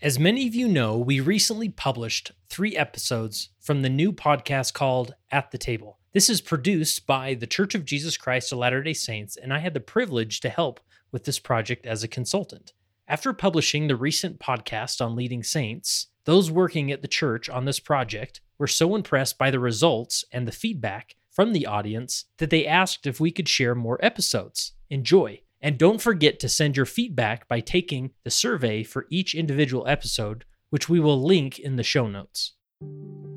As 0.00 0.16
many 0.16 0.46
of 0.46 0.54
you 0.54 0.68
know, 0.68 0.96
we 0.96 1.18
recently 1.18 1.68
published 1.68 2.30
three 2.48 2.76
episodes 2.76 3.48
from 3.58 3.82
the 3.82 3.88
new 3.88 4.12
podcast 4.12 4.72
called 4.72 5.16
At 5.32 5.50
the 5.50 5.58
Table. 5.58 5.98
This 6.12 6.30
is 6.30 6.40
produced 6.40 7.04
by 7.04 7.34
the 7.34 7.48
Church 7.48 7.74
of 7.74 7.84
Jesus 7.84 8.16
Christ 8.16 8.52
of 8.52 8.58
Latter 8.58 8.80
day 8.80 8.92
Saints, 8.92 9.36
and 9.36 9.52
I 9.52 9.58
had 9.58 9.74
the 9.74 9.80
privilege 9.80 10.38
to 10.40 10.50
help 10.50 10.78
with 11.10 11.24
this 11.24 11.40
project 11.40 11.84
as 11.84 12.04
a 12.04 12.08
consultant. 12.08 12.72
After 13.08 13.32
publishing 13.32 13.88
the 13.88 13.96
recent 13.96 14.38
podcast 14.38 15.04
on 15.04 15.16
leading 15.16 15.42
saints, 15.42 16.06
those 16.26 16.48
working 16.48 16.92
at 16.92 17.02
the 17.02 17.08
church 17.08 17.48
on 17.48 17.64
this 17.64 17.80
project 17.80 18.40
were 18.56 18.68
so 18.68 18.94
impressed 18.94 19.36
by 19.36 19.50
the 19.50 19.58
results 19.58 20.24
and 20.30 20.46
the 20.46 20.52
feedback 20.52 21.16
from 21.32 21.52
the 21.52 21.66
audience 21.66 22.26
that 22.36 22.50
they 22.50 22.68
asked 22.68 23.04
if 23.04 23.18
we 23.18 23.32
could 23.32 23.48
share 23.48 23.74
more 23.74 23.98
episodes. 24.00 24.74
Enjoy. 24.90 25.40
And 25.60 25.76
don't 25.76 26.00
forget 26.00 26.38
to 26.40 26.48
send 26.48 26.76
your 26.76 26.86
feedback 26.86 27.48
by 27.48 27.58
taking 27.58 28.12
the 28.22 28.30
survey 28.30 28.84
for 28.84 29.06
each 29.10 29.34
individual 29.34 29.88
episode, 29.88 30.44
which 30.70 30.88
we 30.88 31.00
will 31.00 31.20
link 31.20 31.58
in 31.58 31.74
the 31.74 31.82
show 31.82 32.06
notes. 32.06 32.52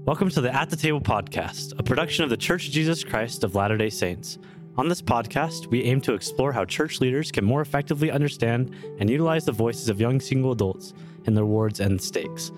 Welcome 0.05 0.29
to 0.29 0.41
the 0.41 0.53
At 0.53 0.69
the 0.69 0.75
Table 0.75 1.01
podcast, 1.01 1.73
a 1.79 1.83
production 1.83 2.23
of 2.23 2.29
the 2.29 2.37
Church 2.37 2.67
of 2.67 2.73
Jesus 2.73 3.03
Christ 3.03 3.43
of 3.43 3.55
Latter 3.55 3.75
day 3.75 3.89
Saints. 3.89 4.37
On 4.77 4.87
this 4.87 5.01
podcast, 5.01 5.65
we 5.67 5.83
aim 5.83 5.99
to 6.01 6.13
explore 6.13 6.53
how 6.53 6.63
church 6.63 7.01
leaders 7.01 7.31
can 7.31 7.43
more 7.43 7.61
effectively 7.61 8.11
understand 8.11 8.75
and 8.99 9.09
utilize 9.09 9.45
the 9.45 9.51
voices 9.51 9.89
of 9.89 9.99
young 9.99 10.19
single 10.19 10.51
adults 10.51 10.93
in 11.25 11.33
their 11.33 11.47
wards 11.47 11.79
and 11.79 11.99
stakes. 11.99 12.51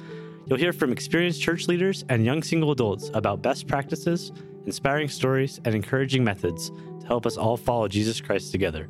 You'll 0.45 0.59
hear 0.59 0.73
from 0.73 0.91
experienced 0.91 1.41
church 1.41 1.69
leaders 1.69 2.03
and 2.09 2.25
young 2.25 2.43
single 2.43 2.71
adults 2.71 3.11
about 3.13 3.41
best 3.41 3.66
practices, 3.67 4.33
inspiring 4.66 5.07
stories, 5.07 5.61
and 5.63 5.73
encouraging 5.73 6.21
methods 6.21 6.69
to 6.99 7.07
help 7.07 7.25
us 7.25 7.38
all 7.38 7.55
follow 7.55 7.88
Jesus 7.88 8.19
Christ 8.19 8.52
together. 8.52 8.89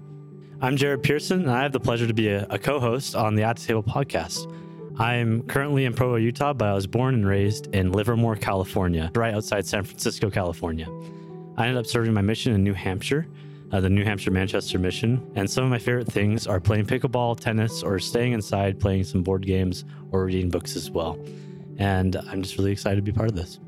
I'm 0.64 0.78
Jared 0.78 1.04
Pearson, 1.04 1.42
and 1.42 1.52
I 1.52 1.62
have 1.62 1.74
the 1.74 1.80
pleasure 1.82 2.08
to 2.08 2.14
be 2.14 2.30
a, 2.30 2.48
a 2.50 2.58
co 2.58 2.80
host 2.80 3.18
on 3.18 3.36
the 3.36 3.44
At 3.44 3.58
the 3.58 3.66
Table 3.66 3.84
podcast. 3.84 4.50
I'm 4.98 5.44
currently 5.44 5.84
in 5.84 5.94
Provo, 5.94 6.16
Utah, 6.16 6.54
but 6.54 6.70
I 6.70 6.74
was 6.74 6.88
born 6.88 7.16
and 7.16 7.28
raised 7.28 7.76
in 7.76 7.92
Livermore, 7.92 8.38
California, 8.38 9.12
right 9.14 9.34
outside 9.34 9.66
San 9.66 9.84
Francisco, 9.84 10.30
California. 10.30 10.88
I 11.58 11.68
ended 11.68 11.80
up 11.80 11.86
serving 11.86 12.14
my 12.14 12.22
mission 12.22 12.54
in 12.54 12.64
New 12.64 12.74
Hampshire, 12.74 13.28
uh, 13.74 13.82
the 13.82 13.90
New 13.90 14.06
Hampshire 14.06 14.32
Manchester 14.32 14.80
mission, 14.80 15.30
and 15.36 15.52
some 15.52 15.66
of 15.66 15.70
my 15.70 15.80
favorite 15.80 16.08
things 16.08 16.48
are 16.48 16.62
playing 16.62 16.86
pickleball, 16.86 17.38
tennis, 17.38 17.84
or 17.84 18.00
staying 18.00 18.32
inside 18.32 18.80
playing 18.80 19.04
some 19.04 19.22
board 19.22 19.46
games 19.46 19.84
or 20.14 20.24
reading 20.24 20.50
books 20.50 20.78
as 20.78 20.90
well. 20.90 21.20
And 21.78 22.16
I'm 22.16 22.42
just 22.42 22.58
really 22.58 22.72
excited 22.72 22.96
to 22.96 23.02
be 23.02 23.12
part 23.12 23.28
of 23.28 23.36
this. 23.36 23.60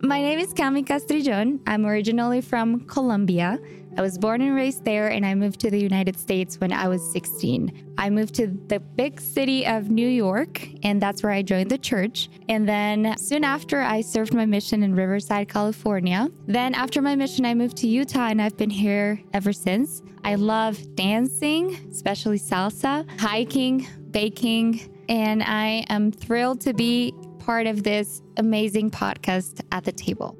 My 0.00 0.20
name 0.20 0.38
is 0.38 0.52
Cami 0.52 0.86
Castrillon. 0.86 1.60
I'm 1.66 1.86
originally 1.86 2.40
from 2.40 2.80
Colombia. 2.80 3.58
I 3.96 4.02
was 4.02 4.18
born 4.18 4.42
and 4.42 4.56
raised 4.56 4.84
there, 4.84 5.08
and 5.08 5.24
I 5.24 5.34
moved 5.34 5.60
to 5.60 5.70
the 5.70 5.78
United 5.78 6.18
States 6.18 6.60
when 6.60 6.72
I 6.72 6.88
was 6.88 7.12
16. 7.12 7.94
I 7.96 8.10
moved 8.10 8.34
to 8.34 8.48
the 8.66 8.80
big 8.80 9.20
city 9.20 9.64
of 9.66 9.88
New 9.88 10.08
York, 10.08 10.66
and 10.82 11.00
that's 11.00 11.22
where 11.22 11.30
I 11.30 11.42
joined 11.42 11.70
the 11.70 11.78
church. 11.78 12.28
And 12.48 12.68
then 12.68 13.16
soon 13.18 13.44
after, 13.44 13.82
I 13.82 14.00
served 14.00 14.34
my 14.34 14.46
mission 14.46 14.82
in 14.82 14.96
Riverside, 14.96 15.48
California. 15.48 16.28
Then, 16.48 16.74
after 16.74 17.00
my 17.00 17.14
mission, 17.14 17.46
I 17.46 17.54
moved 17.54 17.76
to 17.78 17.86
Utah, 17.86 18.26
and 18.26 18.42
I've 18.42 18.56
been 18.56 18.70
here 18.70 19.22
ever 19.32 19.52
since. 19.52 20.02
I 20.24 20.34
love 20.34 20.96
dancing, 20.96 21.76
especially 21.90 22.40
salsa, 22.40 23.08
hiking, 23.20 23.86
baking, 24.10 24.90
and 25.08 25.42
I 25.42 25.84
am 25.88 26.10
thrilled 26.10 26.60
to 26.62 26.74
be 26.74 27.14
part 27.38 27.66
of 27.66 27.82
this 27.82 28.22
amazing 28.38 28.90
podcast 28.90 29.60
at 29.70 29.84
the 29.84 29.92
table. 29.92 30.36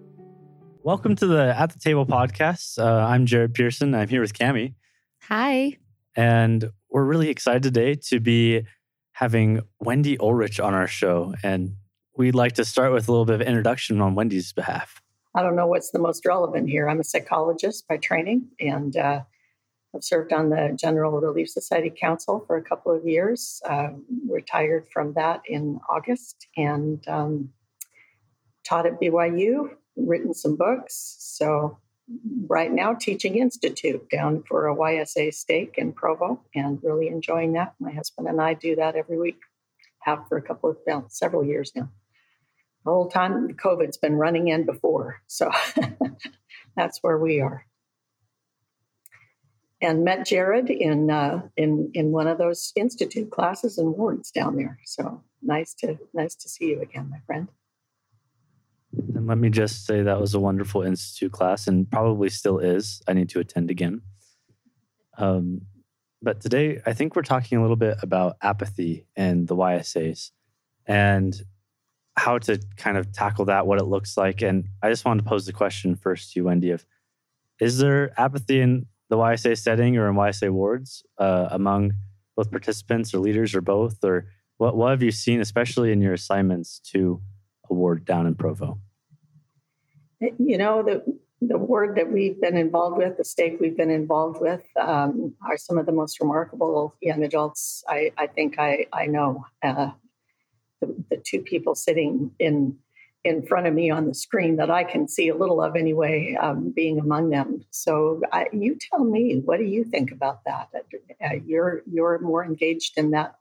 Welcome 0.84 1.16
to 1.16 1.26
the 1.26 1.58
At 1.58 1.72
the 1.72 1.78
Table 1.78 2.04
podcast. 2.04 2.78
Uh, 2.78 3.06
I'm 3.06 3.24
Jared 3.24 3.54
Pearson. 3.54 3.94
I'm 3.94 4.06
here 4.06 4.20
with 4.20 4.34
Cami. 4.34 4.74
Hi. 5.22 5.78
And 6.14 6.70
we're 6.90 7.06
really 7.06 7.30
excited 7.30 7.62
today 7.62 7.94
to 8.08 8.20
be 8.20 8.66
having 9.12 9.62
Wendy 9.80 10.18
Ulrich 10.18 10.60
on 10.60 10.74
our 10.74 10.86
show. 10.86 11.34
And 11.42 11.76
we'd 12.18 12.34
like 12.34 12.52
to 12.56 12.66
start 12.66 12.92
with 12.92 13.08
a 13.08 13.10
little 13.10 13.24
bit 13.24 13.36
of 13.36 13.40
introduction 13.40 14.02
on 14.02 14.14
Wendy's 14.14 14.52
behalf. 14.52 15.00
I 15.34 15.42
don't 15.42 15.56
know 15.56 15.66
what's 15.66 15.90
the 15.90 15.98
most 15.98 16.26
relevant 16.26 16.68
here. 16.68 16.86
I'm 16.86 17.00
a 17.00 17.04
psychologist 17.04 17.88
by 17.88 17.96
training, 17.96 18.48
and 18.60 18.94
uh, 18.94 19.22
I've 19.94 20.04
served 20.04 20.34
on 20.34 20.50
the 20.50 20.76
General 20.78 21.18
Relief 21.18 21.48
Society 21.48 21.90
Council 21.98 22.44
for 22.46 22.58
a 22.58 22.62
couple 22.62 22.92
of 22.92 23.06
years. 23.06 23.62
Uh, 23.64 23.92
retired 24.28 24.86
from 24.92 25.14
that 25.14 25.40
in 25.46 25.80
August 25.88 26.46
and 26.58 27.02
um, 27.08 27.54
taught 28.64 28.84
at 28.84 29.00
BYU 29.00 29.70
written 29.96 30.34
some 30.34 30.56
books. 30.56 31.16
So 31.18 31.78
right 32.46 32.70
now 32.70 32.94
teaching 32.94 33.38
institute 33.38 34.08
down 34.10 34.42
for 34.46 34.68
a 34.68 34.76
YSA 34.76 35.32
stake 35.32 35.74
in 35.78 35.92
Provo 35.92 36.40
and 36.54 36.78
really 36.82 37.08
enjoying 37.08 37.54
that. 37.54 37.74
My 37.78 37.92
husband 37.92 38.28
and 38.28 38.40
I 38.40 38.54
do 38.54 38.76
that 38.76 38.96
every 38.96 39.18
week, 39.18 39.38
have 40.00 40.28
for 40.28 40.36
a 40.36 40.42
couple 40.42 40.70
of 40.70 40.76
well, 40.86 41.06
several 41.08 41.44
years 41.44 41.72
now. 41.74 41.88
The 42.84 42.90
whole 42.90 43.08
time 43.08 43.54
COVID's 43.54 43.96
been 43.96 44.16
running 44.16 44.48
in 44.48 44.66
before, 44.66 45.22
so 45.26 45.50
that's 46.76 46.98
where 47.02 47.18
we 47.18 47.40
are. 47.40 47.64
And 49.80 50.04
met 50.04 50.26
Jared 50.26 50.68
in 50.68 51.10
uh, 51.10 51.42
in 51.56 51.90
in 51.94 52.12
one 52.12 52.26
of 52.26 52.36
those 52.36 52.72
institute 52.76 53.30
classes 53.30 53.78
and 53.78 53.96
wards 53.96 54.30
down 54.30 54.56
there. 54.56 54.78
So 54.84 55.22
nice 55.42 55.72
to 55.76 55.98
nice 56.12 56.34
to 56.36 56.48
see 56.48 56.66
you 56.66 56.82
again, 56.82 57.08
my 57.10 57.20
friend. 57.26 57.48
And 59.14 59.26
let 59.26 59.38
me 59.38 59.50
just 59.50 59.86
say 59.86 60.02
that 60.02 60.20
was 60.20 60.34
a 60.34 60.40
wonderful 60.40 60.82
institute 60.82 61.32
class 61.32 61.66
and 61.66 61.90
probably 61.90 62.28
still 62.28 62.58
is. 62.58 63.02
I 63.08 63.12
need 63.12 63.28
to 63.30 63.40
attend 63.40 63.70
again. 63.70 64.02
Um, 65.18 65.62
but 66.22 66.40
today, 66.40 66.80
I 66.86 66.94
think 66.94 67.14
we're 67.14 67.22
talking 67.22 67.58
a 67.58 67.60
little 67.60 67.76
bit 67.76 67.98
about 68.02 68.36
apathy 68.40 69.06
and 69.14 69.46
the 69.46 69.56
YSAs 69.56 70.30
and 70.86 71.34
how 72.16 72.38
to 72.38 72.60
kind 72.76 72.96
of 72.96 73.12
tackle 73.12 73.44
that, 73.46 73.66
what 73.66 73.78
it 73.78 73.84
looks 73.84 74.16
like. 74.16 74.42
And 74.42 74.68
I 74.82 74.88
just 74.88 75.04
wanted 75.04 75.24
to 75.24 75.28
pose 75.28 75.46
the 75.46 75.52
question 75.52 75.96
first 75.96 76.32
to 76.32 76.40
you, 76.40 76.44
Wendy, 76.44 76.70
of 76.70 76.86
is 77.60 77.78
there 77.78 78.18
apathy 78.18 78.60
in 78.60 78.86
the 79.10 79.16
YSA 79.16 79.58
setting 79.58 79.96
or 79.96 80.08
in 80.08 80.16
YSA 80.16 80.50
wards 80.50 81.04
uh, 81.18 81.48
among 81.50 81.92
both 82.36 82.50
participants 82.50 83.12
or 83.14 83.18
leaders 83.18 83.54
or 83.54 83.60
both? 83.60 84.02
Or 84.02 84.26
what, 84.56 84.76
what 84.76 84.90
have 84.90 85.02
you 85.02 85.10
seen, 85.10 85.40
especially 85.40 85.92
in 85.92 86.00
your 86.00 86.14
assignments 86.14 86.78
to 86.92 87.20
a 87.70 87.74
ward 87.74 88.04
down 88.04 88.26
in 88.26 88.34
Provo? 88.34 88.78
you 90.38 90.58
know, 90.58 90.82
the 90.82 91.02
the 91.40 91.58
word 91.58 91.96
that 91.96 92.10
we've 92.10 92.40
been 92.40 92.56
involved 92.56 92.96
with, 92.96 93.18
the 93.18 93.24
stake 93.24 93.58
we've 93.60 93.76
been 93.76 93.90
involved 93.90 94.40
with, 94.40 94.62
um, 94.80 95.34
are 95.46 95.58
some 95.58 95.76
of 95.76 95.84
the 95.84 95.92
most 95.92 96.18
remarkable 96.20 96.94
young 97.02 97.22
adults 97.22 97.84
I, 97.86 98.12
I 98.16 98.28
think 98.28 98.58
I, 98.58 98.86
I 98.92 99.06
know. 99.06 99.44
Uh, 99.62 99.90
the, 100.80 101.04
the, 101.10 101.16
two 101.24 101.40
people 101.40 101.74
sitting 101.74 102.30
in 102.38 102.76
in 103.24 103.44
front 103.46 103.66
of 103.66 103.74
me 103.74 103.90
on 103.90 104.06
the 104.06 104.14
screen 104.14 104.56
that 104.56 104.70
I 104.70 104.84
can 104.84 105.08
see 105.08 105.28
a 105.28 105.34
little 105.34 105.62
of 105.62 105.76
anyway, 105.76 106.36
um, 106.40 106.72
being 106.74 106.98
among 106.98 107.30
them. 107.30 107.64
So 107.70 108.20
I, 108.32 108.48
you 108.52 108.76
tell 108.90 109.02
me, 109.02 109.40
what 109.42 109.58
do 109.58 109.64
you 109.64 109.82
think 109.84 110.12
about 110.12 110.44
that? 110.44 110.68
Uh, 111.24 111.36
you're 111.44 111.82
you're 111.90 112.18
more 112.20 112.44
engaged 112.44 112.98
in 112.98 113.10
that 113.10 113.36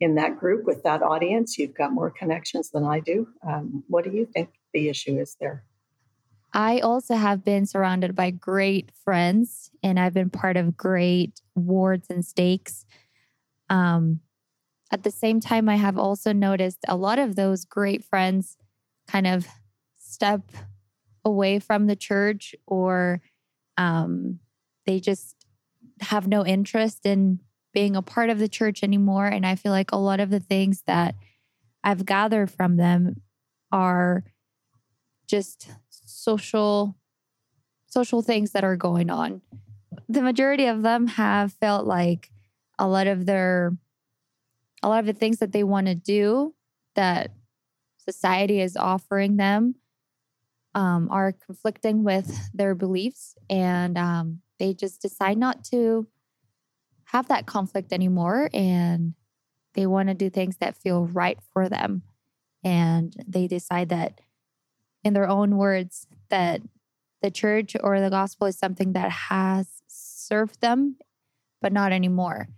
in 0.00 0.14
that 0.16 0.38
group 0.38 0.64
with 0.64 0.82
that 0.82 1.02
audience. 1.02 1.58
You've 1.58 1.74
got 1.74 1.92
more 1.92 2.10
connections 2.10 2.70
than 2.70 2.84
I 2.84 3.00
do. 3.00 3.28
Um, 3.46 3.84
what 3.88 4.04
do 4.04 4.10
you 4.10 4.26
think 4.26 4.50
the 4.72 4.88
issue 4.88 5.18
is 5.18 5.36
there? 5.40 5.64
I 6.52 6.80
also 6.80 7.16
have 7.16 7.44
been 7.44 7.66
surrounded 7.66 8.14
by 8.14 8.30
great 8.30 8.90
friends 9.04 9.70
and 9.82 9.98
I've 9.98 10.14
been 10.14 10.30
part 10.30 10.56
of 10.56 10.76
great 10.76 11.40
wards 11.54 12.08
and 12.08 12.24
stakes. 12.24 12.86
Um, 13.68 14.20
at 14.90 15.02
the 15.02 15.10
same 15.10 15.40
time, 15.40 15.68
I 15.68 15.76
have 15.76 15.98
also 15.98 16.32
noticed 16.32 16.78
a 16.88 16.96
lot 16.96 17.18
of 17.18 17.36
those 17.36 17.64
great 17.64 18.04
friends 18.04 18.56
kind 19.08 19.26
of 19.26 19.46
step 19.98 20.50
away 21.24 21.58
from 21.58 21.86
the 21.86 21.96
church 21.96 22.54
or 22.66 23.20
um, 23.76 24.38
they 24.86 25.00
just 25.00 25.36
have 26.00 26.28
no 26.28 26.46
interest 26.46 27.04
in 27.04 27.40
being 27.76 27.94
a 27.94 28.00
part 28.00 28.30
of 28.30 28.38
the 28.38 28.48
church 28.48 28.82
anymore. 28.82 29.26
And 29.26 29.44
I 29.44 29.54
feel 29.54 29.70
like 29.70 29.92
a 29.92 29.98
lot 29.98 30.18
of 30.18 30.30
the 30.30 30.40
things 30.40 30.82
that 30.86 31.14
I've 31.84 32.06
gathered 32.06 32.50
from 32.50 32.78
them 32.78 33.20
are 33.70 34.24
just 35.26 35.68
social 35.90 36.96
social 37.86 38.22
things 38.22 38.52
that 38.52 38.64
are 38.64 38.76
going 38.76 39.10
on. 39.10 39.42
The 40.08 40.22
majority 40.22 40.64
of 40.64 40.82
them 40.82 41.06
have 41.06 41.52
felt 41.52 41.86
like 41.86 42.30
a 42.78 42.88
lot 42.88 43.08
of 43.08 43.26
their 43.26 43.76
a 44.82 44.88
lot 44.88 45.00
of 45.00 45.06
the 45.06 45.12
things 45.12 45.40
that 45.40 45.52
they 45.52 45.62
want 45.62 45.86
to 45.86 45.94
do 45.94 46.54
that 46.94 47.30
society 47.98 48.58
is 48.58 48.78
offering 48.78 49.36
them 49.36 49.74
um, 50.74 51.08
are 51.10 51.32
conflicting 51.32 52.04
with 52.04 52.34
their 52.54 52.74
beliefs 52.74 53.34
and 53.50 53.98
um, 53.98 54.40
they 54.58 54.72
just 54.72 55.02
decide 55.02 55.36
not 55.36 55.62
to 55.64 56.06
have 57.06 57.28
that 57.28 57.46
conflict 57.46 57.92
anymore 57.92 58.48
and 58.52 59.14
they 59.74 59.86
want 59.86 60.08
to 60.08 60.14
do 60.14 60.30
things 60.30 60.56
that 60.58 60.76
feel 60.76 61.06
right 61.06 61.38
for 61.52 61.68
them 61.68 62.02
and 62.64 63.14
they 63.26 63.46
decide 63.46 63.90
that 63.90 64.20
in 65.04 65.12
their 65.12 65.28
own 65.28 65.56
words 65.56 66.08
that 66.30 66.60
the 67.22 67.30
church 67.30 67.76
or 67.80 68.00
the 68.00 68.10
gospel 68.10 68.48
is 68.48 68.58
something 68.58 68.92
that 68.92 69.10
has 69.10 69.68
served 69.86 70.60
them, 70.60 70.96
but 71.62 71.72
not 71.72 71.92
anymore. 71.92 72.48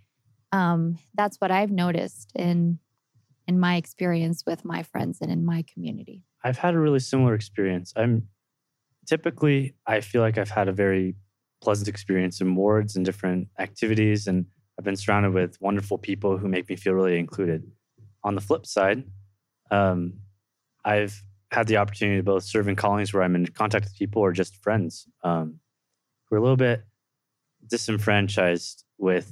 Um, 0.51 0.97
that's 1.13 1.37
what 1.37 1.51
I've 1.51 1.71
noticed 1.71 2.31
in 2.35 2.79
in 3.47 3.59
my 3.59 3.75
experience 3.77 4.43
with 4.45 4.63
my 4.63 4.83
friends 4.83 5.19
and 5.21 5.31
in 5.31 5.43
my 5.43 5.63
community. 5.71 6.23
I've 6.43 6.57
had 6.57 6.75
a 6.75 6.79
really 6.79 6.99
similar 6.99 7.33
experience. 7.33 7.93
I'm 7.95 8.27
typically 9.05 9.75
I 9.85 10.01
feel 10.01 10.21
like 10.21 10.37
I've 10.37 10.49
had 10.49 10.67
a 10.67 10.73
very 10.73 11.15
pleasant 11.61 11.87
experience 11.87 12.41
in 12.41 12.55
wards 12.55 12.95
and 12.95 13.05
different 13.05 13.47
activities 13.59 14.27
and 14.27 14.45
I've 14.79 14.85
been 14.85 14.95
surrounded 14.95 15.33
with 15.33 15.59
wonderful 15.59 15.97
people 15.97 16.37
who 16.37 16.47
make 16.47 16.69
me 16.69 16.77
feel 16.77 16.93
really 16.93 17.19
included. 17.19 17.69
On 18.23 18.33
the 18.33 18.39
flip 18.39 18.65
side, 18.65 19.03
um, 19.71 20.13
I've 20.85 21.21
had 21.51 21.67
the 21.67 21.75
opportunity 21.75 22.19
to 22.19 22.23
both 22.23 22.43
serve 22.43 22.69
in 22.69 22.77
callings 22.77 23.13
where 23.13 23.23
I'm 23.23 23.35
in 23.35 23.45
contact 23.47 23.83
with 23.83 23.97
people 23.97 24.21
or 24.21 24.31
just 24.31 24.55
friends 24.55 25.05
um, 25.21 25.59
who 26.25 26.35
are 26.35 26.39
a 26.39 26.41
little 26.41 26.55
bit 26.55 26.83
disenfranchised 27.67 28.85
with 28.97 29.29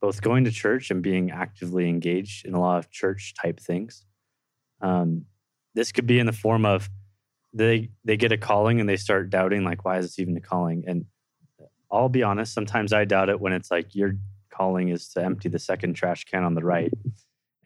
both 0.00 0.22
going 0.22 0.44
to 0.44 0.52
church 0.52 0.92
and 0.92 1.02
being 1.02 1.32
actively 1.32 1.88
engaged 1.88 2.46
in 2.46 2.54
a 2.54 2.60
lot 2.60 2.78
of 2.78 2.90
church 2.92 3.34
type 3.34 3.58
things. 3.58 4.04
Um, 4.80 5.24
this 5.74 5.90
could 5.90 6.06
be 6.06 6.20
in 6.20 6.26
the 6.26 6.32
form 6.32 6.64
of 6.64 6.88
they 7.52 7.90
they 8.04 8.16
get 8.16 8.30
a 8.30 8.36
calling 8.38 8.78
and 8.78 8.88
they 8.88 8.96
start 8.96 9.30
doubting 9.30 9.64
like 9.64 9.84
why 9.84 9.98
is 9.98 10.06
this 10.06 10.18
even 10.20 10.36
a 10.36 10.40
calling 10.40 10.84
and 10.86 11.06
I'll 11.94 12.08
be 12.08 12.22
honest 12.22 12.52
sometimes 12.52 12.92
I 12.92 13.04
doubt 13.04 13.28
it 13.28 13.40
when 13.40 13.52
it's 13.52 13.70
like 13.70 13.94
your 13.94 14.16
calling 14.50 14.88
is 14.88 15.08
to 15.10 15.24
empty 15.24 15.48
the 15.48 15.58
second 15.58 15.94
trash 15.94 16.24
can 16.24 16.44
on 16.44 16.54
the 16.54 16.64
right. 16.64 16.92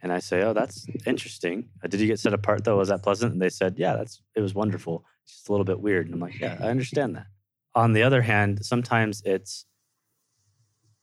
And 0.03 0.13
I 0.13 0.21
say 0.21 0.43
oh 0.43 0.53
that's 0.53 0.87
interesting. 1.07 1.69
Uh, 1.83 1.89
did 1.89 2.01
you 2.01 2.07
get 2.07 2.21
set 2.21 2.35
apart 2.35 2.65
though? 2.65 2.79
Was 2.79 2.89
that 2.89 3.03
pleasant? 3.03 3.33
And 3.33 3.43
they 3.43 3.51
said 3.51 3.75
yeah 3.79 3.97
that's 3.97 4.23
it 4.35 4.41
was 4.41 4.55
wonderful. 4.55 5.05
It's 5.25 5.35
just 5.35 5.49
a 5.49 5.53
little 5.53 5.65
bit 5.65 5.81
weird. 5.81 6.07
And 6.07 6.15
I'm 6.15 6.21
like 6.21 6.39
yeah 6.39 6.57
I 6.61 6.69
understand 6.69 7.17
that. 7.17 7.27
On 7.75 7.93
the 7.93 8.03
other 8.03 8.23
hand 8.23 8.65
sometimes 8.65 9.23
it's 9.25 9.67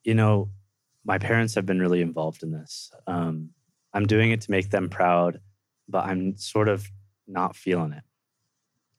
you 0.03 0.13
know 0.13 0.49
my 1.03 1.17
parents 1.17 1.53
have 1.55 1.65
been 1.65 1.79
really 1.79 2.01
involved 2.01 2.41
in 2.41 2.51
this. 2.51 2.91
Um, 3.05 3.51
I'm 3.93 4.07
doing 4.07 4.31
it 4.31 4.41
to 4.41 4.51
make 4.51 4.71
them 4.71 4.89
proud 4.89 5.39
but 5.87 6.05
I'm 6.05 6.37
sort 6.37 6.67
of 6.67 6.89
not 7.27 7.55
feeling 7.55 7.93
it. 7.93 8.03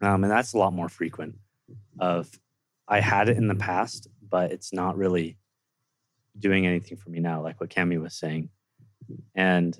Um, 0.04 0.24
and 0.24 0.30
that's 0.30 0.52
a 0.52 0.58
lot 0.58 0.72
more 0.72 0.88
frequent 0.88 1.36
of 1.98 2.30
I 2.88 3.00
had 3.00 3.28
it 3.28 3.36
in 3.36 3.48
the 3.48 3.54
past, 3.54 4.08
but 4.28 4.52
it's 4.52 4.72
not 4.72 4.96
really 4.96 5.36
doing 6.38 6.66
anything 6.66 6.96
for 6.96 7.10
me 7.10 7.20
now, 7.20 7.42
like 7.42 7.60
what 7.60 7.70
Cami 7.70 8.00
was 8.00 8.14
saying. 8.14 8.50
And 9.34 9.78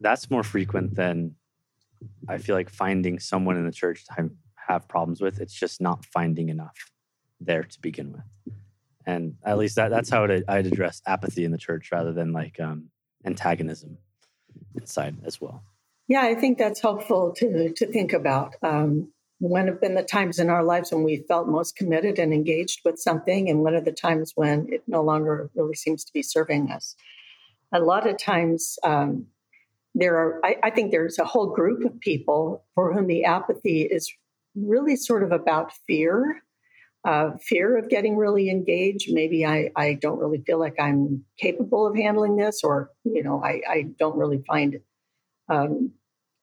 that's 0.00 0.30
more 0.30 0.42
frequent 0.42 0.94
than 0.94 1.34
I 2.28 2.38
feel 2.38 2.54
like 2.54 2.70
finding 2.70 3.18
someone 3.18 3.56
in 3.56 3.64
the 3.64 3.72
church 3.72 4.04
to 4.06 4.30
have 4.68 4.88
problems 4.88 5.20
with. 5.20 5.40
It's 5.40 5.54
just 5.54 5.80
not 5.80 6.04
finding 6.04 6.48
enough 6.48 6.76
there 7.40 7.62
to 7.64 7.80
begin 7.80 8.12
with. 8.12 8.54
And 9.06 9.36
at 9.44 9.58
least 9.58 9.76
that, 9.76 9.88
that's 9.88 10.10
how 10.10 10.24
I'd, 10.24 10.44
I'd 10.48 10.66
address 10.66 11.00
apathy 11.06 11.44
in 11.44 11.50
the 11.50 11.58
church 11.58 11.90
rather 11.90 12.12
than 12.12 12.32
like 12.32 12.60
um, 12.60 12.90
antagonism 13.24 13.98
inside 14.74 15.16
as 15.24 15.40
well. 15.40 15.62
Yeah, 16.08 16.22
I 16.22 16.34
think 16.34 16.58
that's 16.58 16.80
helpful 16.80 17.34
to 17.36 17.72
to 17.74 17.86
think 17.86 18.14
about. 18.14 18.54
Um, 18.62 19.12
when 19.40 19.66
have 19.66 19.80
been 19.80 19.94
the 19.94 20.02
times 20.02 20.38
in 20.38 20.50
our 20.50 20.64
lives 20.64 20.90
when 20.92 21.04
we 21.04 21.24
felt 21.28 21.48
most 21.48 21.76
committed 21.76 22.18
and 22.18 22.32
engaged 22.32 22.80
with 22.84 22.98
something, 22.98 23.48
and 23.48 23.60
what 23.60 23.74
are 23.74 23.80
the 23.80 23.92
times 23.92 24.32
when 24.34 24.66
it 24.70 24.82
no 24.86 25.02
longer 25.02 25.50
really 25.54 25.74
seems 25.74 26.04
to 26.04 26.12
be 26.12 26.22
serving 26.22 26.70
us? 26.70 26.96
A 27.72 27.80
lot 27.80 28.08
of 28.08 28.18
times, 28.18 28.78
um, 28.82 29.26
there 29.94 30.16
are. 30.16 30.40
I, 30.44 30.56
I 30.64 30.70
think 30.70 30.90
there's 30.90 31.18
a 31.18 31.24
whole 31.24 31.54
group 31.54 31.84
of 31.84 31.98
people 32.00 32.64
for 32.74 32.92
whom 32.92 33.06
the 33.06 33.24
apathy 33.24 33.82
is 33.82 34.12
really 34.54 34.96
sort 34.96 35.22
of 35.22 35.32
about 35.32 35.72
fear 35.86 36.42
uh, 37.04 37.30
fear 37.40 37.76
of 37.78 37.88
getting 37.88 38.16
really 38.16 38.50
engaged. 38.50 39.08
Maybe 39.12 39.46
I, 39.46 39.70
I 39.76 39.94
don't 39.94 40.18
really 40.18 40.42
feel 40.46 40.58
like 40.58 40.74
I'm 40.78 41.24
capable 41.38 41.86
of 41.86 41.96
handling 41.96 42.36
this, 42.36 42.62
or 42.64 42.90
you 43.04 43.22
know, 43.22 43.42
I, 43.42 43.62
I 43.68 43.82
don't 43.98 44.18
really 44.18 44.42
find 44.46 44.80
um, 45.48 45.92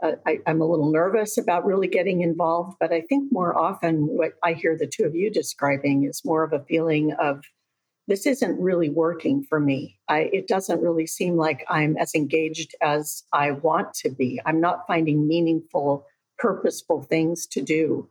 uh, 0.04 0.14
I, 0.26 0.40
am 0.46 0.62
a 0.62 0.66
little 0.66 0.92
nervous 0.92 1.38
about 1.38 1.66
really 1.66 1.88
getting 1.88 2.22
involved, 2.22 2.78
but 2.80 2.92
I 2.92 3.02
think 3.02 3.32
more 3.32 3.58
often 3.58 4.08
what 4.08 4.34
I 4.44 4.54
hear 4.54 4.78
the 4.78 4.88
two 4.88 5.06
of 5.06 5.16
you 5.16 5.32
describing 5.32 6.04
is 6.04 6.22
more 6.26 6.44
of 6.44 6.54
a 6.54 6.64
feeling 6.66 7.14
of 7.14 7.42
this 8.08 8.28
isn't 8.28 8.60
really 8.60 8.90
working 8.90 9.44
for 9.44 9.60
me. 9.60 9.98
I, 10.08 10.30
it 10.32 10.48
doesn't 10.48 10.82
really 10.82 11.08
seem 11.08 11.38
like 11.38 11.66
I'm 11.70 11.98
as 11.98 12.14
engaged 12.14 12.76
as 12.82 13.24
I 13.34 13.52
want 13.52 13.94
to 13.96 14.10
be. 14.10 14.40
I'm 14.46 14.62
not 14.62 14.86
finding 14.86 15.28
meaningful, 15.28 16.06
purposeful 16.38 17.02
things 17.02 17.48
to 17.48 17.62
do 17.62 18.08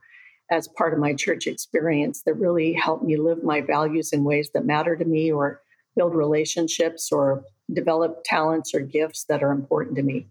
as 0.51 0.69
part 0.69 0.93
of 0.93 0.99
my 0.99 1.15
church 1.15 1.47
experience 1.47 2.23
that 2.23 2.35
really 2.35 2.73
help 2.73 3.03
me 3.03 3.17
live 3.17 3.43
my 3.45 3.61
values 3.61 4.13
in 4.13 4.25
ways 4.25 4.51
that 4.53 4.67
matter 4.67 4.97
to 4.97 5.05
me 5.05 5.31
or 5.31 5.61
build 5.97 6.15
relationships 6.15 7.11
or 7.13 7.45
develop 7.73 8.23
talents 8.25 8.75
or 8.75 8.81
gifts 8.81 9.25
that 9.25 9.43
are 9.43 9.53
important 9.53 9.97
to 9.97 10.03
me. 10.03 10.27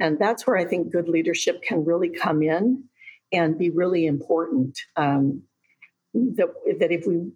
And 0.00 0.18
that's 0.18 0.46
where 0.46 0.56
I 0.56 0.64
think 0.64 0.92
good 0.92 1.08
leadership 1.08 1.62
can 1.62 1.84
really 1.84 2.08
come 2.08 2.42
in 2.42 2.84
and 3.32 3.58
be 3.58 3.70
really 3.70 4.06
important. 4.06 4.78
Um, 4.96 5.42
that, 6.14 6.48
that 6.80 6.92
if 6.92 7.06
we, 7.06 7.32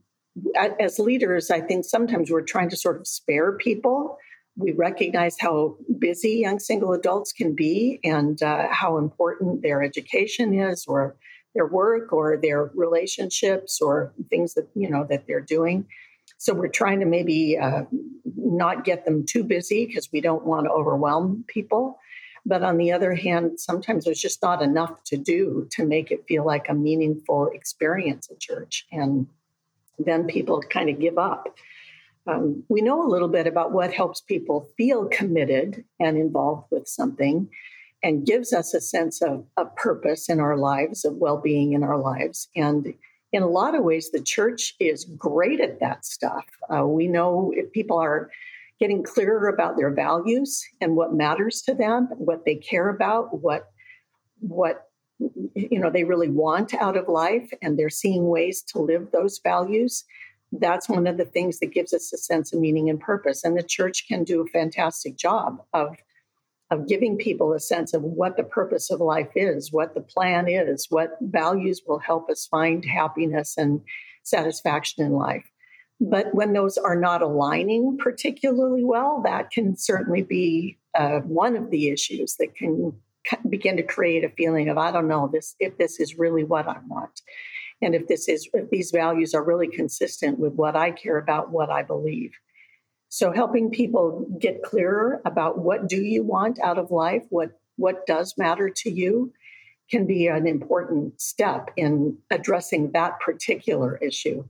as 0.81 0.99
leaders, 0.99 1.51
I 1.51 1.61
think 1.61 1.85
sometimes 1.85 2.31
we're 2.31 2.43
trying 2.43 2.71
to 2.71 2.77
sort 2.77 2.97
of 2.97 3.07
spare 3.07 3.53
people. 3.53 4.19
We 4.57 4.73
recognize 4.73 5.37
how 5.39 5.77
busy 5.99 6.41
young 6.43 6.59
single 6.59 6.93
adults 6.93 7.33
can 7.33 7.55
be 7.55 8.01
and 8.05 8.43
uh, 8.43 8.69
how 8.71 8.99
important 8.99 9.63
their 9.63 9.83
education 9.83 10.53
is 10.53 10.85
or 10.87 11.17
their 11.55 11.67
work 11.67 12.13
or 12.13 12.37
their 12.37 12.71
relationships 12.75 13.81
or 13.81 14.13
things 14.31 14.55
that 14.55 14.69
you 14.75 14.89
know 14.89 15.07
that 15.09 15.27
they're 15.27 15.41
doing 15.41 15.87
so 16.37 16.55
we're 16.55 16.69
trying 16.69 17.01
to 17.01 17.07
maybe 17.07 17.59
uh, 17.59 17.83
not 18.37 18.85
get 18.85 19.05
them 19.05 19.25
too 19.27 19.43
busy 19.43 19.87
because 19.87 20.11
we 20.13 20.21
don't 20.21 20.45
want 20.45 20.67
to 20.67 20.71
overwhelm 20.71 21.45
people 21.49 21.99
but 22.49 22.63
on 22.63 22.79
the 22.79 22.91
other 22.93 23.15
hand, 23.15 23.61
sometimes 23.61 24.07
there's 24.07 24.21
just 24.21 24.43
not 24.43 24.63
enough 24.63 25.05
to 25.05 25.19
do 25.19 25.69
to 25.73 25.85
make 25.85 26.11
it 26.11 26.25
feel 26.27 26.47
like 26.47 26.69
a 26.69 26.75
meaningful 26.75 27.49
experience 27.49 28.31
at 28.31 28.41
church. 28.41 28.87
And 28.91 29.27
then 29.99 30.27
people 30.27 30.63
kind 30.63 30.89
of 30.89 30.99
give 30.99 31.19
up. 31.19 31.55
Um, 32.27 32.65
we 32.71 32.81
know 32.81 33.07
a 33.07 33.13
little 33.13 33.29
bit 33.29 33.47
about 33.47 33.73
what 33.73 33.93
helps 33.93 34.23
people 34.23 34.71
feel 34.79 35.07
committed 35.07 35.85
and 36.01 36.17
involved 36.17 36.69
with 36.71 36.89
something 36.89 37.51
and 38.03 38.25
gives 38.25 38.55
us 38.55 38.73
a 38.73 38.81
sense 38.81 39.21
of, 39.21 39.45
of 39.59 39.75
purpose 39.77 40.31
in 40.31 40.41
our 40.41 40.57
lives, 40.57 41.05
of 41.05 41.17
well 41.17 41.39
being 41.39 41.75
in 41.75 41.83
our 41.83 41.99
lives. 41.99 42.49
And 42.57 42.95
in 43.31 43.43
a 43.43 43.49
lot 43.49 43.75
of 43.75 43.85
ways, 43.85 44.11
the 44.11 44.23
church 44.23 44.75
is 44.81 45.05
great 45.05 45.61
at 45.61 45.81
that 45.81 46.07
stuff. 46.07 46.47
Uh, 46.75 46.87
we 46.87 47.09
know 47.09 47.53
if 47.55 47.73
people 47.73 47.99
are 47.99 48.31
getting 48.79 49.03
clearer 49.03 49.49
about 49.49 49.77
their 49.77 49.93
values 49.93 50.65
and 50.81 50.97
what 50.97 51.15
matters 51.15 51.63
to 51.63 51.75
them, 51.75 52.09
what 52.17 52.45
they 52.45 52.55
care 52.55 52.89
about, 52.89 53.41
what 53.41 53.71
what 54.41 54.85
you 55.55 55.81
know 55.81 55.91
they 55.91 56.05
really 56.05 56.29
want 56.29 56.75
out 56.75 56.97
of 56.97 57.09
life 57.09 57.51
and 57.61 57.79
they're 57.79 57.91
seeing 57.91 58.29
ways 58.29 58.63
to 58.63 58.79
live 58.79 59.09
those 59.13 59.41
values. 59.43 60.05
That's 60.53 60.89
one 60.89 61.07
of 61.07 61.19
the 61.19 61.25
things 61.25 61.59
that 61.59 61.75
gives 61.75 61.93
us 61.93 62.13
a 62.13 62.17
sense 62.17 62.53
of 62.53 62.61
meaning 62.61 62.89
and 62.89 63.01
purpose 63.01 63.45
and 63.45 63.59
the 63.59 63.63
church 63.63 64.07
can 64.07 64.25
do 64.25 64.41
a 64.41 64.47
fantastic 64.47 65.17
job 65.17 65.63
of 65.73 65.97
of 66.71 66.87
giving 66.87 67.17
people 67.17 67.55
a 67.55 67.61
sense 67.61 67.95
of 67.95 68.03
what 68.03 68.37
the 68.37 68.43
purpose 68.43 68.91
of 68.91 69.01
life 69.01 69.31
is 69.35 69.73
what 69.73 69.95
the 69.95 70.01
plan 70.01 70.47
is 70.49 70.87
what 70.91 71.17
values 71.21 71.83
will 71.87 71.99
help 71.99 72.31
us 72.31 72.47
find 72.47 72.85
happiness 72.85 73.57
and 73.57 73.81
satisfaction 74.23 75.05
in 75.05 75.13
life 75.13 75.45
but 76.01 76.35
when 76.35 76.53
those 76.53 76.79
are 76.79 76.97
not 76.97 77.23
aligning 77.23 77.99
particularly 77.99 78.85
well, 78.85 79.21
that 79.25 79.51
can 79.51 79.77
certainly 79.77 80.23
be 80.23 80.79
uh, 80.95 81.21
one 81.21 81.57
of 81.57 81.71
the 81.71 81.89
issues 81.89 82.37
that 82.37 82.55
can 82.55 82.93
begin 83.49 83.77
to 83.77 83.83
create 83.83 84.25
a 84.25 84.31
feeling 84.31 84.69
of 84.69 84.79
I 84.79 84.91
don't 84.91 85.09
know 85.09 85.29
this 85.33 85.55
if 85.59 85.77
this 85.77 86.01
is 86.01 86.19
really 86.19 86.45
what 86.45 86.69
I 86.69 86.77
want, 86.87 87.21
and 87.83 87.95
if 87.95 88.07
this 88.07 88.29
is 88.29 88.49
if 88.55 88.71
these 88.71 88.91
values 88.91 89.35
are 89.35 89.43
really 89.43 89.69
consistent 89.69 90.39
with 90.39 90.55
what 90.55 90.77
I 90.77 90.93
care 90.93 91.19
about, 91.19 91.51
what 91.51 91.71
I 91.71 91.83
believe. 91.83 92.33
So 93.11 93.33
helping 93.33 93.71
people 93.71 94.27
get 94.39 94.63
clearer 94.63 95.23
about 95.25 95.59
what 95.59 95.89
do 95.89 95.97
you 95.97 96.23
want 96.23 96.61
out 96.61 96.79
of 96.79 96.91
life, 96.91 97.25
what 97.31 97.51
what 97.77 98.07
does 98.07 98.35
matter 98.37 98.71
to 98.71 98.91
you, 98.91 99.33
can 99.91 100.07
be 100.07 100.27
an 100.29 100.47
important 100.47 101.21
step 101.21 101.71
in 101.77 102.19
addressing 102.31 102.93
that 102.93 103.19
particular 103.21 103.97
issue. 103.99 104.45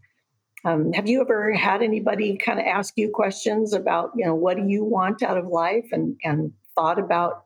Um, 0.64 0.92
have 0.92 1.06
you 1.06 1.20
ever 1.20 1.52
had 1.52 1.82
anybody 1.82 2.36
kind 2.36 2.58
of 2.58 2.66
ask 2.66 2.94
you 2.96 3.10
questions 3.10 3.72
about, 3.72 4.12
you 4.16 4.24
know, 4.24 4.34
what 4.34 4.56
do 4.56 4.66
you 4.66 4.84
want 4.84 5.22
out 5.22 5.38
of 5.38 5.46
life, 5.46 5.88
and 5.92 6.16
and 6.24 6.52
thought 6.74 6.98
about 6.98 7.44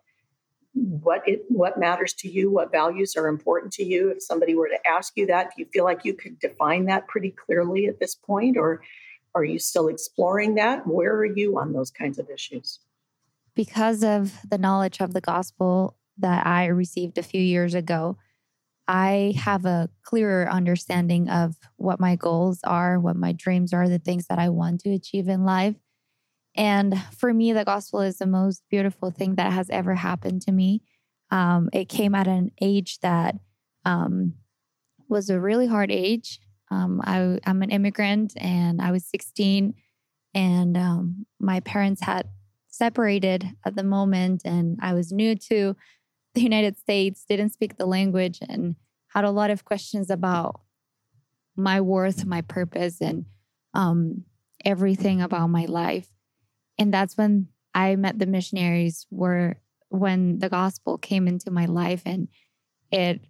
what 0.74 1.22
it 1.28 1.44
what 1.48 1.78
matters 1.78 2.14
to 2.14 2.28
you, 2.28 2.50
what 2.50 2.72
values 2.72 3.14
are 3.16 3.28
important 3.28 3.72
to 3.74 3.84
you? 3.84 4.10
If 4.10 4.22
somebody 4.22 4.54
were 4.54 4.68
to 4.68 4.78
ask 4.88 5.12
you 5.16 5.26
that, 5.26 5.50
do 5.54 5.62
you 5.62 5.68
feel 5.72 5.84
like 5.84 6.04
you 6.04 6.14
could 6.14 6.38
define 6.38 6.86
that 6.86 7.06
pretty 7.08 7.30
clearly 7.30 7.86
at 7.86 8.00
this 8.00 8.14
point, 8.14 8.56
or 8.56 8.82
are 9.34 9.44
you 9.44 9.58
still 9.58 9.88
exploring 9.88 10.54
that? 10.54 10.86
Where 10.86 11.14
are 11.14 11.26
you 11.26 11.58
on 11.58 11.72
those 11.72 11.90
kinds 11.90 12.18
of 12.18 12.30
issues? 12.30 12.80
Because 13.54 14.02
of 14.02 14.32
the 14.48 14.58
knowledge 14.58 15.00
of 15.00 15.12
the 15.12 15.20
gospel 15.20 15.96
that 16.18 16.46
I 16.46 16.66
received 16.66 17.18
a 17.18 17.22
few 17.22 17.40
years 17.40 17.74
ago, 17.74 18.16
I 18.88 19.34
have 19.36 19.64
a 19.64 19.88
clearer 20.02 20.50
understanding 20.50 21.28
of 21.28 21.56
what 21.76 22.00
my 22.00 22.16
goals 22.16 22.60
are, 22.64 22.98
what 22.98 23.16
my 23.16 23.32
dreams 23.32 23.72
are, 23.72 23.88
the 23.88 23.98
things 23.98 24.26
that 24.26 24.38
I 24.38 24.48
want 24.48 24.80
to 24.80 24.90
achieve 24.90 25.28
in 25.28 25.44
life. 25.44 25.76
And 26.54 27.00
for 27.16 27.32
me, 27.32 27.52
the 27.52 27.64
gospel 27.64 28.00
is 28.00 28.18
the 28.18 28.26
most 28.26 28.62
beautiful 28.70 29.10
thing 29.10 29.36
that 29.36 29.52
has 29.52 29.70
ever 29.70 29.94
happened 29.94 30.42
to 30.42 30.52
me. 30.52 30.82
Um, 31.30 31.70
it 31.72 31.88
came 31.88 32.14
at 32.14 32.26
an 32.26 32.50
age 32.60 32.98
that 33.00 33.36
um, 33.84 34.34
was 35.08 35.30
a 35.30 35.40
really 35.40 35.66
hard 35.66 35.90
age. 35.90 36.40
Um, 36.70 37.00
I, 37.04 37.38
am 37.44 37.62
an 37.62 37.70
immigrant 37.70 38.34
and 38.36 38.80
I 38.80 38.90
was 38.92 39.06
16, 39.06 39.74
and 40.34 40.76
um, 40.76 41.26
my 41.38 41.60
parents 41.60 42.02
had 42.02 42.28
separated 42.68 43.50
at 43.64 43.76
the 43.76 43.82
moment, 43.82 44.42
and 44.44 44.78
I 44.82 44.94
was 44.94 45.12
new 45.12 45.34
to 45.36 45.76
the 46.34 46.42
United 46.42 46.78
States, 46.78 47.24
didn't 47.28 47.50
speak 47.50 47.76
the 47.76 47.86
language, 47.86 48.38
and 48.48 48.76
had 49.08 49.24
a 49.24 49.30
lot 49.30 49.50
of 49.50 49.64
questions 49.64 50.10
about 50.10 50.60
my 51.56 51.80
worth, 51.80 52.24
my 52.24 52.40
purpose, 52.40 53.00
and 53.00 53.26
um, 53.74 54.24
everything 54.64 55.20
about 55.20 55.48
my 55.48 55.66
life. 55.66 56.08
And 56.78 56.92
that's 56.92 57.16
when 57.16 57.48
I 57.74 57.96
met 57.96 58.18
the 58.18 58.26
missionaries, 58.26 59.06
were 59.10 59.56
when 59.88 60.38
the 60.38 60.48
gospel 60.48 60.96
came 60.98 61.28
into 61.28 61.50
my 61.50 61.66
life, 61.66 62.02
and 62.06 62.28
it 62.90 63.20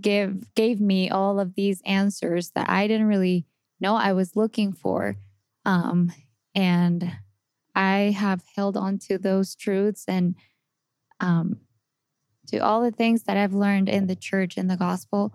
gave 0.00 0.54
gave 0.54 0.80
me 0.80 1.10
all 1.10 1.38
of 1.38 1.54
these 1.54 1.80
answers 1.84 2.50
that 2.52 2.68
I 2.68 2.86
didn't 2.86 3.06
really 3.06 3.46
know 3.80 3.94
I 3.94 4.12
was 4.12 4.36
looking 4.36 4.72
for. 4.72 5.16
Um, 5.64 6.12
and 6.54 7.12
I 7.74 8.14
have 8.16 8.42
held 8.56 8.76
on 8.76 8.98
to 9.08 9.18
those 9.18 9.54
truths 9.54 10.04
and 10.06 10.36
um, 11.20 11.58
to 12.48 12.58
all 12.58 12.82
the 12.82 12.90
things 12.90 13.24
that 13.24 13.36
I've 13.36 13.54
learned 13.54 13.88
in 13.88 14.06
the 14.06 14.16
church 14.16 14.56
and 14.56 14.70
the 14.70 14.76
gospel 14.76 15.34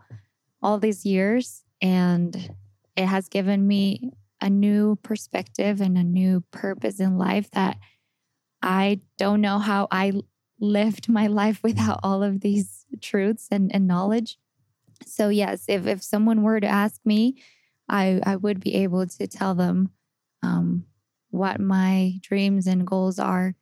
all 0.61 0.79
these 0.79 1.05
years. 1.05 1.63
And 1.81 2.55
it 2.95 3.05
has 3.05 3.29
given 3.29 3.67
me 3.67 4.11
a 4.41 4.49
new 4.49 4.97
perspective 5.03 5.81
and 5.81 5.97
a 5.97 6.03
new 6.03 6.43
purpose 6.51 6.99
in 6.99 7.17
life 7.17 7.49
that 7.51 7.77
I 8.61 9.01
don't 9.17 9.41
know 9.41 9.59
how 9.59 9.87
I 9.91 10.13
lived 10.59 11.09
my 11.09 11.27
life 11.27 11.59
without 11.63 11.99
all 12.03 12.23
of 12.23 12.41
these 12.41 12.85
truths 13.01 13.47
and, 13.51 13.73
and 13.73 13.87
knowledge. 13.87 14.37
So 15.05 15.29
yes, 15.29 15.65
if 15.67 15.87
if 15.87 16.03
someone 16.03 16.43
were 16.43 16.59
to 16.59 16.67
ask 16.67 16.99
me, 17.05 17.41
I 17.87 18.21
I 18.25 18.35
would 18.35 18.59
be 18.59 18.75
able 18.75 19.07
to 19.07 19.27
tell 19.27 19.55
them 19.55 19.91
um, 20.43 20.85
what 21.29 21.59
my 21.59 22.19
dreams 22.21 22.67
and 22.67 22.85
goals 22.85 23.17
are 23.19 23.55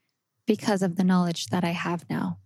because 0.48 0.82
of 0.82 0.96
the 0.96 1.04
knowledge 1.04 1.48
that 1.48 1.64
I 1.64 1.72
have 1.72 2.10
now. 2.10 2.40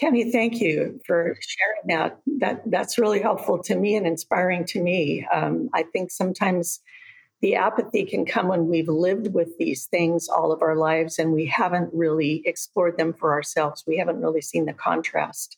Cami, 0.00 0.32
thank 0.32 0.60
you 0.60 1.00
for 1.06 1.36
sharing 1.40 1.98
that. 1.98 2.18
That 2.38 2.62
that's 2.70 2.98
really 2.98 3.20
helpful 3.20 3.62
to 3.64 3.76
me 3.76 3.96
and 3.96 4.06
inspiring 4.06 4.64
to 4.66 4.82
me. 4.82 5.26
Um, 5.32 5.68
I 5.74 5.82
think 5.82 6.10
sometimes 6.10 6.80
the 7.42 7.54
apathy 7.54 8.04
can 8.04 8.24
come 8.24 8.48
when 8.48 8.68
we've 8.68 8.88
lived 8.88 9.32
with 9.34 9.56
these 9.58 9.86
things 9.86 10.28
all 10.28 10.52
of 10.52 10.62
our 10.62 10.76
lives 10.76 11.18
and 11.18 11.32
we 11.32 11.46
haven't 11.46 11.90
really 11.92 12.42
explored 12.44 12.98
them 12.98 13.14
for 13.14 13.32
ourselves. 13.32 13.84
We 13.86 13.96
haven't 13.96 14.20
really 14.20 14.42
seen 14.42 14.66
the 14.66 14.74
contrast 14.74 15.56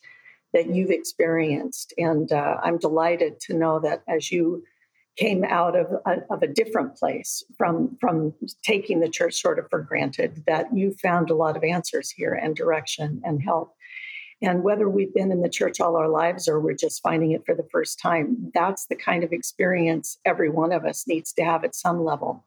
that 0.52 0.72
you've 0.72 0.90
experienced. 0.90 1.92
And 1.98 2.32
uh, 2.32 2.58
I'm 2.62 2.78
delighted 2.78 3.40
to 3.40 3.54
know 3.54 3.80
that 3.80 4.02
as 4.08 4.30
you 4.30 4.62
came 5.16 5.44
out 5.44 5.76
of 5.76 5.86
a, 6.06 6.22
of 6.30 6.42
a 6.42 6.46
different 6.46 6.96
place 6.96 7.44
from 7.58 7.96
from 8.00 8.32
taking 8.62 9.00
the 9.00 9.08
church 9.08 9.40
sort 9.40 9.58
of 9.58 9.68
for 9.68 9.80
granted, 9.80 10.42
that 10.46 10.66
you 10.74 10.94
found 11.02 11.30
a 11.30 11.34
lot 11.34 11.56
of 11.56 11.64
answers 11.64 12.10
here 12.10 12.32
and 12.32 12.56
direction 12.56 13.20
and 13.24 13.42
help. 13.42 13.74
And 14.42 14.64
whether 14.64 14.88
we've 14.88 15.14
been 15.14 15.30
in 15.30 15.40
the 15.40 15.48
church 15.48 15.80
all 15.80 15.96
our 15.96 16.08
lives 16.08 16.48
or 16.48 16.60
we're 16.60 16.74
just 16.74 17.02
finding 17.02 17.30
it 17.30 17.46
for 17.46 17.54
the 17.54 17.66
first 17.70 18.00
time, 18.00 18.50
that's 18.52 18.86
the 18.86 18.96
kind 18.96 19.22
of 19.22 19.32
experience 19.32 20.18
every 20.24 20.50
one 20.50 20.72
of 20.72 20.84
us 20.84 21.06
needs 21.06 21.32
to 21.34 21.44
have 21.44 21.64
at 21.64 21.76
some 21.76 22.04
level. 22.04 22.44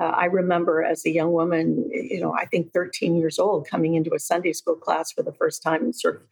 Uh, 0.00 0.04
I 0.04 0.26
remember 0.26 0.82
as 0.82 1.04
a 1.04 1.10
young 1.10 1.32
woman, 1.32 1.88
you 1.92 2.20
know, 2.20 2.32
I 2.32 2.46
think 2.46 2.72
13 2.72 3.16
years 3.16 3.38
old, 3.38 3.68
coming 3.68 3.94
into 3.94 4.14
a 4.14 4.18
Sunday 4.18 4.52
school 4.52 4.76
class 4.76 5.12
for 5.12 5.22
the 5.22 5.32
first 5.32 5.62
time 5.62 5.82
and 5.82 5.94
sort 5.94 6.16
of 6.16 6.22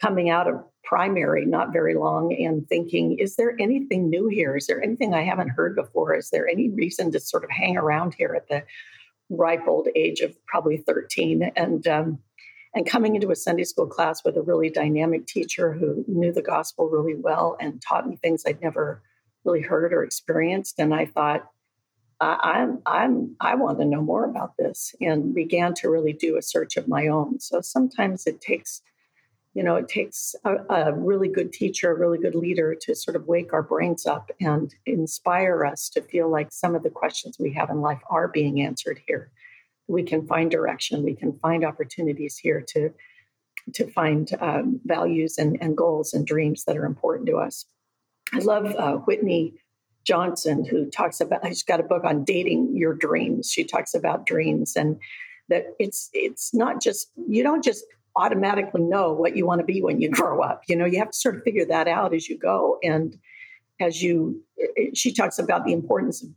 coming 0.00 0.28
out 0.30 0.46
of 0.46 0.62
primary 0.84 1.46
not 1.46 1.72
very 1.72 1.94
long 1.94 2.32
and 2.34 2.68
thinking, 2.68 3.18
is 3.18 3.36
there 3.36 3.56
anything 3.58 4.10
new 4.10 4.28
here? 4.28 4.56
Is 4.56 4.66
there 4.66 4.82
anything 4.82 5.14
I 5.14 5.22
haven't 5.22 5.48
heard 5.48 5.74
before? 5.74 6.14
Is 6.14 6.30
there 6.30 6.46
any 6.46 6.68
reason 6.68 7.10
to 7.12 7.20
sort 7.20 7.44
of 7.44 7.50
hang 7.50 7.76
around 7.76 8.14
here 8.14 8.34
at 8.36 8.48
the 8.48 8.62
ripe 9.30 9.66
old 9.66 9.88
age 9.96 10.20
of 10.20 10.36
probably 10.46 10.76
13? 10.76 11.50
And 11.56 11.86
um, 11.86 12.18
and 12.74 12.86
coming 12.86 13.14
into 13.14 13.30
a 13.30 13.36
Sunday 13.36 13.64
school 13.64 13.86
class 13.86 14.24
with 14.24 14.36
a 14.36 14.42
really 14.42 14.68
dynamic 14.68 15.26
teacher 15.26 15.72
who 15.72 16.04
knew 16.08 16.32
the 16.32 16.42
gospel 16.42 16.88
really 16.88 17.14
well 17.14 17.56
and 17.60 17.80
taught 17.80 18.08
me 18.08 18.16
things 18.16 18.42
I'd 18.46 18.60
never 18.60 19.02
really 19.44 19.62
heard 19.62 19.92
or 19.92 20.02
experienced. 20.02 20.78
And 20.78 20.94
I 20.94 21.06
thought, 21.06 21.50
I'm 22.20 22.80
I'm 22.86 23.36
I 23.40 23.54
want 23.56 23.78
to 23.80 23.84
know 23.84 24.00
more 24.00 24.24
about 24.24 24.56
this 24.56 24.94
and 25.00 25.34
began 25.34 25.74
to 25.74 25.90
really 25.90 26.12
do 26.12 26.36
a 26.36 26.42
search 26.42 26.76
of 26.76 26.88
my 26.88 27.08
own. 27.08 27.40
So 27.40 27.60
sometimes 27.60 28.26
it 28.26 28.40
takes 28.40 28.80
you 29.54 29.62
know, 29.62 29.76
it 29.76 29.88
takes 29.88 30.34
a, 30.44 30.56
a, 30.68 30.92
really 30.92 31.28
good 31.28 31.52
teacher, 31.52 31.92
a 31.92 31.94
really 31.94 32.18
good 32.18 32.34
leader 32.34 32.74
to 32.74 32.94
sort 32.94 33.14
of 33.14 33.28
wake 33.28 33.52
our 33.52 33.62
brains 33.62 34.04
up 34.04 34.32
and 34.40 34.74
inspire 34.84 35.64
us 35.64 35.88
to 35.90 36.02
feel 36.02 36.28
like 36.28 36.50
some 36.50 36.74
of 36.74 36.82
the 36.82 36.90
questions 36.90 37.36
we 37.38 37.52
have 37.52 37.70
in 37.70 37.80
life 37.80 38.00
are 38.10 38.26
being 38.26 38.60
answered 38.60 39.00
here. 39.06 39.30
We 39.88 40.02
can 40.02 40.26
find 40.26 40.50
direction, 40.50 41.02
we 41.02 41.14
can 41.14 41.38
find 41.38 41.64
opportunities 41.64 42.36
here 42.36 42.64
to 42.68 42.90
to 43.72 43.90
find 43.92 44.30
um, 44.40 44.80
values 44.84 45.38
and, 45.38 45.56
and 45.60 45.74
goals 45.76 46.12
and 46.12 46.26
dreams 46.26 46.64
that 46.64 46.76
are 46.76 46.84
important 46.84 47.26
to 47.26 47.36
us. 47.36 47.64
I 48.32 48.38
love 48.40 48.66
uh, 48.66 48.96
Whitney 48.96 49.54
Johnson, 50.04 50.64
who 50.64 50.90
talks 50.90 51.20
about. 51.20 51.46
She's 51.46 51.62
got 51.62 51.80
a 51.80 51.84
book 51.84 52.04
on 52.04 52.24
dating 52.24 52.76
your 52.76 52.94
dreams. 52.94 53.50
She 53.50 53.64
talks 53.64 53.94
about 53.94 54.26
dreams 54.26 54.76
and 54.76 54.98
that 55.48 55.66
it's 55.78 56.10
it's 56.12 56.54
not 56.54 56.80
just 56.82 57.10
you 57.28 57.42
don't 57.42 57.64
just 57.64 57.84
automatically 58.16 58.82
know 58.82 59.12
what 59.12 59.36
you 59.36 59.46
want 59.46 59.60
to 59.60 59.64
be 59.64 59.82
when 59.82 60.00
you 60.00 60.08
grow 60.10 60.42
up. 60.42 60.62
You 60.68 60.76
know, 60.76 60.84
you 60.84 60.98
have 60.98 61.10
to 61.10 61.16
sort 61.18 61.36
of 61.36 61.42
figure 61.42 61.64
that 61.66 61.88
out 61.88 62.14
as 62.14 62.28
you 62.28 62.38
go. 62.38 62.78
And 62.82 63.18
as 63.80 64.02
you, 64.02 64.42
she 64.94 65.12
talks 65.12 65.38
about 65.38 65.64
the 65.64 65.72
importance 65.72 66.22
of 66.22 66.30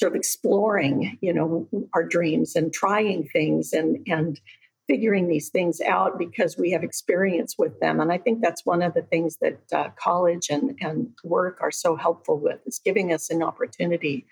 sort 0.00 0.12
of 0.12 0.16
exploring, 0.16 1.18
you 1.20 1.32
know, 1.32 1.68
our 1.94 2.02
dreams 2.02 2.56
and 2.56 2.72
trying 2.72 3.28
things 3.28 3.72
and, 3.72 3.98
and, 4.08 4.40
figuring 4.88 5.28
these 5.28 5.50
things 5.50 5.80
out 5.82 6.18
because 6.18 6.58
we 6.58 6.72
have 6.72 6.82
experience 6.82 7.54
with 7.56 7.78
them. 7.78 8.00
And 8.00 8.10
I 8.10 8.18
think 8.18 8.40
that's 8.40 8.66
one 8.66 8.82
of 8.82 8.92
the 8.92 9.02
things 9.02 9.36
that 9.40 9.60
uh, 9.72 9.90
college 9.94 10.48
and, 10.50 10.76
and 10.80 11.10
work 11.22 11.58
are 11.60 11.70
so 11.70 11.94
helpful 11.94 12.40
with 12.40 12.58
is 12.66 12.80
giving 12.84 13.12
us 13.12 13.30
an 13.30 13.40
opportunity 13.40 14.26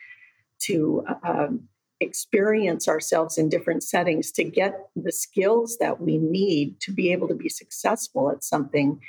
to 0.63 1.05
um, 1.23 1.69
experience 2.01 2.89
ourselves 2.89 3.39
in 3.39 3.49
different 3.49 3.85
settings 3.85 4.33
to 4.33 4.43
get 4.43 4.89
the 4.97 5.13
skills 5.13 5.77
that 5.79 6.01
we 6.01 6.19
need 6.19 6.81
to 6.81 6.93
be 6.93 7.13
able 7.13 7.29
to 7.29 7.37
be 7.37 7.49
successful 7.49 8.29
at 8.29 8.43
something 8.43 9.01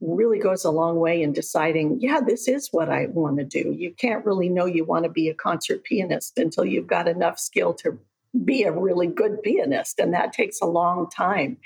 really 0.00 0.38
goes 0.38 0.64
a 0.64 0.70
long 0.70 0.96
way 0.96 1.22
in 1.22 1.32
deciding, 1.32 2.00
yeah, 2.00 2.20
this 2.20 2.48
is 2.48 2.68
what 2.72 2.88
I 2.88 3.06
want 3.06 3.38
to 3.38 3.44
do. 3.44 3.74
You 3.76 3.92
can't 3.92 4.24
really 4.24 4.48
know 4.48 4.64
you 4.64 4.84
want 4.84 5.04
to 5.04 5.10
be 5.10 5.28
a 5.28 5.34
concert 5.34 5.84
pianist 5.84 6.38
until 6.38 6.64
you've 6.64 6.86
got 6.86 7.08
enough 7.08 7.38
skill 7.38 7.74
to 7.74 7.98
be 8.44 8.62
a 8.62 8.72
really 8.72 9.06
good 9.06 9.42
pianist. 9.42 9.98
And 9.98 10.14
that 10.14 10.32
takes 10.32 10.60
a 10.60 10.66
long 10.66 11.10
time. 11.10 11.58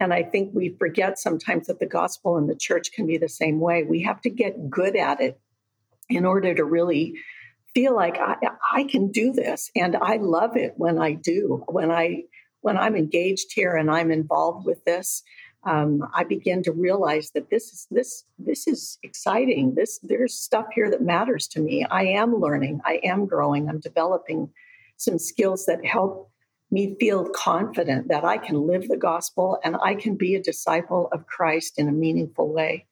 And 0.00 0.12
I 0.12 0.22
think 0.22 0.54
we 0.54 0.76
forget 0.78 1.18
sometimes 1.18 1.66
that 1.66 1.80
the 1.80 1.86
gospel 1.86 2.36
and 2.36 2.48
the 2.48 2.56
church 2.56 2.92
can 2.92 3.06
be 3.06 3.18
the 3.18 3.28
same 3.28 3.60
way. 3.60 3.82
We 3.82 4.02
have 4.02 4.20
to 4.22 4.30
get 4.30 4.70
good 4.70 4.96
at 4.96 5.20
it 5.20 5.40
in 6.08 6.24
order 6.24 6.54
to 6.54 6.64
really 6.64 7.14
feel 7.76 7.94
like 7.94 8.16
I, 8.18 8.36
I 8.72 8.84
can 8.84 9.12
do 9.12 9.32
this 9.32 9.70
and 9.76 9.96
i 9.96 10.16
love 10.16 10.56
it 10.56 10.72
when 10.78 10.98
i 10.98 11.12
do 11.12 11.62
when 11.68 11.90
i 11.90 12.22
when 12.62 12.78
i'm 12.78 12.96
engaged 12.96 13.52
here 13.52 13.76
and 13.76 13.90
i'm 13.90 14.10
involved 14.10 14.64
with 14.64 14.82
this 14.86 15.22
um, 15.66 16.08
i 16.14 16.24
begin 16.24 16.62
to 16.62 16.72
realize 16.72 17.30
that 17.32 17.50
this 17.50 17.72
is 17.72 17.86
this 17.90 18.24
this 18.38 18.66
is 18.66 18.98
exciting. 19.02 19.74
This 19.74 19.98
there's 20.02 20.34
stuff 20.34 20.66
here 20.74 20.90
that 20.90 21.02
matters 21.02 21.46
to 21.48 21.60
me. 21.60 21.84
I 21.90 22.04
am 22.04 22.36
learning. 22.36 22.80
I 22.84 23.00
am 23.02 23.26
growing. 23.26 23.68
I'm 23.68 23.80
developing 23.80 24.50
some 24.96 25.18
skills 25.18 25.66
that 25.66 25.84
help 25.84 26.30
me 26.70 26.96
feel 26.98 27.28
confident 27.28 28.08
that 28.08 28.24
i 28.24 28.36
can 28.36 28.66
live 28.66 28.88
the 28.88 28.96
gospel 28.96 29.56
and 29.62 29.76
i 29.84 29.94
can 29.94 30.16
be 30.16 30.34
a 30.34 30.42
disciple 30.42 31.08
of 31.12 31.24
christ 31.26 31.78
in 31.78 31.88
a 31.88 31.92
meaningful 31.92 32.52
way. 32.52 32.86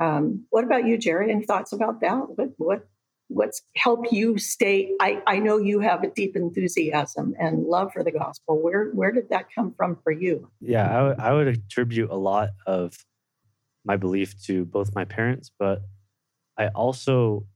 Um, 0.00 0.46
what 0.50 0.64
about 0.64 0.86
you 0.86 0.98
jerry? 0.98 1.30
Any 1.30 1.44
thoughts 1.44 1.72
about 1.72 2.00
that? 2.00 2.22
What 2.36 2.50
what 2.56 2.88
what's 3.28 3.62
help 3.76 4.12
you 4.12 4.38
stay 4.38 4.92
I, 5.00 5.22
I 5.26 5.38
know 5.38 5.58
you 5.58 5.80
have 5.80 6.04
a 6.04 6.10
deep 6.10 6.36
enthusiasm 6.36 7.34
and 7.38 7.64
love 7.64 7.92
for 7.92 8.04
the 8.04 8.12
gospel. 8.12 8.62
Where 8.62 8.90
where 8.90 9.12
did 9.12 9.30
that 9.30 9.46
come 9.54 9.74
from 9.76 9.98
for 10.02 10.12
you? 10.12 10.50
Yeah 10.60 10.88
I, 10.88 10.96
w- 10.96 11.16
I 11.18 11.32
would 11.32 11.48
attribute 11.48 12.10
a 12.10 12.16
lot 12.16 12.50
of 12.66 12.94
my 13.84 13.96
belief 13.96 14.40
to 14.44 14.64
both 14.64 14.94
my 14.94 15.04
parents 15.04 15.50
but 15.58 15.82
i 16.56 16.68
also 16.68 17.46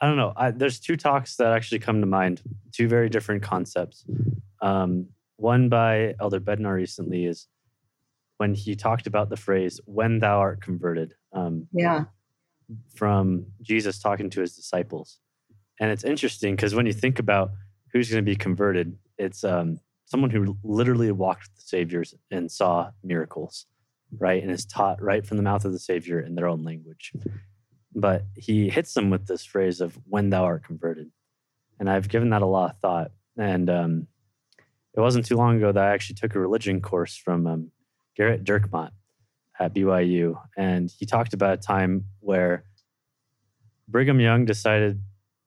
i 0.00 0.06
don't 0.06 0.16
know 0.16 0.32
I, 0.36 0.50
there's 0.50 0.80
two 0.80 0.96
talks 0.96 1.36
that 1.36 1.52
actually 1.52 1.78
come 1.78 2.00
to 2.00 2.06
mind 2.06 2.42
two 2.72 2.88
very 2.88 3.08
different 3.08 3.42
concepts. 3.42 4.04
Um, 4.60 5.08
one 5.36 5.68
by 5.68 6.14
elder 6.20 6.40
bednar 6.40 6.74
recently 6.74 7.24
is 7.24 7.46
when 8.38 8.54
he 8.54 8.74
talked 8.74 9.06
about 9.06 9.30
the 9.30 9.36
phrase 9.36 9.80
when 9.84 10.18
thou 10.18 10.38
art 10.38 10.60
converted 10.60 11.14
um, 11.32 11.66
yeah 11.72 12.04
from 12.94 13.46
Jesus 13.62 13.98
talking 13.98 14.30
to 14.30 14.40
his 14.40 14.54
disciples. 14.54 15.18
And 15.80 15.90
it's 15.90 16.04
interesting 16.04 16.56
because 16.56 16.74
when 16.74 16.86
you 16.86 16.92
think 16.92 17.18
about 17.18 17.52
who's 17.92 18.10
going 18.10 18.24
to 18.24 18.30
be 18.30 18.36
converted, 18.36 18.96
it's 19.16 19.44
um, 19.44 19.80
someone 20.06 20.30
who 20.30 20.56
literally 20.62 21.10
walked 21.12 21.42
with 21.42 21.56
the 21.56 21.62
saviors 21.62 22.14
and 22.30 22.50
saw 22.50 22.90
miracles, 23.02 23.66
right? 24.18 24.42
And 24.42 24.50
is 24.50 24.64
taught 24.64 25.02
right 25.02 25.24
from 25.24 25.36
the 25.36 25.42
mouth 25.42 25.64
of 25.64 25.72
the 25.72 25.78
savior 25.78 26.20
in 26.20 26.34
their 26.34 26.48
own 26.48 26.64
language. 26.64 27.12
But 27.94 28.24
he 28.34 28.68
hits 28.68 28.94
them 28.94 29.10
with 29.10 29.26
this 29.26 29.44
phrase 29.44 29.80
of 29.80 29.98
"when 30.04 30.30
thou 30.30 30.44
art 30.44 30.64
converted," 30.64 31.10
and 31.80 31.88
I've 31.88 32.08
given 32.08 32.30
that 32.30 32.42
a 32.42 32.46
lot 32.46 32.70
of 32.70 32.78
thought. 32.80 33.12
And 33.36 33.70
um, 33.70 34.06
it 34.94 35.00
wasn't 35.00 35.26
too 35.26 35.36
long 35.36 35.56
ago 35.56 35.72
that 35.72 35.84
I 35.84 35.94
actually 35.94 36.16
took 36.16 36.34
a 36.34 36.40
religion 36.40 36.80
course 36.80 37.16
from 37.16 37.46
um, 37.46 37.70
Gerrit 38.18 38.44
Dirkmaat 38.44 38.90
at 39.58 39.74
BYU, 39.74 40.40
and 40.56 40.90
he 40.90 41.06
talked 41.06 41.34
about 41.34 41.54
a 41.54 41.56
time 41.56 42.04
where 42.20 42.64
Brigham 43.88 44.20
Young 44.20 44.44
decided 44.44 45.00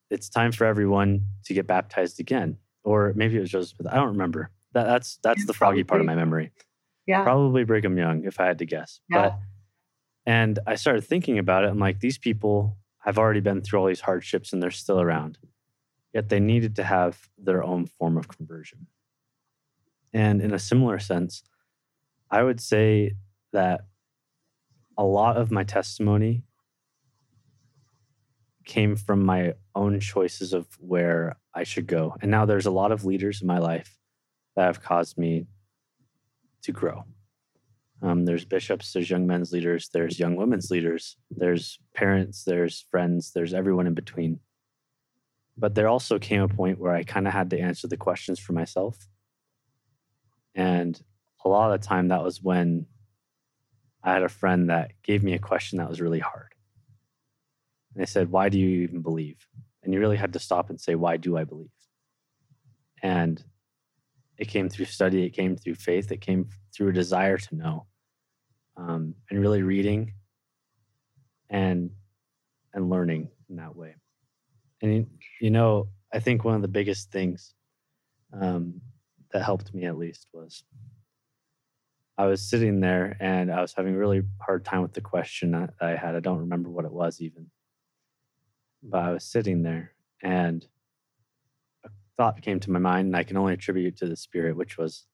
it's 0.09 0.29
time 0.29 0.51
for 0.51 0.65
everyone 0.65 1.25
to 1.45 1.53
get 1.53 1.67
baptized 1.67 2.19
again, 2.19 2.57
or 2.83 3.13
maybe 3.15 3.37
it 3.37 3.41
was 3.41 3.51
Joseph. 3.51 3.77
I 3.89 3.95
don't 3.95 4.09
remember. 4.09 4.51
That, 4.73 4.85
that's 4.85 5.19
that's 5.23 5.45
the 5.45 5.53
foggy 5.53 5.83
part 5.83 6.01
of 6.01 6.07
my 6.07 6.15
memory. 6.15 6.51
Yeah, 7.05 7.23
Probably 7.23 7.63
Brigham 7.63 7.97
Young, 7.97 8.25
if 8.25 8.39
I 8.39 8.45
had 8.45 8.59
to 8.59 8.65
guess. 8.65 8.99
Yeah. 9.09 9.29
But 9.29 9.39
and 10.25 10.59
I 10.67 10.75
started 10.75 11.03
thinking 11.03 11.39
about 11.39 11.63
it. 11.63 11.69
I'm 11.69 11.79
like, 11.79 11.99
these 11.99 12.17
people 12.17 12.77
have 12.99 13.17
already 13.17 13.39
been 13.39 13.61
through 13.61 13.79
all 13.79 13.87
these 13.87 14.01
hardships 14.01 14.53
and 14.53 14.61
they're 14.61 14.71
still 14.71 15.01
around. 15.01 15.37
Yet 16.13 16.29
they 16.29 16.39
needed 16.39 16.75
to 16.75 16.83
have 16.83 17.29
their 17.37 17.63
own 17.63 17.87
form 17.87 18.17
of 18.17 18.27
conversion. 18.27 18.87
And 20.13 20.41
in 20.41 20.53
a 20.53 20.59
similar 20.59 20.99
sense, 20.99 21.43
I 22.29 22.43
would 22.43 22.59
say 22.59 23.15
that 23.53 23.81
a 25.01 25.03
lot 25.03 25.35
of 25.35 25.49
my 25.49 25.63
testimony 25.63 26.43
came 28.65 28.95
from 28.95 29.25
my 29.25 29.55
own 29.73 29.99
choices 29.99 30.53
of 30.53 30.67
where 30.79 31.37
I 31.55 31.63
should 31.63 31.87
go. 31.87 32.15
And 32.21 32.29
now 32.29 32.45
there's 32.45 32.67
a 32.67 32.71
lot 32.71 32.91
of 32.91 33.03
leaders 33.03 33.41
in 33.41 33.47
my 33.47 33.57
life 33.57 33.97
that 34.55 34.65
have 34.65 34.83
caused 34.83 35.17
me 35.17 35.47
to 36.61 36.71
grow. 36.71 37.03
Um, 38.03 38.25
there's 38.25 38.45
bishops, 38.45 38.93
there's 38.93 39.09
young 39.09 39.25
men's 39.25 39.51
leaders, 39.51 39.89
there's 39.91 40.19
young 40.19 40.35
women's 40.35 40.69
leaders, 40.69 41.17
there's 41.31 41.79
parents, 41.95 42.43
there's 42.43 42.85
friends, 42.91 43.31
there's 43.33 43.55
everyone 43.55 43.87
in 43.87 43.95
between. 43.95 44.39
But 45.57 45.73
there 45.73 45.87
also 45.87 46.19
came 46.19 46.43
a 46.43 46.47
point 46.47 46.77
where 46.77 46.93
I 46.93 47.01
kind 47.01 47.25
of 47.27 47.33
had 47.33 47.49
to 47.49 47.59
answer 47.59 47.87
the 47.87 47.97
questions 47.97 48.37
for 48.37 48.53
myself. 48.53 49.07
And 50.53 51.01
a 51.43 51.49
lot 51.49 51.71
of 51.71 51.81
the 51.81 51.87
time, 51.87 52.09
that 52.09 52.23
was 52.23 52.43
when 52.43 52.85
I 54.03 54.13
had 54.13 54.23
a 54.23 54.29
friend 54.29 54.69
that 54.69 54.91
gave 55.03 55.23
me 55.23 55.33
a 55.33 55.39
question 55.39 55.77
that 55.77 55.89
was 55.89 56.01
really 56.01 56.19
hard. 56.19 56.53
And 57.93 58.01
they 58.01 58.07
said, 58.07 58.31
Why 58.31 58.49
do 58.49 58.57
you 58.57 58.81
even 58.83 59.01
believe? 59.01 59.37
And 59.83 59.93
you 59.93 59.99
really 59.99 60.17
had 60.17 60.33
to 60.33 60.39
stop 60.39 60.69
and 60.69 60.79
say, 60.79 60.95
Why 60.95 61.17
do 61.17 61.37
I 61.37 61.43
believe? 61.43 61.69
And 63.03 63.43
it 64.37 64.47
came 64.47 64.69
through 64.69 64.85
study, 64.85 65.23
it 65.23 65.31
came 65.31 65.55
through 65.55 65.75
faith, 65.75 66.11
it 66.11 66.21
came 66.21 66.49
through 66.73 66.89
a 66.89 66.93
desire 66.93 67.37
to 67.37 67.55
know, 67.55 67.85
um, 68.77 69.13
and 69.29 69.39
really 69.39 69.61
reading 69.61 70.13
and 71.49 71.91
and 72.73 72.89
learning 72.89 73.29
in 73.49 73.57
that 73.57 73.75
way. 73.75 73.95
And 74.81 75.07
you, 75.39 75.51
know, 75.51 75.89
I 76.13 76.19
think 76.19 76.43
one 76.43 76.55
of 76.55 76.61
the 76.61 76.67
biggest 76.67 77.11
things 77.11 77.53
um, 78.33 78.81
that 79.31 79.43
helped 79.43 79.73
me 79.73 79.85
at 79.85 79.97
least 79.97 80.27
was 80.33 80.63
I 82.21 82.27
was 82.27 82.43
sitting 82.43 82.81
there 82.81 83.17
and 83.19 83.51
I 83.51 83.61
was 83.61 83.73
having 83.73 83.95
a 83.95 83.97
really 83.97 84.21
hard 84.39 84.63
time 84.63 84.83
with 84.83 84.93
the 84.93 85.01
question 85.01 85.53
that 85.53 85.73
I 85.81 85.95
had. 85.95 86.15
I 86.15 86.19
don't 86.19 86.37
remember 86.37 86.69
what 86.69 86.85
it 86.85 86.91
was 86.91 87.19
even, 87.19 87.47
but 88.83 88.99
I 88.99 89.11
was 89.11 89.23
sitting 89.23 89.63
there 89.63 89.93
and 90.21 90.63
a 91.83 91.89
thought 92.17 92.43
came 92.43 92.59
to 92.59 92.69
my 92.69 92.77
mind, 92.77 93.07
and 93.07 93.17
I 93.17 93.23
can 93.23 93.37
only 93.37 93.55
attribute 93.55 93.97
to 93.97 94.07
the 94.07 94.15
Spirit, 94.15 94.55
which 94.55 94.77
was, 94.77 95.07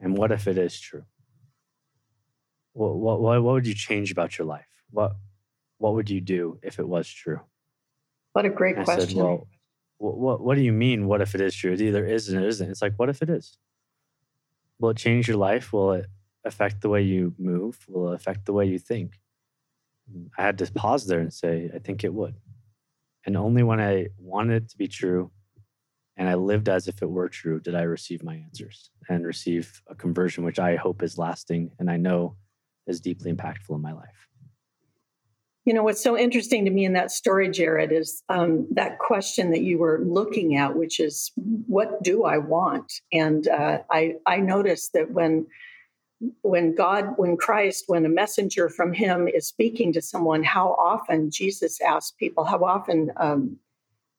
"And 0.00 0.18
what 0.18 0.32
if 0.32 0.48
it 0.48 0.58
is 0.58 0.80
true? 0.80 1.04
What 2.72 2.96
what 2.96 3.20
what, 3.20 3.44
would 3.44 3.66
you 3.68 3.74
change 3.74 4.10
about 4.10 4.36
your 4.36 4.48
life? 4.48 4.66
What 4.90 5.14
what 5.78 5.94
would 5.94 6.10
you 6.10 6.20
do 6.20 6.58
if 6.60 6.80
it 6.80 6.88
was 6.88 7.08
true?" 7.08 7.40
what 8.32 8.46
a 8.46 8.50
great 8.50 8.74
And 8.74 8.82
I 8.82 8.84
question. 8.84 9.10
said, 9.10 9.16
"Well, 9.16 9.46
what, 9.98 10.18
what 10.18 10.40
what 10.40 10.54
do 10.56 10.62
you 10.62 10.72
mean? 10.72 11.06
What 11.06 11.20
if 11.20 11.36
it 11.36 11.40
is 11.40 11.54
true? 11.54 11.72
It 11.72 11.80
either 11.80 12.04
is 12.04 12.30
and 12.30 12.42
it 12.42 12.48
isn't. 12.48 12.68
It's 12.68 12.82
like, 12.82 12.98
what 12.98 13.10
if 13.10 13.22
it 13.22 13.30
is? 13.30 13.58
Will 14.80 14.90
it 14.90 14.96
change 14.96 15.28
your 15.28 15.36
life? 15.36 15.72
Will 15.72 15.92
it 15.92 16.06
affect 16.44 16.80
the 16.80 16.88
way 16.88 17.02
you 17.02 17.34
move? 17.38 17.78
Will 17.88 18.12
affect 18.12 18.46
the 18.46 18.52
way 18.52 18.66
you 18.66 18.78
think? 18.78 19.20
I 20.36 20.42
had 20.42 20.58
to 20.58 20.72
pause 20.72 21.06
there 21.06 21.20
and 21.20 21.32
say, 21.32 21.70
I 21.74 21.78
think 21.78 22.04
it 22.04 22.12
would. 22.12 22.34
And 23.24 23.36
only 23.36 23.62
when 23.62 23.80
I 23.80 24.08
wanted 24.18 24.64
it 24.64 24.70
to 24.70 24.78
be 24.78 24.88
true 24.88 25.30
and 26.16 26.28
I 26.28 26.34
lived 26.34 26.68
as 26.68 26.88
if 26.88 27.02
it 27.02 27.10
were 27.10 27.28
true 27.28 27.60
did 27.60 27.74
I 27.74 27.82
receive 27.82 28.22
my 28.22 28.36
answers 28.36 28.90
and 29.08 29.24
receive 29.24 29.80
a 29.86 29.94
conversion, 29.94 30.44
which 30.44 30.58
I 30.58 30.76
hope 30.76 31.02
is 31.02 31.18
lasting 31.18 31.70
and 31.78 31.90
I 31.90 31.96
know 31.96 32.36
is 32.86 33.00
deeply 33.00 33.32
impactful 33.32 33.74
in 33.74 33.80
my 33.80 33.92
life. 33.92 34.28
You 35.64 35.72
know, 35.72 35.84
what's 35.84 36.02
so 36.02 36.18
interesting 36.18 36.64
to 36.64 36.72
me 36.72 36.84
in 36.84 36.92
that 36.94 37.12
story, 37.12 37.48
Jared, 37.48 37.92
is 37.92 38.24
um, 38.28 38.66
that 38.72 38.98
question 38.98 39.52
that 39.52 39.62
you 39.62 39.78
were 39.78 40.00
looking 40.04 40.56
at, 40.56 40.76
which 40.76 40.98
is, 40.98 41.30
what 41.36 42.02
do 42.02 42.24
I 42.24 42.38
want? 42.38 42.92
And 43.12 43.46
uh, 43.46 43.78
I, 43.88 44.14
I 44.26 44.38
noticed 44.38 44.92
that 44.94 45.12
when 45.12 45.46
when 46.42 46.74
God, 46.74 47.14
when 47.16 47.36
Christ, 47.36 47.84
when 47.86 48.04
a 48.04 48.08
messenger 48.08 48.68
from 48.68 48.92
him 48.92 49.28
is 49.28 49.46
speaking 49.46 49.92
to 49.92 50.02
someone, 50.02 50.42
how 50.42 50.72
often 50.72 51.30
Jesus 51.30 51.80
asks 51.80 52.12
people, 52.18 52.44
how 52.44 52.64
often 52.64 53.10
um, 53.16 53.58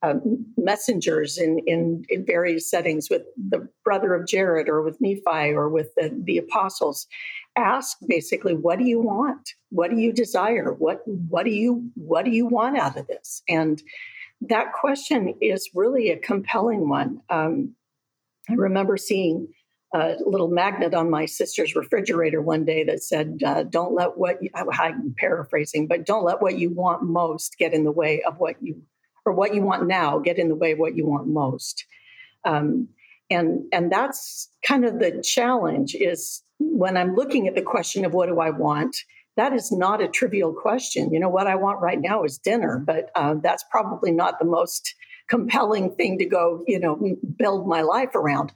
uh, 0.02 0.16
messengers 0.58 1.38
in, 1.38 1.60
in, 1.66 2.04
in 2.10 2.26
various 2.26 2.70
settings 2.70 3.10
with 3.10 3.22
the 3.38 3.68
brother 3.86 4.14
of 4.14 4.28
Jared 4.28 4.68
or 4.68 4.82
with 4.82 5.00
Nephi 5.00 5.54
or 5.54 5.70
with 5.70 5.96
the, 5.96 6.12
the 6.26 6.38
apostles 6.38 7.08
ask 7.56 7.98
basically, 8.08 8.54
what 8.54 8.80
do 8.80 8.86
you 8.86 9.00
want? 9.00 9.52
What 9.70 9.92
do 9.92 9.98
you 9.98 10.12
desire? 10.12 10.74
What, 10.74 11.08
what 11.08 11.46
do 11.46 11.52
you, 11.52 11.90
what 11.96 12.26
do 12.26 12.32
you 12.32 12.46
want 12.46 12.78
out 12.78 12.98
of 12.98 13.08
this? 13.08 13.44
And 13.48 13.82
that 14.42 14.74
question 14.74 15.36
is 15.40 15.70
really 15.74 16.10
a 16.10 16.18
compelling 16.18 16.90
one. 16.90 17.22
Um, 17.30 17.76
I 18.50 18.56
remember 18.56 18.98
seeing 18.98 19.48
a 19.94 20.16
little 20.26 20.48
magnet 20.48 20.94
on 20.94 21.10
my 21.10 21.26
sister's 21.26 21.76
refrigerator 21.76 22.42
one 22.42 22.66
day 22.66 22.84
that 22.84 23.04
said, 23.04 23.42
uh, 23.46 23.64
"Don't 23.64 23.94
let 23.94 24.18
what 24.18 24.42
you, 24.42 24.50
I'm 24.56 25.14
paraphrasing, 25.18 25.88
but 25.88 26.06
don't 26.06 26.24
let 26.24 26.42
what 26.42 26.58
you 26.58 26.72
want 26.72 27.04
most 27.04 27.58
get 27.58 27.74
in 27.74 27.84
the 27.84 27.92
way 27.92 28.22
of 28.24 28.40
what 28.40 28.56
you 28.62 28.82
or 29.26 29.34
what 29.34 29.54
you 29.54 29.62
want 29.62 29.88
now 29.88 30.20
get 30.20 30.38
in 30.40 30.50
the 30.50 30.56
way 30.56 30.72
of 30.72 30.80
what 30.80 30.96
you 30.96 31.06
want 31.06 31.28
most." 31.28 31.86
Um, 32.44 32.90
and 33.30 33.62
and 33.72 33.92
that's 33.92 34.50
kind 34.66 34.86
of 34.86 35.00
the 35.00 35.22
challenge 35.22 35.96
is 35.96 36.42
when 36.60 36.98
I'm 36.98 37.16
looking 37.16 37.48
at 37.48 37.56
the 37.56 37.62
question 37.62 38.06
of 38.06 38.14
what 38.14 38.28
do 38.28 38.40
I 38.40 38.50
want. 38.50 38.96
That 39.36 39.54
is 39.54 39.72
not 39.72 40.02
a 40.02 40.08
trivial 40.08 40.54
question. 40.54 41.12
You 41.12 41.20
know 41.20 41.30
what 41.30 41.48
I 41.48 41.56
want 41.56 41.82
right 41.82 42.00
now 42.00 42.24
is 42.24 42.38
dinner, 42.38 42.82
but 42.86 43.10
uh, 43.16 43.36
that's 43.42 43.64
probably 43.72 44.12
not 44.12 44.38
the 44.38 44.46
most 44.46 44.94
compelling 45.28 45.96
thing 45.96 46.20
to 46.20 46.26
go, 46.26 46.64
you 46.68 46.80
know, 46.80 47.00
build 47.38 47.68
my 47.68 47.82
life 47.82 48.14
around. 48.14 48.52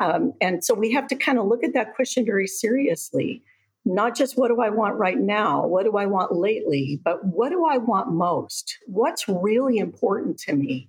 Um, 0.00 0.32
and 0.40 0.64
so 0.64 0.74
we 0.74 0.92
have 0.92 1.06
to 1.08 1.16
kind 1.16 1.38
of 1.38 1.46
look 1.46 1.62
at 1.62 1.74
that 1.74 1.94
question 1.94 2.24
very 2.24 2.46
seriously. 2.46 3.42
Not 3.84 4.16
just 4.16 4.38
what 4.38 4.48
do 4.48 4.60
I 4.60 4.70
want 4.70 4.96
right 4.96 5.18
now, 5.18 5.66
what 5.66 5.84
do 5.84 5.96
I 5.96 6.06
want 6.06 6.34
lately, 6.34 7.00
but 7.04 7.24
what 7.24 7.50
do 7.50 7.66
I 7.66 7.76
want 7.76 8.12
most? 8.12 8.78
What's 8.86 9.28
really 9.28 9.78
important 9.78 10.38
to 10.40 10.54
me? 10.54 10.88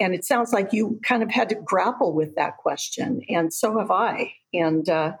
And 0.00 0.14
it 0.14 0.24
sounds 0.24 0.52
like 0.52 0.72
you 0.72 1.00
kind 1.02 1.24
of 1.24 1.30
had 1.30 1.48
to 1.48 1.56
grapple 1.56 2.12
with 2.12 2.36
that 2.36 2.56
question, 2.58 3.22
and 3.28 3.52
so 3.52 3.78
have 3.80 3.90
I. 3.90 4.32
And 4.54 4.88
uh, 4.88 5.14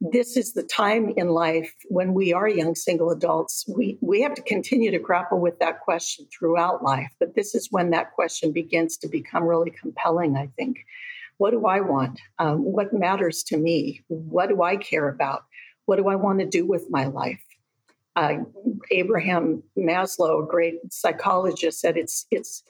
this 0.00 0.36
is 0.36 0.52
the 0.52 0.64
time 0.64 1.12
in 1.16 1.28
life 1.28 1.72
when 1.88 2.12
we 2.12 2.32
are 2.32 2.48
young 2.48 2.74
single 2.74 3.10
adults, 3.10 3.64
we, 3.68 3.96
we 4.02 4.20
have 4.22 4.34
to 4.34 4.42
continue 4.42 4.90
to 4.90 4.98
grapple 4.98 5.38
with 5.38 5.58
that 5.60 5.80
question 5.80 6.26
throughout 6.36 6.82
life. 6.82 7.10
But 7.18 7.34
this 7.34 7.54
is 7.54 7.68
when 7.70 7.90
that 7.90 8.12
question 8.12 8.52
begins 8.52 8.96
to 8.98 9.08
become 9.08 9.44
really 9.44 9.70
compelling, 9.70 10.36
I 10.36 10.48
think. 10.56 10.78
What 11.38 11.50
do 11.50 11.66
I 11.66 11.80
want? 11.80 12.20
Um, 12.38 12.60
what 12.60 12.92
matters 12.92 13.42
to 13.44 13.56
me? 13.56 14.02
What 14.08 14.48
do 14.48 14.62
I 14.62 14.76
care 14.76 15.08
about? 15.08 15.44
What 15.84 15.96
do 15.96 16.08
I 16.08 16.16
want 16.16 16.40
to 16.40 16.46
do 16.46 16.66
with 16.66 16.86
my 16.90 17.06
life? 17.06 17.42
Uh, 18.14 18.38
Abraham 18.90 19.62
Maslow, 19.78 20.42
a 20.42 20.46
great 20.46 20.76
psychologist, 20.90 21.80
said 21.80 21.96
it's 21.96 22.26
it's 22.30 22.62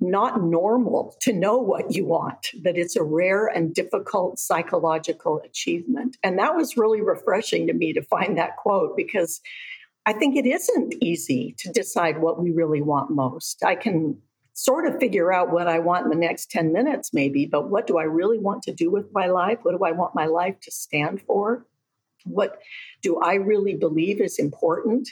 not 0.00 0.42
normal 0.42 1.16
to 1.20 1.32
know 1.32 1.56
what 1.56 1.94
you 1.94 2.06
want, 2.06 2.48
that 2.62 2.76
it's 2.76 2.96
a 2.96 3.02
rare 3.02 3.46
and 3.46 3.74
difficult 3.74 4.38
psychological 4.38 5.40
achievement. 5.44 6.16
And 6.22 6.38
that 6.38 6.54
was 6.54 6.76
really 6.76 7.00
refreshing 7.00 7.66
to 7.66 7.72
me 7.72 7.92
to 7.92 8.02
find 8.02 8.36
that 8.38 8.56
quote 8.56 8.96
because 8.96 9.40
I 10.06 10.12
think 10.12 10.36
it 10.36 10.46
isn't 10.46 10.94
easy 11.00 11.54
to 11.58 11.72
decide 11.72 12.20
what 12.20 12.42
we 12.42 12.50
really 12.50 12.82
want 12.82 13.10
most. 13.10 13.64
I 13.64 13.74
can 13.74 14.18
sort 14.54 14.86
of 14.86 14.98
figure 15.00 15.32
out 15.32 15.52
what 15.52 15.66
I 15.66 15.80
want 15.80 16.04
in 16.04 16.10
the 16.10 16.16
next 16.16 16.50
10 16.50 16.72
minutes, 16.72 17.12
maybe, 17.12 17.44
but 17.44 17.68
what 17.68 17.86
do 17.86 17.98
I 17.98 18.04
really 18.04 18.38
want 18.38 18.62
to 18.62 18.72
do 18.72 18.90
with 18.90 19.12
my 19.12 19.26
life? 19.26 19.58
What 19.62 19.76
do 19.76 19.84
I 19.84 19.90
want 19.90 20.14
my 20.14 20.26
life 20.26 20.58
to 20.62 20.70
stand 20.70 21.20
for? 21.22 21.66
What 22.24 22.60
do 23.02 23.18
I 23.18 23.34
really 23.34 23.74
believe 23.74 24.20
is 24.20 24.38
important? 24.38 25.10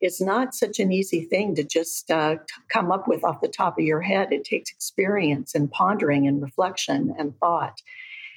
It's 0.00 0.20
not 0.20 0.54
such 0.54 0.80
an 0.80 0.90
easy 0.90 1.24
thing 1.24 1.54
to 1.54 1.64
just 1.64 2.10
uh, 2.10 2.36
t- 2.36 2.42
come 2.68 2.90
up 2.90 3.06
with 3.06 3.22
off 3.22 3.40
the 3.40 3.48
top 3.48 3.78
of 3.78 3.84
your 3.84 4.00
head. 4.00 4.32
It 4.32 4.44
takes 4.44 4.70
experience 4.70 5.54
and 5.54 5.70
pondering 5.70 6.26
and 6.26 6.42
reflection 6.42 7.14
and 7.16 7.38
thought. 7.38 7.80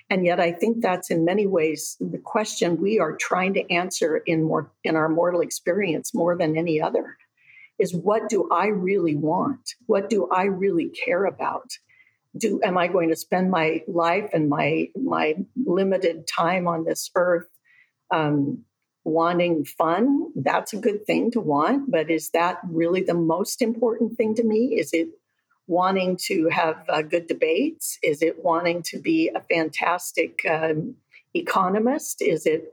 And 0.10 0.26
yet 0.26 0.40
I 0.40 0.52
think 0.52 0.82
that's 0.82 1.10
in 1.10 1.26
many 1.26 1.48
ways 1.48 1.98
the 2.00 2.20
question 2.20 2.80
we 2.80 3.00
are 3.00 3.16
trying 3.16 3.54
to 3.56 3.74
answer 3.74 4.18
in 4.18 4.44
more 4.44 4.70
in 4.84 4.96
our 4.96 5.10
mortal 5.10 5.42
experience 5.42 6.14
more 6.14 6.38
than 6.38 6.58
any 6.58 6.80
other 6.80 7.18
is 7.84 7.94
what 7.94 8.30
do 8.30 8.48
I 8.50 8.68
really 8.68 9.16
want? 9.16 9.76
What 9.88 10.10
do 10.10 10.30
I 10.30 10.44
really 10.46 10.88
care 10.88 11.26
about? 11.26 11.70
Do 12.36 12.62
am 12.64 12.78
I 12.78 12.88
going 12.88 13.10
to 13.10 13.16
spend 13.16 13.52
my 13.52 13.84
life 13.88 14.30
and 14.34 14.50
my 14.50 14.88
my 14.96 15.36
limited 15.56 16.26
time 16.26 16.66
on 16.68 16.86
this 16.86 17.12
earth 17.16 17.50
um, 18.10 18.64
wanting 19.04 19.66
fun? 19.66 20.32
That's 20.34 20.72
a 20.74 20.78
good 20.78 21.06
thing 21.06 21.32
to 21.32 21.42
want, 21.42 21.92
but 21.92 22.10
is 22.10 22.30
that 22.30 22.60
really 22.70 23.04
the 23.04 23.22
most 23.36 23.62
important 23.62 24.18
thing 24.18 24.34
to 24.36 24.44
me? 24.44 24.78
Is 24.80 24.94
it 24.94 25.10
wanting 25.68 26.18
to 26.28 26.48
have 26.48 26.78
uh, 26.88 27.02
good 27.02 27.28
debates? 27.28 28.00
Is 28.02 28.22
it 28.22 28.44
wanting 28.44 28.82
to 28.84 29.00
be 29.00 29.30
a 29.36 29.42
fantastic 29.42 30.42
um, 30.50 30.96
economist? 31.34 32.22
Is 32.22 32.46
it 32.46 32.72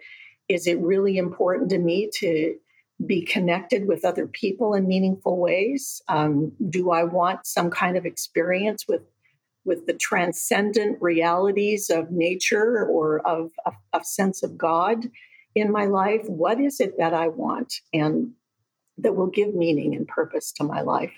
is 0.48 0.66
it 0.66 0.78
really 0.80 1.16
important 1.18 1.70
to 1.70 1.78
me 1.78 2.10
to 2.20 2.54
be 3.06 3.22
connected 3.22 3.86
with 3.86 4.04
other 4.04 4.26
people 4.26 4.74
in 4.74 4.86
meaningful 4.86 5.38
ways? 5.38 6.02
Um, 6.08 6.52
do 6.68 6.90
I 6.90 7.04
want 7.04 7.46
some 7.46 7.70
kind 7.70 7.96
of 7.96 8.06
experience 8.06 8.86
with 8.88 9.02
with 9.64 9.86
the 9.86 9.92
transcendent 9.92 10.96
realities 11.02 11.90
of 11.90 12.10
nature 12.10 12.86
or 12.86 13.20
of 13.26 13.50
a 13.92 14.02
sense 14.02 14.42
of 14.42 14.56
God 14.56 15.10
in 15.54 15.70
my 15.70 15.84
life? 15.84 16.22
What 16.26 16.58
is 16.60 16.80
it 16.80 16.96
that 16.98 17.12
I 17.12 17.28
want 17.28 17.74
and 17.92 18.32
that 18.96 19.16
will 19.16 19.26
give 19.26 19.54
meaning 19.54 19.94
and 19.94 20.08
purpose 20.08 20.50
to 20.52 20.64
my 20.64 20.80
life? 20.80 21.12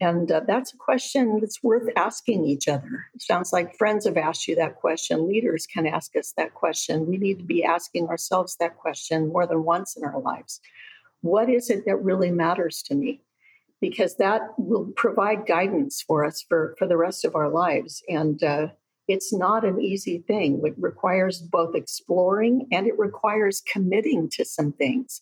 And 0.00 0.30
uh, 0.30 0.40
that's 0.46 0.74
a 0.74 0.76
question 0.76 1.40
that's 1.40 1.62
worth 1.62 1.88
asking 1.96 2.44
each 2.44 2.68
other. 2.68 3.06
It 3.14 3.22
sounds 3.22 3.52
like 3.52 3.78
friends 3.78 4.04
have 4.04 4.18
asked 4.18 4.46
you 4.46 4.54
that 4.56 4.76
question. 4.76 5.26
Leaders 5.26 5.66
can 5.66 5.86
ask 5.86 6.14
us 6.16 6.34
that 6.36 6.52
question. 6.54 7.06
We 7.06 7.16
need 7.16 7.38
to 7.38 7.44
be 7.44 7.64
asking 7.64 8.08
ourselves 8.08 8.56
that 8.60 8.76
question 8.76 9.28
more 9.28 9.46
than 9.46 9.64
once 9.64 9.96
in 9.96 10.04
our 10.04 10.20
lives. 10.20 10.60
What 11.26 11.50
is 11.50 11.70
it 11.70 11.84
that 11.86 11.96
really 12.02 12.30
matters 12.30 12.82
to 12.86 12.94
me? 12.94 13.20
Because 13.80 14.16
that 14.16 14.42
will 14.58 14.92
provide 14.96 15.46
guidance 15.46 16.02
for 16.06 16.24
us 16.24 16.44
for, 16.48 16.74
for 16.78 16.86
the 16.86 16.96
rest 16.96 17.24
of 17.24 17.34
our 17.34 17.50
lives. 17.50 18.02
And 18.08 18.42
uh, 18.42 18.68
it's 19.06 19.32
not 19.32 19.64
an 19.64 19.80
easy 19.80 20.24
thing. 20.26 20.62
It 20.64 20.74
requires 20.78 21.40
both 21.40 21.74
exploring 21.74 22.66
and 22.72 22.86
it 22.86 22.98
requires 22.98 23.62
committing 23.70 24.30
to 24.30 24.44
some 24.44 24.72
things 24.72 25.20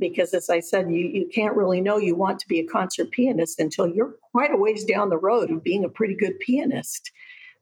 because 0.00 0.34
as 0.34 0.50
I 0.50 0.60
said, 0.60 0.90
you, 0.90 1.06
you 1.06 1.28
can't 1.32 1.54
really 1.54 1.80
know 1.80 1.98
you 1.98 2.16
want 2.16 2.40
to 2.40 2.48
be 2.48 2.58
a 2.58 2.66
concert 2.66 3.10
pianist 3.10 3.60
until 3.60 3.86
you're 3.86 4.16
quite 4.32 4.50
a 4.50 4.56
ways 4.56 4.84
down 4.84 5.10
the 5.10 5.18
road 5.18 5.50
of 5.50 5.62
being 5.62 5.84
a 5.84 5.88
pretty 5.88 6.16
good 6.16 6.40
pianist 6.40 7.12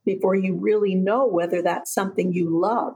before 0.07 0.37
you 0.37 0.55
really 0.55 0.95
know 0.95 1.27
whether 1.27 1.61
that's 1.61 1.93
something 1.93 2.33
you 2.33 2.49
love. 2.49 2.95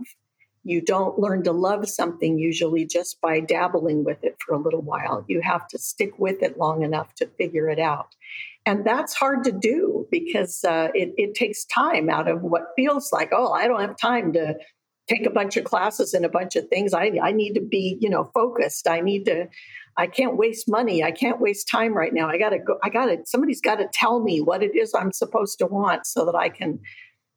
You 0.64 0.80
don't 0.80 1.18
learn 1.18 1.42
to 1.44 1.52
love 1.52 1.88
something 1.88 2.38
usually 2.38 2.86
just 2.86 3.20
by 3.20 3.40
dabbling 3.40 4.04
with 4.04 4.22
it 4.22 4.36
for 4.38 4.54
a 4.54 4.58
little 4.58 4.82
while. 4.82 5.24
You 5.28 5.40
have 5.40 5.66
to 5.68 5.78
stick 5.78 6.18
with 6.18 6.42
it 6.42 6.58
long 6.58 6.82
enough 6.82 7.14
to 7.16 7.26
figure 7.26 7.68
it 7.68 7.80
out. 7.80 8.14
And 8.64 8.84
that's 8.84 9.14
hard 9.14 9.42
to 9.44 9.52
do 9.52 10.06
because 10.10 10.62
uh, 10.64 10.88
it, 10.94 11.14
it 11.16 11.34
takes 11.34 11.64
time 11.64 12.08
out 12.08 12.28
of 12.28 12.42
what 12.42 12.68
feels 12.76 13.12
like, 13.12 13.30
oh, 13.32 13.52
I 13.52 13.66
don't 13.66 13.80
have 13.80 13.96
time 13.96 14.32
to 14.34 14.54
take 15.08 15.26
a 15.26 15.30
bunch 15.30 15.56
of 15.56 15.64
classes 15.64 16.14
and 16.14 16.24
a 16.24 16.28
bunch 16.28 16.54
of 16.54 16.68
things. 16.68 16.94
I, 16.94 17.10
I 17.20 17.32
need 17.32 17.54
to 17.54 17.60
be, 17.60 17.98
you 18.00 18.08
know, 18.08 18.30
focused. 18.32 18.86
I 18.88 19.00
need 19.00 19.24
to, 19.24 19.48
I 19.96 20.06
can't 20.06 20.36
waste 20.36 20.70
money. 20.70 21.02
I 21.02 21.10
can't 21.10 21.40
waste 21.40 21.68
time 21.68 21.92
right 21.92 22.14
now. 22.14 22.28
I 22.28 22.38
got 22.38 22.50
to 22.50 22.60
go, 22.60 22.78
I 22.84 22.88
got 22.88 23.06
to, 23.06 23.18
somebody's 23.24 23.60
got 23.60 23.76
to 23.76 23.88
tell 23.92 24.20
me 24.20 24.40
what 24.40 24.62
it 24.62 24.76
is 24.76 24.94
I'm 24.94 25.12
supposed 25.12 25.58
to 25.58 25.66
want 25.66 26.06
so 26.06 26.24
that 26.24 26.36
I 26.36 26.48
can 26.48 26.78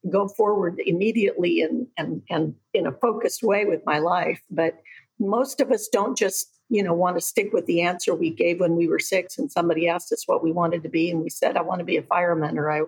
go 0.10 0.28
forward 0.28 0.80
immediately 0.86 1.62
and, 1.62 1.88
and, 1.98 2.22
and 2.30 2.56
in 2.74 2.88
a 2.88 2.92
focused 2.92 3.44
way 3.44 3.66
with 3.66 3.82
my 3.86 4.00
life. 4.00 4.42
But 4.50 4.82
most 5.20 5.62
of 5.62 5.72
us 5.72 5.88
don't 5.88 6.18
just, 6.18 6.60
you 6.70 6.84
know, 6.84 6.94
want 6.94 7.18
to 7.18 7.22
stick 7.22 7.54
with 7.54 7.66
the 7.66 7.82
answer 7.82 8.14
we 8.14 8.30
gave 8.30 8.60
when 8.60 8.76
we 8.76 8.88
were 8.88 9.00
six 9.00 9.38
and 9.38 9.52
somebody 9.52 9.88
asked 9.88 10.12
us 10.12 10.28
what 10.28 10.44
we 10.44 10.52
wanted 10.52 10.84
to 10.84 10.90
be. 10.90 11.10
And 11.10 11.22
we 11.22 11.30
said, 11.30 11.58
I 11.58 11.62
want 11.62 11.80
to 11.80 11.86
be 11.86 11.98
a 11.98 12.04
fireman 12.04 12.58
or 12.58 12.72
I, 12.72 12.82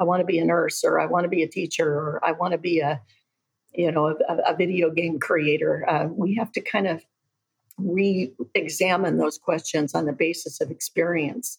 I 0.00 0.04
want 0.04 0.20
to 0.20 0.26
be 0.26 0.38
a 0.38 0.44
nurse 0.44 0.84
or 0.84 1.00
I 1.00 1.06
want 1.06 1.24
to 1.24 1.28
be 1.28 1.42
a 1.42 1.48
teacher 1.48 1.88
or 1.88 2.20
I 2.24 2.32
want 2.32 2.52
to 2.52 2.58
be 2.58 2.80
a, 2.80 3.00
you 3.72 3.92
know, 3.92 4.08
a, 4.28 4.36
a 4.46 4.56
video 4.56 4.90
game 4.90 5.18
creator. 5.18 5.88
Uh, 5.88 6.06
we 6.06 6.34
have 6.34 6.52
to 6.52 6.60
kind 6.60 6.86
of 6.86 7.04
re-examine 7.78 9.18
those 9.18 9.38
questions 9.38 9.94
on 9.94 10.06
the 10.06 10.12
basis 10.12 10.60
of 10.60 10.70
experience. 10.70 11.58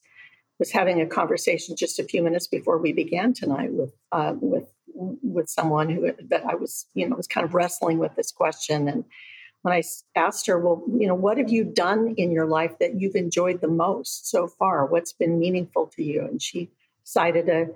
Was 0.60 0.72
having 0.72 1.00
a 1.00 1.08
conversation 1.08 1.78
just 1.78 2.00
a 2.00 2.04
few 2.04 2.22
minutes 2.22 2.46
before 2.46 2.78
we 2.80 2.92
began 2.92 3.34
tonight 3.34 3.72
with 3.72 3.94
uh, 4.12 4.34
with 4.42 4.66
with 5.00 5.50
someone 5.50 5.90
who 5.90 6.12
that 6.30 6.46
I 6.46 6.56
was, 6.56 6.86
you 6.94 7.08
know, 7.08 7.16
was 7.16 7.28
kind 7.28 7.46
of 7.46 7.54
wrestling 7.54 7.98
with 7.98 8.16
this 8.16 8.32
question. 8.32 8.88
And 8.88 9.06
when 9.62 9.74
I 9.74 9.84
asked 10.16 10.48
her, 10.48 10.60
well, 10.60 10.84
you 10.88 11.08
know, 11.08 11.16
what 11.16 11.38
have 11.38 11.50
you 11.50 11.64
done 11.64 12.16
in 12.18 12.32
your 12.32 12.46
life 12.46 12.78
that 12.80 13.00
you've 13.00 13.16
enjoyed 13.16 13.62
the 13.62 13.68
most 13.68 14.30
so 14.30 14.48
far? 14.48 14.86
What's 14.86 15.14
been 15.14 15.40
meaningful 15.40 15.88
to 15.96 16.04
you? 16.04 16.22
And 16.22 16.42
she 16.42 16.70
cited 17.04 17.50
a 17.50 17.68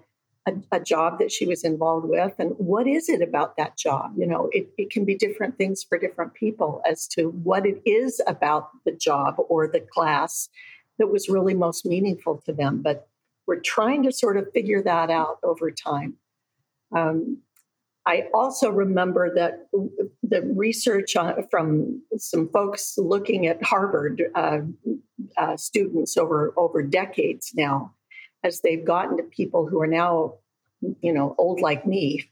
a, 0.46 0.54
a, 0.74 0.80
job 0.80 1.20
that 1.20 1.32
she 1.32 1.46
was 1.46 1.64
involved 1.64 2.08
with 2.08 2.34
and 2.38 2.52
what 2.58 2.88
is 2.88 3.08
it 3.08 3.22
about 3.22 3.56
that 3.56 3.78
job 3.78 4.12
you 4.18 4.26
know 4.26 4.50
it, 4.52 4.68
it 4.78 4.90
can 4.90 5.06
be 5.06 5.16
different 5.16 5.58
things 5.58 5.84
for 5.84 5.98
different 5.98 6.34
people 6.34 6.82
as 6.90 7.08
to 7.08 7.30
what 7.30 7.66
it 7.66 7.82
is 7.86 8.22
about 8.28 8.70
the 8.84 8.92
job 8.92 9.36
or 9.38 9.68
the 9.68 9.80
class 9.80 10.50
that 11.00 11.08
was 11.08 11.30
really 11.30 11.54
most 11.54 11.86
meaningful 11.86 12.42
to 12.46 12.52
them 12.52 12.82
but 12.82 13.08
we're 13.48 13.60
trying 13.60 14.04
to 14.04 14.12
sort 14.12 14.38
of 14.38 14.52
figure 14.54 14.82
that 14.82 15.10
out 15.10 15.38
over 15.44 15.72
time 15.72 16.16
um, 16.96 17.42
I 18.06 18.28
also 18.34 18.70
remember 18.70 19.34
that 19.36 19.68
the 20.22 20.42
research 20.42 21.16
from 21.50 22.02
some 22.18 22.50
folks 22.50 22.98
looking 22.98 23.48
at 23.48 23.64
Harvard 23.64 24.24
uh, 24.36 24.60
uh, 25.38 25.56
students 25.56 26.18
over 26.18 26.54
over 26.58 26.84
decades 26.84 27.54
now 27.56 27.94
as 28.44 28.60
they've 28.60 28.84
gotten 28.84 29.18
to 29.18 29.24
people 29.24 29.68
who 29.68 29.82
are 29.82 29.88
now, 29.88 30.34
you 31.02 31.14
know, 31.14 31.34
old 31.38 31.62
like 31.62 31.88
me 31.88 32.30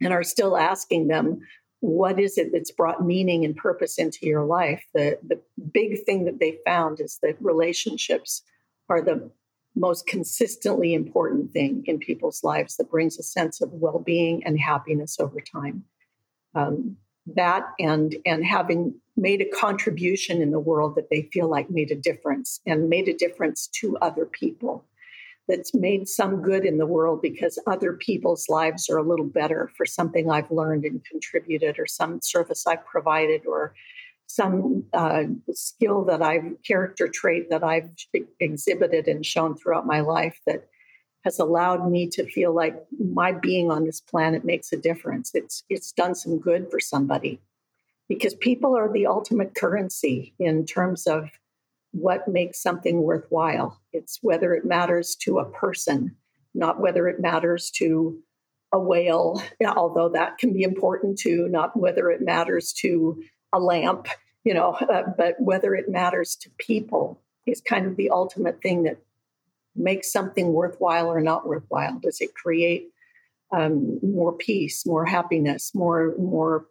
and 0.00 0.14
are 0.14 0.22
still 0.22 0.56
asking 0.56 1.08
them, 1.08 1.42
what 1.80 2.18
is 2.18 2.38
it 2.38 2.50
that's 2.52 2.70
brought 2.70 3.04
meaning 3.04 3.44
and 3.44 3.54
purpose 3.54 3.98
into 3.98 4.26
your 4.26 4.44
life? 4.44 4.84
The, 4.94 5.18
the 5.26 5.40
big 5.72 6.04
thing 6.04 6.24
that 6.24 6.40
they 6.40 6.58
found 6.64 7.00
is 7.00 7.18
that 7.22 7.36
relationships 7.40 8.42
are 8.88 9.02
the 9.02 9.30
most 9.74 10.06
consistently 10.06 10.94
important 10.94 11.52
thing 11.52 11.82
in 11.86 11.98
people's 11.98 12.44
lives 12.44 12.76
that 12.76 12.90
brings 12.90 13.18
a 13.18 13.22
sense 13.22 13.60
of 13.60 13.72
well-being 13.72 14.44
and 14.44 14.58
happiness 14.58 15.18
over 15.18 15.40
time. 15.40 15.84
Um, 16.54 16.96
that 17.34 17.68
and 17.78 18.16
and 18.26 18.44
having 18.44 18.94
made 19.16 19.40
a 19.40 19.56
contribution 19.56 20.42
in 20.42 20.50
the 20.50 20.58
world 20.58 20.96
that 20.96 21.08
they 21.10 21.28
feel 21.32 21.48
like 21.48 21.70
made 21.70 21.90
a 21.90 21.96
difference 21.96 22.60
and 22.66 22.88
made 22.88 23.08
a 23.08 23.16
difference 23.16 23.68
to 23.68 23.96
other 23.98 24.26
people 24.26 24.84
that's 25.48 25.74
made 25.74 26.08
some 26.08 26.40
good 26.40 26.64
in 26.64 26.78
the 26.78 26.86
world 26.86 27.20
because 27.20 27.58
other 27.66 27.92
people's 27.92 28.48
lives 28.48 28.88
are 28.88 28.98
a 28.98 29.02
little 29.02 29.26
better 29.26 29.70
for 29.76 29.84
something 29.84 30.30
I've 30.30 30.50
learned 30.50 30.84
and 30.84 31.04
contributed, 31.04 31.78
or 31.78 31.86
some 31.86 32.20
service 32.22 32.66
I've 32.66 32.84
provided, 32.86 33.42
or 33.46 33.74
some 34.34 34.84
uh, 34.94 35.24
skill 35.52 36.06
that 36.06 36.22
I've, 36.22 36.54
character 36.66 37.06
trait 37.06 37.50
that 37.50 37.62
I've 37.62 37.90
exhibited 38.40 39.06
and 39.06 39.26
shown 39.26 39.54
throughout 39.54 39.86
my 39.86 40.00
life 40.00 40.40
that 40.46 40.68
has 41.24 41.38
allowed 41.38 41.90
me 41.90 42.08
to 42.08 42.24
feel 42.24 42.54
like 42.54 42.74
my 42.98 43.32
being 43.32 43.70
on 43.70 43.84
this 43.84 44.00
planet 44.00 44.42
makes 44.42 44.72
a 44.72 44.78
difference. 44.78 45.32
It's 45.34 45.64
it's 45.68 45.92
done 45.92 46.14
some 46.14 46.38
good 46.38 46.70
for 46.70 46.80
somebody 46.80 47.40
because 48.08 48.34
people 48.34 48.74
are 48.74 48.90
the 48.90 49.06
ultimate 49.06 49.54
currency 49.54 50.34
in 50.38 50.64
terms 50.64 51.06
of 51.06 51.28
what 51.92 52.26
makes 52.26 52.62
something 52.62 53.02
worthwhile. 53.02 53.78
It's 53.92 54.18
whether 54.22 54.54
it 54.54 54.64
matters 54.64 55.14
to 55.24 55.40
a 55.40 55.50
person, 55.50 56.16
not 56.54 56.80
whether 56.80 57.06
it 57.06 57.20
matters 57.20 57.70
to 57.76 58.18
a 58.72 58.80
whale, 58.80 59.42
although 59.76 60.08
that 60.08 60.38
can 60.38 60.54
be 60.54 60.62
important 60.62 61.18
too, 61.18 61.48
not 61.50 61.78
whether 61.78 62.10
it 62.10 62.22
matters 62.22 62.72
to 62.80 63.22
a 63.52 63.60
lamp, 63.60 64.08
you 64.44 64.54
know, 64.54 64.72
uh, 64.72 65.02
but 65.16 65.36
whether 65.38 65.74
it 65.74 65.88
matters 65.88 66.36
to 66.36 66.50
people 66.58 67.20
is 67.46 67.60
kind 67.60 67.86
of 67.86 67.96
the 67.96 68.10
ultimate 68.10 68.60
thing 68.62 68.84
that 68.84 68.98
makes 69.74 70.12
something 70.12 70.52
worthwhile 70.52 71.08
or 71.08 71.20
not 71.20 71.46
worthwhile. 71.46 71.98
Does 72.00 72.20
it 72.20 72.34
create 72.34 72.88
um, 73.52 73.98
more 74.02 74.32
peace, 74.32 74.86
more 74.86 75.04
happiness, 75.04 75.74
more 75.74 76.14
more 76.18 76.66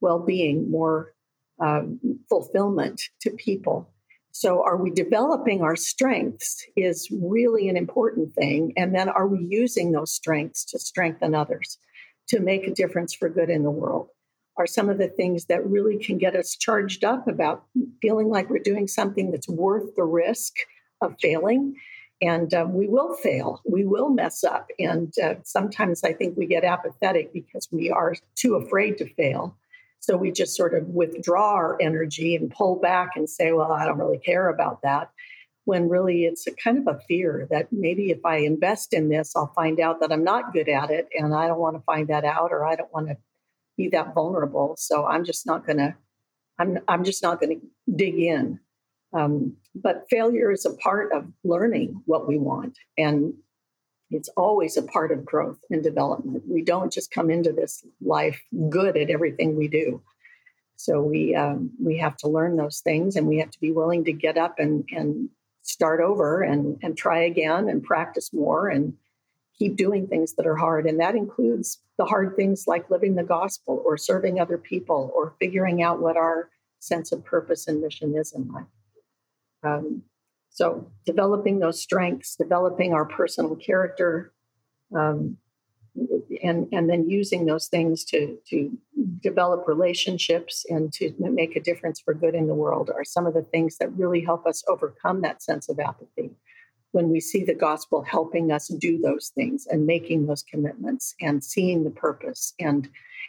well-being, 0.00 0.70
more 0.70 1.14
um, 1.60 1.98
fulfillment 2.28 3.00
to 3.20 3.30
people? 3.30 3.90
So, 4.32 4.62
are 4.62 4.76
we 4.76 4.90
developing 4.90 5.62
our 5.62 5.76
strengths 5.76 6.62
is 6.76 7.08
really 7.10 7.70
an 7.70 7.76
important 7.76 8.34
thing. 8.34 8.74
And 8.76 8.94
then, 8.94 9.08
are 9.08 9.26
we 9.26 9.46
using 9.48 9.92
those 9.92 10.12
strengths 10.12 10.64
to 10.66 10.78
strengthen 10.78 11.34
others, 11.34 11.78
to 12.28 12.40
make 12.40 12.66
a 12.66 12.74
difference 12.74 13.14
for 13.14 13.30
good 13.30 13.48
in 13.48 13.62
the 13.62 13.70
world? 13.70 14.10
Are 14.58 14.66
some 14.66 14.88
of 14.88 14.98
the 14.98 15.08
things 15.08 15.46
that 15.46 15.66
really 15.66 15.98
can 15.98 16.18
get 16.18 16.34
us 16.34 16.56
charged 16.56 17.04
up 17.04 17.28
about 17.28 17.64
feeling 18.00 18.28
like 18.28 18.48
we're 18.50 18.58
doing 18.58 18.88
something 18.88 19.30
that's 19.30 19.48
worth 19.48 19.94
the 19.96 20.04
risk 20.04 20.54
of 21.02 21.14
failing 21.20 21.76
And 22.20 22.52
uh, 22.54 22.66
we 22.68 22.88
will 22.88 23.14
fail, 23.14 23.60
we 23.70 23.84
will 23.84 24.08
mess 24.08 24.42
up. 24.42 24.68
And 24.78 25.12
uh, 25.22 25.34
sometimes 25.44 26.02
I 26.02 26.12
think 26.14 26.36
we 26.36 26.46
get 26.46 26.64
apathetic 26.64 27.32
because 27.32 27.68
we 27.70 27.90
are 27.90 28.14
too 28.36 28.54
afraid 28.54 28.96
to 28.98 29.14
fail. 29.14 29.56
So 30.00 30.16
we 30.16 30.30
just 30.30 30.56
sort 30.56 30.74
of 30.74 30.88
withdraw 30.88 31.54
our 31.54 31.76
energy 31.80 32.36
and 32.36 32.50
pull 32.50 32.76
back 32.76 33.10
and 33.16 33.28
say, 33.28 33.52
well, 33.52 33.72
I 33.72 33.84
don't 33.84 33.98
really 33.98 34.18
care 34.18 34.48
about 34.48 34.82
that. 34.82 35.10
When 35.64 35.88
really 35.88 36.24
it's 36.24 36.46
a 36.46 36.52
kind 36.52 36.78
of 36.78 36.94
a 36.94 37.00
fear 37.08 37.48
that 37.50 37.68
maybe 37.72 38.10
if 38.10 38.24
I 38.24 38.36
invest 38.38 38.94
in 38.94 39.08
this, 39.08 39.34
I'll 39.34 39.52
find 39.54 39.80
out 39.80 40.00
that 40.00 40.12
I'm 40.12 40.24
not 40.24 40.52
good 40.52 40.68
at 40.68 40.90
it. 40.90 41.08
And 41.18 41.34
I 41.34 41.48
don't 41.48 41.58
want 41.58 41.76
to 41.76 41.82
find 41.82 42.08
that 42.08 42.24
out 42.24 42.52
or 42.52 42.64
I 42.64 42.76
don't 42.76 42.92
want 42.92 43.08
to 43.08 43.16
be 43.76 43.88
that 43.88 44.14
vulnerable. 44.14 44.74
So 44.78 45.06
I'm 45.06 45.24
just 45.24 45.46
not 45.46 45.66
going 45.66 45.78
to, 45.78 45.94
I'm, 46.58 46.78
I'm 46.88 47.04
just 47.04 47.22
not 47.22 47.40
going 47.40 47.60
to 47.60 47.66
dig 47.94 48.18
in. 48.18 48.58
Um, 49.12 49.56
but 49.74 50.06
failure 50.10 50.50
is 50.50 50.66
a 50.66 50.74
part 50.74 51.12
of 51.12 51.26
learning 51.44 52.02
what 52.06 52.28
we 52.28 52.38
want. 52.38 52.78
And 52.98 53.34
it's 54.10 54.28
always 54.36 54.76
a 54.76 54.82
part 54.82 55.10
of 55.10 55.24
growth 55.24 55.58
and 55.70 55.82
development. 55.82 56.44
We 56.48 56.62
don't 56.62 56.92
just 56.92 57.10
come 57.10 57.30
into 57.30 57.52
this 57.52 57.84
life 58.00 58.40
good 58.68 58.96
at 58.96 59.10
everything 59.10 59.56
we 59.56 59.68
do. 59.68 60.02
So 60.76 61.00
we 61.00 61.34
um, 61.34 61.70
we 61.82 61.98
have 61.98 62.16
to 62.18 62.28
learn 62.28 62.56
those 62.56 62.80
things, 62.80 63.16
and 63.16 63.26
we 63.26 63.38
have 63.38 63.50
to 63.50 63.60
be 63.60 63.72
willing 63.72 64.04
to 64.04 64.12
get 64.12 64.36
up 64.36 64.58
and 64.58 64.84
and 64.92 65.30
start 65.62 66.00
over 66.00 66.42
and 66.42 66.78
and 66.82 66.96
try 66.96 67.20
again 67.20 67.68
and 67.68 67.82
practice 67.82 68.32
more 68.32 68.68
and 68.68 68.92
keep 69.58 69.76
doing 69.76 70.06
things 70.06 70.34
that 70.34 70.46
are 70.46 70.56
hard. 70.56 70.86
And 70.86 71.00
that 71.00 71.14
includes 71.14 71.78
the 71.98 72.04
hard 72.04 72.36
things 72.36 72.64
like 72.66 72.90
living 72.90 73.14
the 73.14 73.24
gospel 73.24 73.82
or 73.84 73.96
serving 73.96 74.38
other 74.38 74.58
people 74.58 75.12
or 75.14 75.34
figuring 75.38 75.82
out 75.82 76.00
what 76.00 76.16
our 76.16 76.50
sense 76.78 77.12
of 77.12 77.24
purpose 77.24 77.66
and 77.66 77.80
mission 77.80 78.14
is 78.16 78.32
in 78.32 78.48
life. 78.48 78.66
Um, 79.62 80.02
so, 80.50 80.90
developing 81.04 81.58
those 81.58 81.80
strengths, 81.80 82.36
developing 82.36 82.94
our 82.94 83.04
personal 83.04 83.56
character, 83.56 84.32
um, 84.94 85.36
and 86.42 86.68
and 86.72 86.88
then 86.88 87.08
using 87.08 87.46
those 87.46 87.68
things 87.68 88.04
to 88.04 88.38
to 88.48 88.70
develop 89.20 89.66
relationships 89.66 90.64
and 90.68 90.92
to 90.92 91.14
make 91.18 91.56
a 91.56 91.60
difference 91.60 92.00
for 92.00 92.14
good 92.14 92.34
in 92.34 92.46
the 92.46 92.54
world 92.54 92.90
are 92.94 93.04
some 93.04 93.26
of 93.26 93.34
the 93.34 93.42
things 93.42 93.78
that 93.78 93.92
really 93.96 94.20
help 94.20 94.46
us 94.46 94.62
overcome 94.68 95.22
that 95.22 95.42
sense 95.42 95.68
of 95.68 95.78
apathy 95.78 96.30
when 96.96 97.10
we 97.10 97.20
see 97.20 97.44
the 97.44 97.54
gospel 97.54 98.00
helping 98.00 98.50
us 98.50 98.68
do 98.68 98.98
those 98.98 99.30
things 99.34 99.66
and 99.70 99.84
making 99.84 100.24
those 100.24 100.42
commitments 100.42 101.14
and 101.20 101.44
seeing 101.44 101.84
the 101.84 101.90
purpose 101.90 102.54
and 102.58 102.88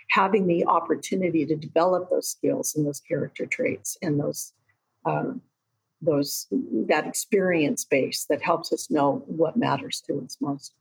having 0.09 0.47
the 0.47 0.65
opportunity 0.67 1.45
to 1.45 1.53
develop 1.53 2.09
those 2.09 2.29
skills 2.29 2.75
and 2.75 2.87
those 2.87 3.01
character 3.01 3.45
traits 3.45 3.97
and 4.01 4.21
those 4.21 4.53
um, 5.05 5.41
those 6.01 6.47
that 6.87 7.05
experience 7.05 7.83
base 7.83 8.25
that 8.29 8.41
helps 8.41 8.71
us 8.71 8.89
know 8.89 9.21
what 9.25 9.57
matters 9.57 10.01
to 10.07 10.21
us 10.23 10.37
most. 10.39 10.71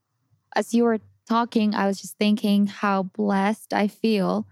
As 0.55 0.73
you 0.73 0.85
were 0.85 1.01
talking, 1.29 1.75
I 1.75 1.89
was 1.89 2.01
just 2.01 2.17
thinking 2.19 2.69
how 2.69 3.03
blessed 3.03 3.73
I 3.73 3.89
feel 3.89 4.47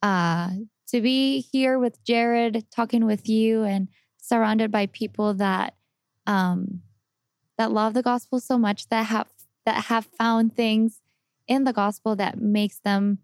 uh, 0.00 0.50
to 0.90 1.00
be 1.00 1.40
here 1.40 1.80
with 1.80 2.04
Jared, 2.04 2.66
talking 2.70 3.04
with 3.04 3.28
you, 3.28 3.64
and 3.64 3.88
surrounded 4.18 4.70
by 4.70 4.86
people 4.86 5.34
that 5.34 5.74
um, 6.28 6.82
that 7.60 7.70
love 7.70 7.92
the 7.92 8.02
gospel 8.02 8.40
so 8.40 8.56
much 8.56 8.88
that 8.88 9.02
have 9.02 9.28
that 9.66 9.84
have 9.84 10.06
found 10.18 10.56
things 10.56 11.02
in 11.46 11.64
the 11.64 11.74
gospel 11.74 12.16
that 12.16 12.40
makes 12.40 12.78
them 12.78 13.18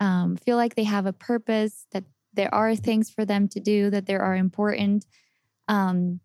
um, 0.00 0.38
feel 0.38 0.56
like 0.56 0.74
they 0.74 0.84
have 0.84 1.04
a 1.04 1.12
purpose, 1.12 1.86
that 1.92 2.04
there 2.32 2.52
are 2.54 2.74
things 2.74 3.10
for 3.10 3.26
them 3.26 3.48
to 3.48 3.60
do, 3.60 3.90
that 3.90 4.06
there 4.06 4.22
are 4.22 4.34
important. 4.34 5.04
Um, 5.68 6.20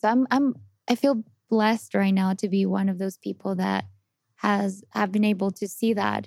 so 0.00 0.08
I'm 0.08 0.26
I'm 0.32 0.56
I 0.88 0.96
feel 0.96 1.22
blessed 1.48 1.94
right 1.94 2.10
now 2.12 2.34
to 2.34 2.48
be 2.48 2.66
one 2.66 2.88
of 2.88 2.98
those 2.98 3.18
people 3.18 3.54
that 3.54 3.84
has 4.38 4.82
have 4.90 5.12
been 5.12 5.24
able 5.24 5.52
to 5.52 5.68
see 5.68 5.92
that 5.92 6.26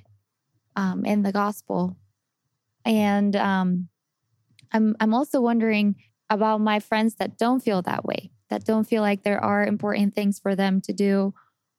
um, 0.78 1.04
in 1.04 1.24
the 1.24 1.34
gospel, 1.34 1.98
and 2.86 3.36
um, 3.36 3.90
I'm 4.72 4.96
I'm 5.02 5.14
also 5.14 5.42
wondering 5.42 5.98
about 6.30 6.62
my 6.62 6.80
friends 6.80 7.16
that 7.16 7.38
don't 7.38 7.60
feel 7.60 7.82
that 7.82 8.06
way, 8.06 8.32
that 8.54 8.66
don't 8.66 8.84
feel 8.84 9.02
like 9.02 9.24
there 9.24 9.44
are 9.44 9.66
important 9.66 10.14
things 10.14 10.38
for 10.38 10.56
them 10.56 10.80
to 10.82 10.94
do, 10.94 11.34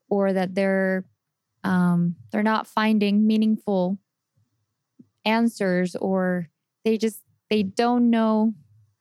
or 0.08 0.32
that 0.32 0.56
they're 0.56 1.04
um, 1.62 2.16
they're 2.32 2.42
not 2.42 2.66
finding 2.66 3.28
meaningful 3.28 3.98
answers, 5.24 5.94
or 5.94 6.48
they 6.84 6.98
just 6.98 7.20
they 7.48 7.62
don't 7.62 8.10
know 8.10 8.54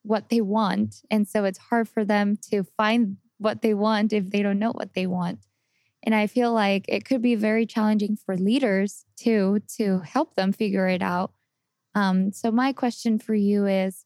what 0.03 0.29
they 0.29 0.39
want. 0.39 1.01
And 1.09 1.27
so 1.27 1.45
it's 1.45 1.57
hard 1.57 1.89
for 1.89 2.05
them 2.05 2.37
to 2.51 2.63
find 2.77 3.17
what 3.39 3.63
they 3.63 3.73
want 3.73 4.13
if 4.13 4.29
they 4.29 4.43
don't 4.43 4.59
know 4.59 4.71
what 4.71 4.93
they 4.93 5.07
want. 5.07 5.39
And 6.03 6.13
I 6.13 6.27
feel 6.27 6.53
like 6.53 6.85
it 6.87 7.05
could 7.05 7.23
be 7.23 7.33
very 7.33 7.65
challenging 7.65 8.17
for 8.23 8.37
leaders 8.37 9.05
too 9.17 9.61
to 9.77 10.01
help 10.01 10.35
them 10.35 10.51
figure 10.51 10.87
it 10.87 11.01
out. 11.01 11.31
Um, 11.95 12.31
so, 12.33 12.51
my 12.51 12.71
question 12.71 13.17
for 13.17 13.33
you 13.33 13.65
is, 13.65 14.05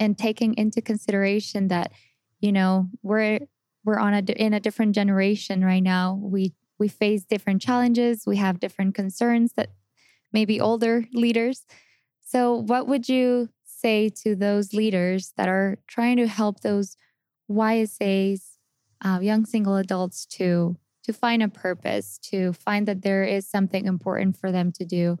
and 0.00 0.18
taking 0.18 0.54
into 0.54 0.80
consideration 0.80 1.68
that, 1.68 1.92
you 2.40 2.52
know, 2.52 2.88
we're 3.02 3.40
we're 3.84 3.98
on 3.98 4.14
a 4.14 4.20
in 4.32 4.52
a 4.54 4.60
different 4.60 4.94
generation 4.94 5.64
right 5.64 5.82
now. 5.82 6.18
We 6.22 6.54
we 6.78 6.88
face 6.88 7.24
different 7.24 7.62
challenges. 7.62 8.24
We 8.26 8.36
have 8.36 8.60
different 8.60 8.94
concerns 8.94 9.52
that 9.54 9.70
maybe 10.32 10.60
older 10.60 11.04
leaders. 11.12 11.64
So, 12.20 12.54
what 12.54 12.86
would 12.86 13.08
you 13.08 13.48
say 13.64 14.08
to 14.22 14.34
those 14.34 14.72
leaders 14.74 15.32
that 15.36 15.48
are 15.48 15.78
trying 15.86 16.16
to 16.18 16.26
help 16.26 16.60
those 16.60 16.96
YSAs, 17.50 18.58
uh, 19.04 19.20
young 19.22 19.46
single 19.46 19.76
adults, 19.76 20.26
to 20.26 20.76
to 21.04 21.12
find 21.12 21.42
a 21.42 21.48
purpose, 21.48 22.18
to 22.18 22.52
find 22.52 22.86
that 22.86 23.02
there 23.02 23.24
is 23.24 23.48
something 23.48 23.86
important 23.86 24.36
for 24.36 24.52
them 24.52 24.72
to 24.72 24.84
do, 24.84 25.18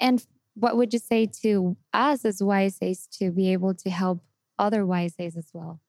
and 0.00 0.26
what 0.54 0.76
would 0.76 0.92
you 0.92 0.98
say 0.98 1.26
to 1.42 1.76
us 1.92 2.24
as 2.24 2.40
YSAs 2.40 3.08
to 3.18 3.30
be 3.30 3.52
able 3.52 3.74
to 3.74 3.90
help 3.90 4.22
other 4.58 4.82
YSAs 4.84 5.36
as 5.36 5.50
well? 5.52 5.80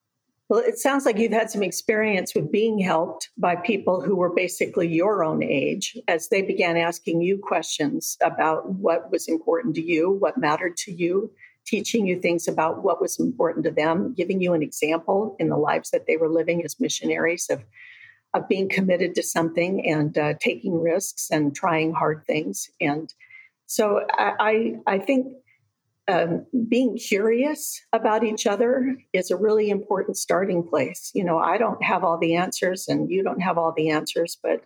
Well, 0.52 0.60
it 0.60 0.78
sounds 0.78 1.06
like 1.06 1.18
you've 1.18 1.32
had 1.32 1.50
some 1.50 1.64
experience 1.64 2.36
with 2.36 2.52
being 2.52 2.78
helped 2.78 3.30
by 3.38 3.56
people 3.56 4.02
who 4.02 4.18
were 4.18 4.36
basically 4.36 4.86
your 4.86 5.24
own 5.24 5.42
age 5.42 5.98
as 6.10 6.28
they 6.28 6.42
began 6.42 6.76
asking 6.76 7.22
you 7.22 7.38
questions 7.38 8.18
about 8.22 8.70
what 8.70 9.10
was 9.14 9.30
important 9.30 9.76
to 9.76 9.82
you, 9.82 10.12
what 10.12 10.38
mattered 10.38 10.76
to 10.76 10.92
you, 10.92 11.32
teaching 11.66 12.06
you 12.06 12.20
things 12.20 12.50
about 12.50 12.84
what 12.84 13.00
was 13.00 13.18
important 13.18 13.64
to 13.64 13.72
them, 13.72 14.14
giving 14.14 14.42
you 14.42 14.52
an 14.52 14.62
example 14.62 15.38
in 15.40 15.48
the 15.48 15.56
lives 15.56 15.90
that 15.92 16.06
they 16.06 16.18
were 16.18 16.28
living 16.28 16.66
as 16.66 16.82
missionaries 16.82 17.50
of, 17.50 17.64
of 18.34 18.50
being 18.50 18.68
committed 18.68 19.16
to 19.16 19.24
something 19.24 19.90
and 19.90 20.18
uh, 20.18 20.34
taking 20.42 20.82
risks 20.82 21.30
and 21.32 21.56
trying 21.56 21.94
hard 21.94 22.26
things. 22.28 22.70
And 22.82 23.14
so 23.68 24.06
I, 24.20 24.34
I, 24.86 24.96
I 24.96 25.00
think 25.00 25.28
um, 26.08 26.46
being 26.68 26.98
curious 26.98 27.82
about 27.94 28.24
each 28.24 28.48
other 28.48 28.96
is 29.14 29.32
a 29.32 29.38
really 29.38 29.70
important 29.70 30.18
starting 30.18 30.64
place. 30.68 31.12
You 31.14 31.24
know, 31.24 31.38
I 31.38 31.58
don't 31.58 31.82
have 31.84 32.04
all 32.04 32.18
the 32.18 32.36
answers 32.36 32.88
and 32.88 33.10
you 33.10 33.24
don't 33.24 33.42
have 33.42 33.58
all 33.58 33.72
the 33.72 33.90
answers, 33.90 34.38
but 34.42 34.64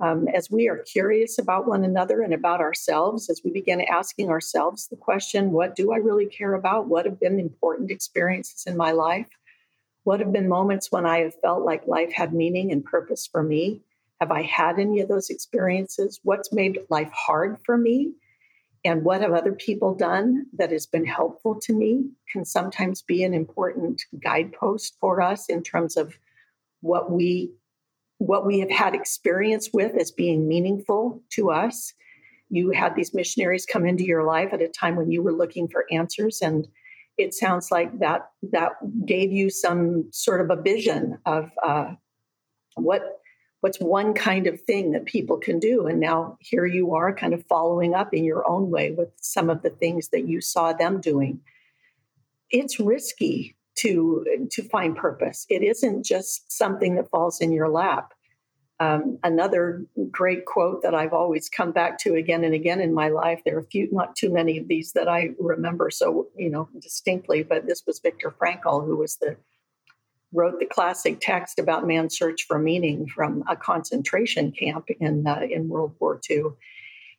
um, 0.00 0.26
as 0.28 0.50
we 0.50 0.68
are 0.68 0.78
curious 0.78 1.38
about 1.38 1.68
one 1.68 1.84
another 1.84 2.20
and 2.22 2.34
about 2.34 2.60
ourselves, 2.60 3.30
as 3.30 3.42
we 3.44 3.52
begin 3.52 3.80
asking 3.82 4.28
ourselves 4.28 4.88
the 4.88 4.96
question, 4.96 5.52
what 5.52 5.76
do 5.76 5.92
I 5.92 5.96
really 5.96 6.26
care 6.26 6.54
about? 6.54 6.88
What 6.88 7.04
have 7.04 7.20
been 7.20 7.38
important 7.38 7.90
experiences 7.90 8.64
in 8.66 8.76
my 8.76 8.90
life? 8.90 9.28
What 10.02 10.20
have 10.20 10.32
been 10.32 10.48
moments 10.48 10.90
when 10.90 11.06
I 11.06 11.20
have 11.20 11.40
felt 11.40 11.64
like 11.64 11.86
life 11.86 12.12
had 12.12 12.34
meaning 12.34 12.72
and 12.72 12.84
purpose 12.84 13.26
for 13.26 13.42
me? 13.42 13.82
Have 14.20 14.32
I 14.32 14.42
had 14.42 14.78
any 14.78 15.00
of 15.00 15.08
those 15.08 15.30
experiences? 15.30 16.20
What's 16.24 16.52
made 16.52 16.80
life 16.90 17.10
hard 17.12 17.58
for 17.64 17.78
me? 17.78 18.14
And 18.84 19.02
what 19.02 19.22
have 19.22 19.32
other 19.32 19.52
people 19.52 19.94
done 19.94 20.46
that 20.58 20.70
has 20.70 20.86
been 20.86 21.06
helpful 21.06 21.58
to 21.62 21.72
me 21.72 22.10
can 22.30 22.44
sometimes 22.44 23.00
be 23.00 23.24
an 23.24 23.32
important 23.32 24.02
guidepost 24.22 24.96
for 25.00 25.22
us 25.22 25.48
in 25.48 25.62
terms 25.62 25.96
of 25.96 26.18
what 26.80 27.10
we 27.10 27.52
what 28.18 28.46
we 28.46 28.60
have 28.60 28.70
had 28.70 28.94
experience 28.94 29.70
with 29.72 29.96
as 29.96 30.10
being 30.10 30.46
meaningful 30.46 31.22
to 31.30 31.50
us. 31.50 31.92
You 32.48 32.70
had 32.70 32.94
these 32.94 33.12
missionaries 33.12 33.66
come 33.66 33.84
into 33.86 34.04
your 34.04 34.22
life 34.22 34.50
at 34.52 34.62
a 34.62 34.68
time 34.68 34.96
when 34.96 35.10
you 35.10 35.22
were 35.22 35.32
looking 35.32 35.66
for 35.66 35.86
answers, 35.90 36.40
and 36.40 36.68
it 37.16 37.34
sounds 37.34 37.70
like 37.70 37.98
that 38.00 38.28
that 38.52 38.72
gave 39.06 39.32
you 39.32 39.50
some 39.50 40.08
sort 40.12 40.40
of 40.40 40.56
a 40.56 40.60
vision 40.60 41.18
of 41.24 41.50
uh, 41.62 41.94
what 42.76 43.20
what's 43.64 43.80
one 43.80 44.12
kind 44.12 44.46
of 44.46 44.60
thing 44.60 44.92
that 44.92 45.06
people 45.06 45.38
can 45.38 45.58
do. 45.58 45.86
And 45.86 45.98
now 45.98 46.36
here 46.38 46.66
you 46.66 46.94
are, 46.94 47.14
kind 47.14 47.32
of 47.32 47.46
following 47.46 47.94
up 47.94 48.12
in 48.12 48.22
your 48.22 48.46
own 48.46 48.70
way 48.70 48.90
with 48.90 49.08
some 49.16 49.48
of 49.48 49.62
the 49.62 49.70
things 49.70 50.08
that 50.08 50.28
you 50.28 50.42
saw 50.42 50.74
them 50.74 51.00
doing. 51.00 51.40
It's 52.50 52.78
risky 52.78 53.56
to 53.76 54.46
to 54.50 54.62
find 54.64 54.94
purpose. 54.94 55.46
It 55.48 55.62
isn't 55.62 56.04
just 56.04 56.52
something 56.52 56.96
that 56.96 57.08
falls 57.08 57.40
in 57.40 57.52
your 57.52 57.70
lap. 57.70 58.12
Um, 58.80 59.18
another 59.22 59.86
great 60.10 60.44
quote 60.44 60.82
that 60.82 60.94
I've 60.94 61.14
always 61.14 61.48
come 61.48 61.72
back 61.72 61.98
to 62.00 62.16
again 62.16 62.44
and 62.44 62.52
again 62.52 62.82
in 62.82 62.92
my 62.92 63.08
life. 63.08 63.40
There 63.46 63.56
are 63.56 63.60
a 63.60 63.64
few, 63.64 63.88
not 63.90 64.14
too 64.14 64.30
many 64.30 64.58
of 64.58 64.68
these 64.68 64.92
that 64.92 65.08
I 65.08 65.30
remember 65.38 65.88
so 65.90 66.28
you 66.36 66.50
know 66.50 66.68
distinctly, 66.78 67.42
but 67.42 67.66
this 67.66 67.82
was 67.86 67.98
Viktor 67.98 68.30
Frankl, 68.30 68.84
who 68.84 68.96
was 68.96 69.16
the 69.16 69.38
wrote 70.34 70.58
the 70.58 70.66
classic 70.66 71.18
text 71.20 71.58
about 71.58 71.86
man's 71.86 72.18
search 72.18 72.44
for 72.46 72.58
meaning 72.58 73.06
from 73.06 73.44
a 73.48 73.56
concentration 73.56 74.52
camp 74.52 74.90
in 75.00 75.26
uh, 75.26 75.40
in 75.48 75.68
World 75.68 75.94
War 76.00 76.20
II, 76.28 76.42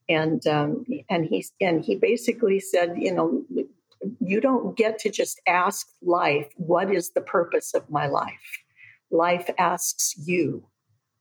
and 0.07 0.45
um, 0.45 0.85
and 1.09 1.25
he 1.25 1.45
and 1.59 1.83
he 1.83 1.95
basically 1.95 2.59
said, 2.59 2.95
you 2.97 3.13
know, 3.13 3.43
you 4.19 4.41
don't 4.41 4.77
get 4.77 4.99
to 4.99 5.09
just 5.09 5.41
ask 5.47 5.87
life, 6.01 6.47
what 6.57 6.93
is 6.93 7.11
the 7.11 7.21
purpose 7.21 7.73
of 7.73 7.89
my 7.89 8.05
life? 8.05 8.63
Life 9.09 9.49
asks 9.57 10.15
you, 10.17 10.67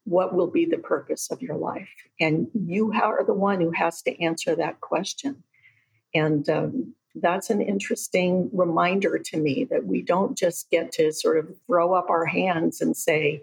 what 0.04 0.34
will 0.34 0.50
be 0.50 0.66
the 0.66 0.78
purpose 0.78 1.30
of 1.30 1.40
your 1.40 1.56
life? 1.56 1.88
And 2.20 2.48
you 2.54 2.92
are 2.92 3.24
the 3.24 3.34
one 3.34 3.60
who 3.60 3.70
has 3.70 4.02
to 4.02 4.22
answer 4.22 4.54
that 4.56 4.80
question. 4.80 5.44
And 6.14 6.48
um, 6.48 6.94
that's 7.14 7.50
an 7.50 7.60
interesting 7.60 8.50
reminder 8.52 9.18
to 9.18 9.36
me 9.36 9.64
that 9.70 9.86
we 9.86 10.02
don't 10.02 10.36
just 10.36 10.70
get 10.70 10.92
to 10.92 11.12
sort 11.12 11.38
of 11.38 11.54
throw 11.66 11.94
up 11.94 12.10
our 12.10 12.26
hands 12.26 12.80
and 12.80 12.96
say, 12.96 13.42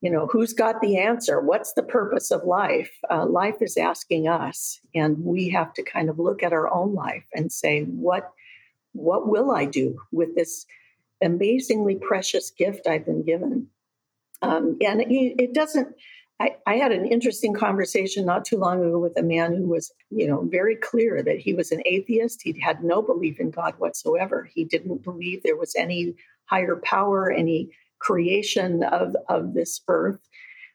you 0.00 0.10
know, 0.10 0.26
who's 0.26 0.52
got 0.52 0.80
the 0.80 0.98
answer? 0.98 1.40
What's 1.40 1.72
the 1.72 1.82
purpose 1.82 2.30
of 2.30 2.44
life? 2.44 2.90
Uh, 3.10 3.26
life 3.26 3.62
is 3.62 3.76
asking 3.76 4.28
us, 4.28 4.80
and 4.94 5.24
we 5.24 5.48
have 5.50 5.72
to 5.74 5.82
kind 5.82 6.10
of 6.10 6.18
look 6.18 6.42
at 6.42 6.52
our 6.52 6.72
own 6.72 6.94
life 6.94 7.24
and 7.32 7.50
say, 7.50 7.84
what, 7.84 8.32
what 8.92 9.28
will 9.28 9.52
I 9.52 9.64
do 9.64 10.00
with 10.12 10.34
this 10.34 10.66
amazingly 11.22 11.96
precious 11.96 12.50
gift 12.50 12.86
I've 12.86 13.06
been 13.06 13.24
given? 13.24 13.68
Um, 14.42 14.76
and 14.80 15.00
it, 15.00 15.42
it 15.42 15.54
doesn't 15.54 15.94
I, 16.38 16.56
I, 16.66 16.74
had 16.74 16.92
an 16.92 17.06
interesting 17.06 17.54
conversation 17.54 18.26
not 18.26 18.44
too 18.44 18.58
long 18.58 18.84
ago 18.84 18.98
with 18.98 19.16
a 19.16 19.22
man 19.22 19.54
who 19.54 19.66
was, 19.68 19.90
you 20.10 20.26
know, 20.26 20.46
very 20.50 20.76
clear 20.76 21.22
that 21.22 21.38
he 21.38 21.54
was 21.54 21.72
an 21.72 21.82
atheist. 21.86 22.42
He 22.42 22.58
had 22.60 22.84
no 22.84 23.00
belief 23.00 23.40
in 23.40 23.50
God 23.50 23.74
whatsoever. 23.78 24.48
He 24.54 24.64
didn't 24.64 25.02
believe 25.02 25.42
there 25.42 25.56
was 25.56 25.74
any 25.76 26.14
higher 26.44 26.80
power, 26.84 27.30
any 27.30 27.70
creation 28.00 28.84
of, 28.84 29.16
of 29.28 29.54
this 29.54 29.80
earth. 29.88 30.20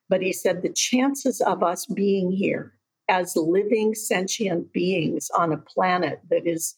But 0.10 0.22
he 0.22 0.34
said 0.34 0.62
the 0.62 0.74
chances 0.74 1.42
of 1.42 1.64
us 1.64 1.86
being 1.86 2.32
here 2.32 2.74
as 3.08 3.36
living 3.36 3.94
sentient 3.94 4.74
beings 4.74 5.30
on 5.38 5.52
a 5.52 5.58
planet 5.58 6.22
that 6.30 6.48
is, 6.48 6.76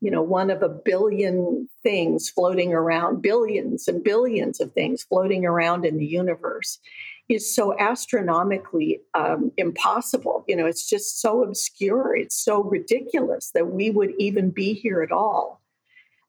you 0.00 0.10
know, 0.10 0.22
one 0.22 0.50
of 0.50 0.62
a 0.62 0.68
billion 0.68 1.68
things 1.82 2.28
floating 2.28 2.74
around, 2.74 3.22
billions 3.22 3.88
and 3.88 4.04
billions 4.04 4.60
of 4.60 4.72
things 4.72 5.04
floating 5.04 5.46
around 5.46 5.86
in 5.86 5.96
the 5.96 6.06
universe 6.06 6.78
is 7.28 7.54
so 7.54 7.76
astronomically 7.78 9.00
um, 9.14 9.50
impossible. 9.56 10.44
You 10.46 10.56
know, 10.56 10.66
it's 10.66 10.88
just 10.88 11.20
so 11.20 11.42
obscure. 11.42 12.14
It's 12.14 12.36
so 12.36 12.62
ridiculous 12.62 13.50
that 13.52 13.68
we 13.68 13.90
would 13.90 14.12
even 14.18 14.50
be 14.50 14.74
here 14.74 15.02
at 15.02 15.10
all. 15.10 15.60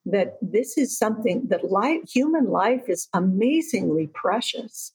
That 0.06 0.38
this 0.42 0.78
is 0.78 0.98
something 0.98 1.48
that 1.50 1.70
life, 1.70 2.10
human 2.10 2.50
life 2.50 2.88
is 2.88 3.10
amazingly 3.14 4.08
precious. 4.08 4.94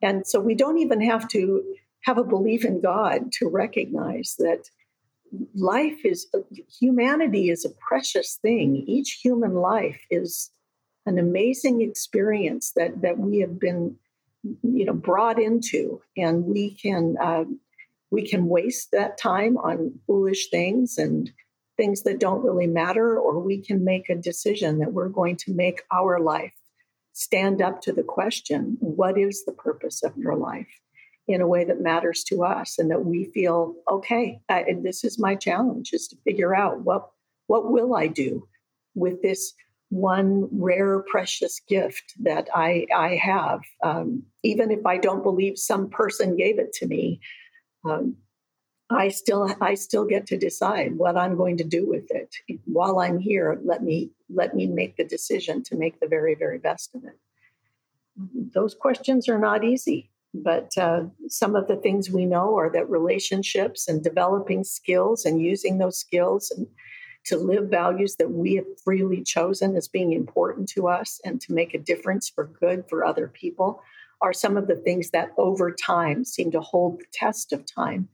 And 0.00 0.26
so 0.26 0.40
we 0.40 0.54
don't 0.54 0.78
even 0.78 1.00
have 1.00 1.26
to 1.28 1.64
have 2.02 2.18
a 2.18 2.24
belief 2.24 2.64
in 2.64 2.80
God 2.80 3.32
to 3.32 3.48
recognize 3.48 4.36
that 4.38 4.68
life 5.54 6.04
is, 6.04 6.26
humanity 6.80 7.50
is 7.50 7.64
a 7.64 7.70
precious 7.70 8.38
thing. 8.42 8.84
Each 8.86 9.20
human 9.22 9.54
life 9.54 10.00
is 10.10 10.50
an 11.06 11.18
amazing 11.18 11.80
experience 11.80 12.72
that, 12.76 13.02
that 13.02 13.18
we 13.18 13.40
have 13.40 13.58
been 13.58 13.96
you 14.42 14.84
know 14.84 14.92
brought 14.92 15.40
into 15.40 16.00
and 16.16 16.44
we 16.44 16.70
can 16.74 17.16
uh, 17.22 17.44
we 18.10 18.28
can 18.28 18.46
waste 18.46 18.90
that 18.92 19.18
time 19.18 19.56
on 19.58 19.98
foolish 20.06 20.50
things 20.50 20.98
and 20.98 21.30
things 21.76 22.02
that 22.02 22.20
don't 22.20 22.44
really 22.44 22.66
matter 22.66 23.18
or 23.18 23.38
we 23.38 23.60
can 23.60 23.84
make 23.84 24.08
a 24.08 24.14
decision 24.14 24.78
that 24.78 24.92
we're 24.92 25.08
going 25.08 25.36
to 25.36 25.54
make 25.54 25.82
our 25.90 26.20
life 26.20 26.52
stand 27.12 27.62
up 27.62 27.80
to 27.80 27.92
the 27.92 28.02
question 28.02 28.76
what 28.80 29.18
is 29.18 29.44
the 29.44 29.52
purpose 29.52 30.02
of 30.02 30.16
your 30.16 30.34
life 30.34 30.80
in 31.28 31.40
a 31.40 31.46
way 31.46 31.64
that 31.64 31.80
matters 31.80 32.24
to 32.24 32.42
us 32.42 32.78
and 32.78 32.90
that 32.90 33.04
we 33.04 33.30
feel 33.32 33.74
okay 33.90 34.40
I, 34.48 34.64
this 34.82 35.04
is 35.04 35.18
my 35.18 35.34
challenge 35.34 35.90
is 35.92 36.08
to 36.08 36.16
figure 36.24 36.54
out 36.54 36.80
what 36.80 37.10
what 37.46 37.70
will 37.70 37.94
i 37.94 38.06
do 38.08 38.48
with 38.94 39.22
this 39.22 39.54
one 39.92 40.48
rare, 40.50 41.00
precious 41.00 41.60
gift 41.68 42.14
that 42.20 42.48
I, 42.54 42.86
I 42.96 43.16
have. 43.16 43.60
Um, 43.82 44.22
even 44.42 44.70
if 44.70 44.86
I 44.86 44.96
don't 44.96 45.22
believe 45.22 45.58
some 45.58 45.90
person 45.90 46.34
gave 46.34 46.58
it 46.58 46.72
to 46.74 46.86
me, 46.86 47.20
um, 47.84 48.16
I 48.88 49.08
still 49.08 49.54
I 49.60 49.74
still 49.74 50.06
get 50.06 50.26
to 50.28 50.38
decide 50.38 50.96
what 50.96 51.16
I'm 51.16 51.36
going 51.36 51.58
to 51.58 51.64
do 51.64 51.86
with 51.86 52.10
it. 52.10 52.34
While 52.64 53.00
I'm 53.00 53.18
here, 53.18 53.58
let 53.64 53.82
me 53.82 54.10
let 54.34 54.54
me 54.54 54.66
make 54.66 54.96
the 54.96 55.04
decision 55.04 55.62
to 55.64 55.76
make 55.76 56.00
the 56.00 56.08
very 56.08 56.34
very 56.34 56.58
best 56.58 56.94
of 56.94 57.04
it. 57.04 57.18
Those 58.54 58.74
questions 58.74 59.28
are 59.28 59.38
not 59.38 59.64
easy, 59.64 60.10
but 60.34 60.70
uh, 60.78 61.04
some 61.28 61.54
of 61.54 61.68
the 61.68 61.76
things 61.76 62.10
we 62.10 62.24
know 62.26 62.56
are 62.58 62.70
that 62.70 62.88
relationships 62.88 63.88
and 63.88 64.02
developing 64.02 64.64
skills 64.64 65.26
and 65.26 65.40
using 65.40 65.78
those 65.78 65.98
skills 65.98 66.50
and 66.50 66.66
to 67.24 67.36
live 67.36 67.68
values 67.68 68.16
that 68.16 68.30
we 68.30 68.56
have 68.56 68.66
freely 68.84 69.22
chosen 69.22 69.76
as 69.76 69.88
being 69.88 70.12
important 70.12 70.68
to 70.70 70.88
us 70.88 71.20
and 71.24 71.40
to 71.40 71.52
make 71.52 71.74
a 71.74 71.78
difference 71.78 72.28
for 72.28 72.44
good 72.44 72.84
for 72.88 73.04
other 73.04 73.28
people 73.28 73.82
are 74.20 74.32
some 74.32 74.56
of 74.56 74.68
the 74.68 74.76
things 74.76 75.10
that 75.10 75.32
over 75.36 75.70
time 75.70 76.24
seem 76.24 76.50
to 76.52 76.60
hold 76.60 76.98
the 76.98 77.04
test 77.12 77.52
of 77.52 77.64
time 77.66 78.08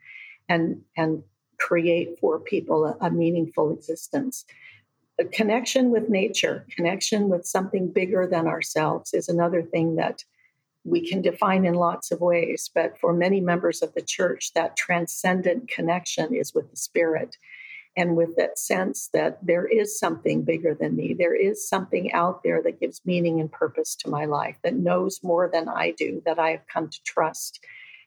and 0.48 0.80
and 0.96 1.22
create 1.58 2.18
for 2.20 2.38
people 2.38 2.84
a, 2.84 2.96
a 3.06 3.10
meaningful 3.10 3.72
existence. 3.72 4.44
A 5.18 5.24
connection 5.24 5.90
with 5.90 6.08
nature 6.08 6.64
connection 6.74 7.28
with 7.28 7.46
something 7.46 7.90
bigger 7.90 8.26
than 8.26 8.46
ourselves 8.46 9.12
is 9.12 9.28
another 9.28 9.62
thing 9.62 9.96
that 9.96 10.24
we 10.84 11.06
can 11.06 11.20
define 11.20 11.64
in 11.66 11.74
lots 11.74 12.12
of 12.12 12.20
ways 12.20 12.70
but 12.72 12.96
for 12.98 13.12
many 13.12 13.40
members 13.40 13.82
of 13.82 13.92
the 13.94 14.00
church 14.00 14.52
that 14.54 14.76
transcendent 14.76 15.68
connection 15.68 16.32
is 16.32 16.54
with 16.54 16.70
the 16.70 16.76
spirit 16.76 17.36
and 17.98 18.16
with 18.16 18.37
that 18.37 18.61
sense 18.61 19.11
that 19.12 19.44
there 19.44 19.66
is 19.66 19.98
something 19.98 20.44
bigger 20.44 20.72
than 20.72 20.94
me. 20.94 21.16
There 21.18 21.34
is 21.34 21.68
something 21.68 22.12
out 22.12 22.44
there 22.44 22.62
that 22.62 22.78
gives 22.78 23.04
meaning 23.04 23.40
and 23.40 23.50
purpose 23.50 23.96
to 23.96 24.08
my 24.08 24.24
life, 24.24 24.56
that 24.62 24.76
knows 24.76 25.18
more 25.24 25.50
than 25.52 25.68
I 25.68 25.90
do, 25.98 26.22
that 26.24 26.38
I 26.38 26.50
have 26.52 26.62
come 26.72 26.88
to 26.88 27.02
trust, 27.04 27.58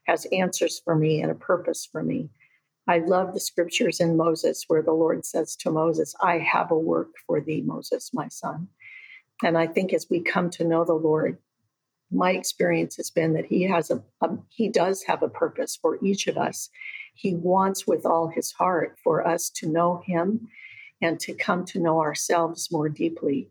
has 0.08 0.26
answers 0.32 0.82
for 0.86 0.96
me 0.96 1.22
and 1.22 1.30
a 1.30 1.36
purpose 1.36 1.86
for 1.92 2.02
me. 2.04 2.30
I 2.88 3.00
love 3.00 3.34
the 3.34 3.42
scriptures 3.42 4.00
in 4.00 4.16
Moses 4.16 4.64
where 4.70 4.82
the 4.82 4.94
Lord 4.94 5.26
says 5.26 5.58
to 5.58 5.70
Moses, 5.70 6.16
I 6.24 6.38
have 6.38 6.72
a 6.72 6.78
work 6.78 7.10
for 7.28 7.42
thee, 7.42 7.62
Moses, 7.62 8.12
my 8.14 8.30
son. 8.30 8.70
And 9.44 9.58
I 9.58 9.68
think 9.68 9.92
as 9.92 10.08
we 10.10 10.22
come 10.22 10.50
to 10.52 10.64
know 10.64 10.86
the 10.86 10.94
Lord, 10.94 11.38
my 12.10 12.32
experience 12.32 12.96
has 12.96 13.10
been 13.10 13.34
that 13.34 13.46
he 13.46 13.64
has 13.64 13.92
a, 13.92 14.02
a, 14.22 14.30
he 14.48 14.70
does 14.70 15.04
have 15.04 15.22
a 15.22 15.28
purpose 15.28 15.78
for 15.82 16.00
each 16.02 16.28
of 16.28 16.38
us 16.38 16.70
he 17.14 17.36
wants 17.36 17.86
with 17.86 18.06
all 18.06 18.28
his 18.28 18.52
heart 18.52 18.98
for 19.04 19.26
us 19.28 19.50
to 19.50 19.68
know 19.68 20.02
him 20.06 20.48
and 21.02 21.20
to 21.20 21.34
come 21.34 21.66
to 21.66 21.80
know 21.80 22.00
ourselves 22.00 22.72
more 22.72 22.90
deeply 22.90 23.50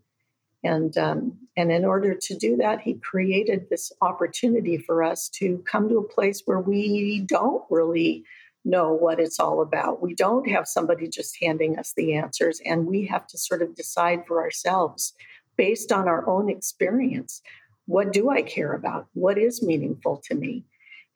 and 0.63 0.97
um, 0.97 1.37
and 1.57 1.71
in 1.71 1.85
order 1.85 2.15
to 2.15 2.35
do 2.35 2.55
that 2.57 2.81
he 2.81 2.93
created 2.95 3.67
this 3.69 3.91
opportunity 4.01 4.77
for 4.77 5.03
us 5.03 5.29
to 5.29 5.63
come 5.69 5.89
to 5.89 5.97
a 5.97 6.07
place 6.07 6.43
where 6.45 6.59
we 6.59 7.21
don't 7.25 7.63
really 7.69 8.23
know 8.63 8.93
what 8.93 9.19
it's 9.19 9.39
all 9.39 9.61
about 9.61 10.01
we 10.01 10.13
don't 10.13 10.47
have 10.47 10.67
somebody 10.67 11.07
just 11.07 11.35
handing 11.41 11.77
us 11.79 11.93
the 11.97 12.13
answers 12.13 12.61
and 12.65 12.85
we 12.85 13.05
have 13.05 13.25
to 13.25 13.37
sort 13.37 13.61
of 13.61 13.75
decide 13.75 14.23
for 14.27 14.41
ourselves 14.41 15.13
based 15.57 15.91
on 15.91 16.07
our 16.07 16.27
own 16.29 16.49
experience 16.49 17.41
what 17.91 18.13
do 18.13 18.29
I 18.29 18.41
care 18.41 18.71
about? 18.71 19.07
What 19.13 19.37
is 19.37 19.61
meaningful 19.61 20.21
to 20.25 20.35
me? 20.35 20.63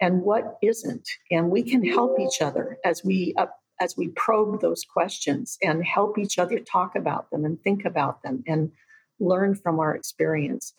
And 0.01 0.21
what 0.21 0.58
isn't? 0.62 1.08
And 1.31 1.49
we 1.49 1.63
can 1.63 1.84
help 1.86 2.19
each 2.19 2.41
other 2.41 2.77
as 2.84 3.03
we 3.03 3.34
uh, 3.38 3.47
as 3.79 3.95
we 3.97 4.10
probe 4.10 4.62
those 4.62 4.84
questions 4.86 5.58
and 5.62 5.86
help 5.86 6.17
each 6.17 6.39
other 6.39 6.60
talk 6.60 6.95
about 6.95 7.29
them 7.29 7.43
and 7.43 7.62
think 7.62 7.84
about 7.86 8.23
them 8.23 8.43
and 8.47 8.71
learn 9.19 9.55
from 9.55 9.79
our 9.79 9.95
experience. 9.95 10.73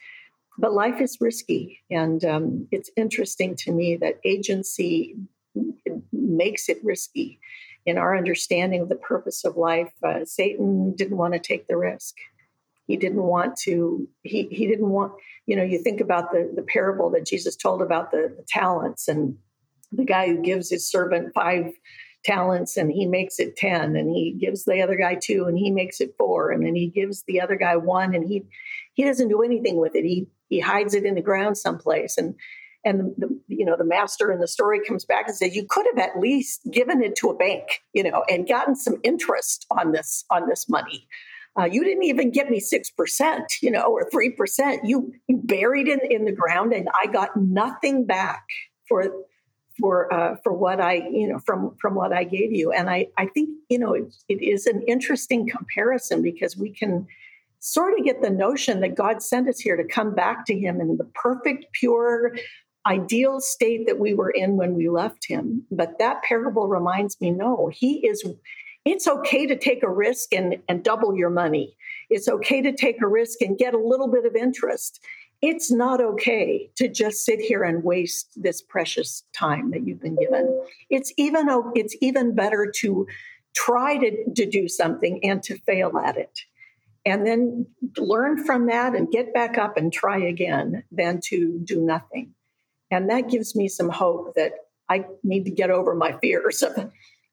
But 0.59 0.73
life 0.73 1.01
is 1.03 1.19
risky, 1.21 1.81
and 1.91 2.25
um, 2.25 2.69
it's 2.71 2.91
interesting 2.97 3.55
to 3.57 3.73
me 3.73 3.97
that 3.97 4.19
agency 4.25 5.15
makes 6.13 6.69
it 6.69 6.79
risky. 6.83 7.39
In 7.85 7.99
our 7.99 8.17
understanding 8.17 8.81
of 8.81 8.89
the 8.89 8.97
purpose 8.97 9.45
of 9.45 9.57
life, 9.57 9.93
uh, 10.03 10.25
Satan 10.25 10.95
didn't 10.97 11.19
want 11.19 11.35
to 11.35 11.39
take 11.39 11.69
the 11.69 11.77
risk 11.77 12.17
he 12.87 12.97
didn't 12.97 13.23
want 13.23 13.57
to 13.57 14.09
he 14.23 14.49
he 14.51 14.67
didn't 14.67 14.91
want 14.91 15.13
you 15.47 15.57
know 15.57 15.63
you 15.63 15.79
think 15.79 16.01
about 16.01 16.33
the 16.33 16.51
the 16.55 16.63
parable 16.63 17.11
that 17.11 17.27
jesus 17.27 17.57
told 17.57 17.83
about 17.83 18.11
the, 18.11 18.33
the 18.37 18.45
talents 18.49 19.09
and 19.09 19.37
the 19.93 20.05
guy 20.05 20.27
who 20.27 20.43
gives 20.43 20.71
his 20.71 20.91
servant 20.91 21.33
five 21.35 21.73
talents 22.25 22.77
and 22.77 22.91
he 22.91 23.07
makes 23.07 23.39
it 23.39 23.57
10 23.57 23.95
and 23.95 24.11
he 24.11 24.37
gives 24.39 24.65
the 24.65 24.83
other 24.83 24.97
guy 24.97 25.15
two 25.15 25.45
and 25.45 25.57
he 25.57 25.71
makes 25.71 26.01
it 26.01 26.15
four 26.19 26.51
and 26.51 26.67
then 26.67 26.75
he 26.75 26.89
gives 26.89 27.23
the 27.29 27.41
other 27.41 27.57
guy 27.57 27.77
one 27.77 28.15
and 28.15 28.27
he 28.29 28.45
he 28.95 29.05
doesn't 29.05 29.29
do 29.29 29.43
anything 29.43 29.77
with 29.77 29.95
it. 29.95 30.05
He 30.05 30.27
he 30.49 30.59
hides 30.59 30.95
it 30.95 31.05
in 31.05 31.15
the 31.15 31.23
ground 31.23 31.57
someplace. 31.57 32.19
And 32.19 32.35
and 32.85 33.13
the, 33.19 33.29
you 33.49 33.65
know 33.65 33.77
the 33.77 33.85
master 33.85 34.33
in 34.33 34.41
the 34.41 34.49
story 34.49 34.81
comes 34.85 35.05
back 35.05 35.29
and 35.29 35.37
says 35.37 35.55
you 35.55 35.67
could 35.69 35.87
have 35.87 35.99
at 35.99 36.19
least 36.19 36.63
given 36.71 37.03
it 37.03 37.17
to 37.17 37.29
a 37.31 37.37
bank 37.37 37.83
you 37.93 38.03
know 38.03 38.25
and 38.29 38.49
gotten 38.49 38.77
some 38.77 38.97
interest 39.03 39.67
on 39.73 39.91
this 39.91 40.25
on 40.31 40.49
this 40.49 40.69
money 40.69 41.09
uh, 41.59 41.65
you 41.65 41.83
didn't 41.83 42.05
even 42.05 42.31
get 42.31 42.51
me 42.51 42.61
6%, 42.61 43.41
you 43.63 43.71
know, 43.71 43.85
or 43.85 44.09
3%. 44.11 44.79
You, 44.85 45.13
you 45.29 45.41
buried 45.43 45.89
it 45.89 46.01
in 46.11 46.25
the 46.25 46.33
ground 46.33 46.73
and 46.73 46.89
I 47.03 47.07
got 47.07 47.37
nothing 47.37 48.05
back 48.05 48.45
for 48.89 49.11
for 49.79 50.13
uh, 50.13 50.37
for 50.43 50.53
what 50.53 50.81
I 50.81 50.95
you 50.95 51.29
know 51.29 51.39
from 51.45 51.77
from 51.81 51.95
what 51.95 52.13
I 52.13 52.25
gave 52.25 52.53
you. 52.53 52.73
And 52.73 52.89
I 52.89 53.09
I 53.19 53.27
think 53.27 53.51
you 53.69 53.79
know 53.79 53.93
it, 53.93 54.15
it 54.29 54.43
is 54.43 54.67
an 54.67 54.83
interesting 54.83 55.49
comparison 55.49 56.23
because 56.23 56.57
we 56.57 56.71
can 56.71 57.07
sort 57.61 57.99
of 57.99 58.05
get 58.05 58.23
the 58.23 58.31
notion 58.31 58.81
that 58.81 58.95
God 58.95 59.23
sent 59.23 59.49
us 59.49 59.59
here 59.59 59.77
to 59.77 59.85
come 59.85 60.15
back 60.15 60.47
to 60.47 60.59
Him 60.59 60.81
in 60.81 60.97
the 60.97 61.05
perfect, 61.15 61.67
pure, 61.73 62.37
ideal 62.87 63.41
state 63.41 63.87
that 63.87 63.99
we 63.99 64.15
were 64.15 64.31
in 64.31 64.57
when 64.57 64.75
we 64.75 64.89
left 64.89 65.27
Him. 65.27 65.65
But 65.71 65.99
that 65.99 66.23
parable 66.23 66.69
reminds 66.69 67.21
me, 67.21 67.31
no, 67.31 67.71
He 67.73 68.07
is. 68.07 68.25
It's 68.87 69.07
okay 69.07 69.47
to 69.47 69.57
take 69.57 69.83
a 69.83 69.91
risk 69.91 70.33
and, 70.33 70.57
and 70.69 70.83
double 70.83 71.15
your 71.15 71.29
money. 71.29 71.77
It's 72.09 72.29
okay 72.29 72.63
to 72.63 72.73
take 72.73 73.03
a 73.03 73.07
risk 73.07 73.43
and 73.43 73.59
get 73.59 73.75
a 73.75 73.79
little 73.79 74.09
bit 74.09 74.25
of 74.25 74.35
interest 74.35 75.05
it's 75.43 75.71
not 75.71 76.01
okay 76.01 76.71
to 76.77 76.89
just 76.89 77.25
sit 77.25 77.41
here 77.41 77.63
and 77.63 77.85
waste 77.85 78.31
this 78.37 78.63
precious 78.63 79.25
time 79.35 79.71
that 79.71 79.87
you've 79.87 80.01
been 80.01 80.17
given. 80.17 80.63
It's 80.89 81.13
even 81.17 81.49
it's 81.75 81.97
even 82.01 82.35
better 82.35 82.73
to 82.77 83.07
try 83.55 83.97
to, 83.99 84.33
to 84.35 84.47
do 84.47 84.69
something 84.69 85.21
and 85.23 85.43
to 85.43 85.59
fail 85.59 85.99
at 85.99 86.17
it. 86.17 86.41
And 87.05 87.27
then 87.27 87.67
learn 87.97 88.45
from 88.45 88.67
that 88.67 88.95
and 88.95 89.11
get 89.11 89.33
back 89.33 89.59
up 89.59 89.77
and 89.77 89.93
try 89.93 90.19
again 90.19 90.83
than 90.91 91.21
to 91.27 91.61
do 91.63 91.81
nothing. 91.81 92.35
And 92.91 93.09
that 93.11 93.31
gives 93.31 93.55
me 93.55 93.69
some 93.69 93.91
hope 93.91 94.35
that 94.35 94.53
I 94.89 95.05
need 95.23 95.45
to 95.45 95.51
get 95.51 95.71
over 95.71 95.95
my 95.95 96.19
fears 96.19 96.63
of, 96.63 96.91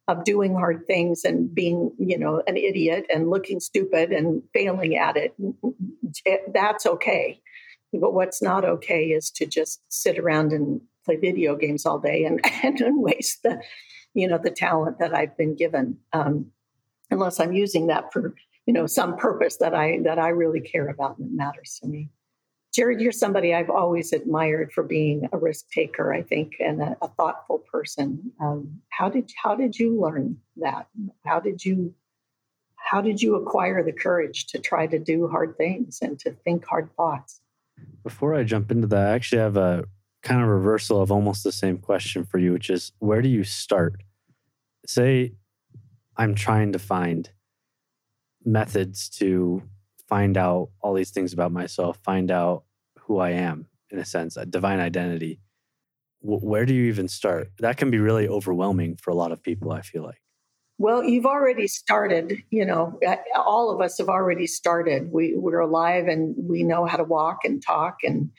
of 0.07 0.23
doing 0.23 0.53
hard 0.53 0.85
things 0.85 1.23
and 1.23 1.53
being, 1.53 1.91
you 1.97 2.17
know, 2.17 2.41
an 2.47 2.57
idiot 2.57 3.05
and 3.13 3.29
looking 3.29 3.59
stupid 3.59 4.11
and 4.11 4.43
failing 4.53 4.97
at 4.97 5.15
it. 5.15 5.33
That's 6.53 6.85
okay 6.85 7.41
but 7.99 8.13
what's 8.13 8.41
not 8.41 8.65
okay 8.65 9.05
is 9.07 9.29
to 9.31 9.45
just 9.45 9.81
sit 9.89 10.17
around 10.17 10.51
and 10.51 10.81
play 11.05 11.17
video 11.17 11.55
games 11.55 11.85
all 11.85 11.99
day 11.99 12.25
and, 12.25 12.41
and 12.63 13.01
waste 13.01 13.43
the, 13.43 13.61
you 14.13 14.27
know, 14.27 14.37
the 14.37 14.51
talent 14.51 14.99
that 14.99 15.13
I've 15.13 15.37
been 15.37 15.55
given. 15.55 15.97
Um, 16.11 16.47
unless 17.11 17.39
I'm 17.39 17.53
using 17.53 17.87
that 17.87 18.11
for, 18.11 18.33
you 18.65 18.73
know, 18.73 18.87
some 18.87 19.17
purpose 19.17 19.57
that 19.57 19.75
I 19.75 19.99
that 20.03 20.19
I 20.19 20.29
really 20.29 20.61
care 20.61 20.87
about 20.87 21.17
and 21.17 21.27
that 21.29 21.35
matters 21.35 21.79
to 21.81 21.87
me. 21.87 22.09
Jared, 22.73 23.01
you're 23.01 23.11
somebody 23.11 23.53
I've 23.53 23.69
always 23.69 24.13
admired 24.13 24.71
for 24.71 24.83
being 24.83 25.29
a 25.31 25.37
risk 25.37 25.69
taker, 25.69 26.11
I 26.11 26.23
think, 26.23 26.55
and 26.59 26.81
a, 26.81 26.97
a 27.03 27.07
thoughtful 27.07 27.59
person. 27.59 28.31
Um, 28.41 28.81
how 28.89 29.09
did 29.09 29.31
how 29.41 29.55
did 29.55 29.77
you 29.77 29.99
learn 29.99 30.37
that? 30.57 30.87
How 31.23 31.39
did 31.39 31.63
you 31.63 31.93
how 32.75 32.99
did 33.01 33.21
you 33.21 33.35
acquire 33.35 33.83
the 33.83 33.91
courage 33.91 34.47
to 34.47 34.59
try 34.59 34.87
to 34.87 34.97
do 34.97 35.27
hard 35.27 35.55
things 35.55 35.99
and 36.01 36.19
to 36.19 36.31
think 36.31 36.65
hard 36.65 36.89
thoughts? 36.97 37.41
Before 38.03 38.33
I 38.33 38.43
jump 38.43 38.71
into 38.71 38.87
that, 38.87 39.07
I 39.07 39.13
actually 39.13 39.41
have 39.41 39.57
a 39.57 39.85
kind 40.23 40.41
of 40.41 40.47
reversal 40.47 41.01
of 41.01 41.11
almost 41.11 41.43
the 41.43 41.51
same 41.51 41.77
question 41.77 42.25
for 42.25 42.39
you, 42.39 42.53
which 42.53 42.69
is 42.69 42.91
where 42.99 43.21
do 43.21 43.29
you 43.29 43.43
start? 43.43 44.01
Say 44.85 45.33
I'm 46.17 46.33
trying 46.33 46.73
to 46.73 46.79
find 46.79 47.29
methods 48.43 49.09
to 49.09 49.63
find 50.13 50.37
out 50.37 50.69
all 50.79 50.93
these 50.93 51.09
things 51.09 51.33
about 51.33 51.51
myself, 51.51 51.97
find 52.03 52.29
out 52.29 52.65
who 52.99 53.17
I 53.17 53.31
am 53.31 53.65
in 53.89 53.97
a 53.97 54.05
sense, 54.05 54.37
a 54.37 54.45
divine 54.45 54.79
identity. 54.79 55.39
where 56.21 56.67
do 56.67 56.73
you 56.75 56.85
even 56.85 57.07
start? 57.07 57.47
That 57.57 57.77
can 57.77 57.89
be 57.89 57.97
really 57.97 58.27
overwhelming 58.27 58.97
for 58.97 59.09
a 59.09 59.15
lot 59.15 59.31
of 59.31 59.41
people, 59.41 59.71
I 59.71 59.81
feel 59.81 60.03
like. 60.03 60.21
Well, 60.77 61.03
you've 61.03 61.25
already 61.25 61.67
started. 61.67 62.43
You 62.51 62.63
know, 62.63 62.99
all 63.35 63.71
of 63.71 63.81
us 63.81 63.97
have 63.97 64.07
already 64.07 64.45
started. 64.45 65.11
We, 65.11 65.33
we're 65.35 65.59
alive 65.59 66.07
and 66.07 66.35
we 66.37 66.61
know 66.61 66.85
how 66.85 66.97
to 66.97 67.03
walk 67.03 67.39
and 67.43 67.59
talk 67.59 67.97
and 68.03 68.29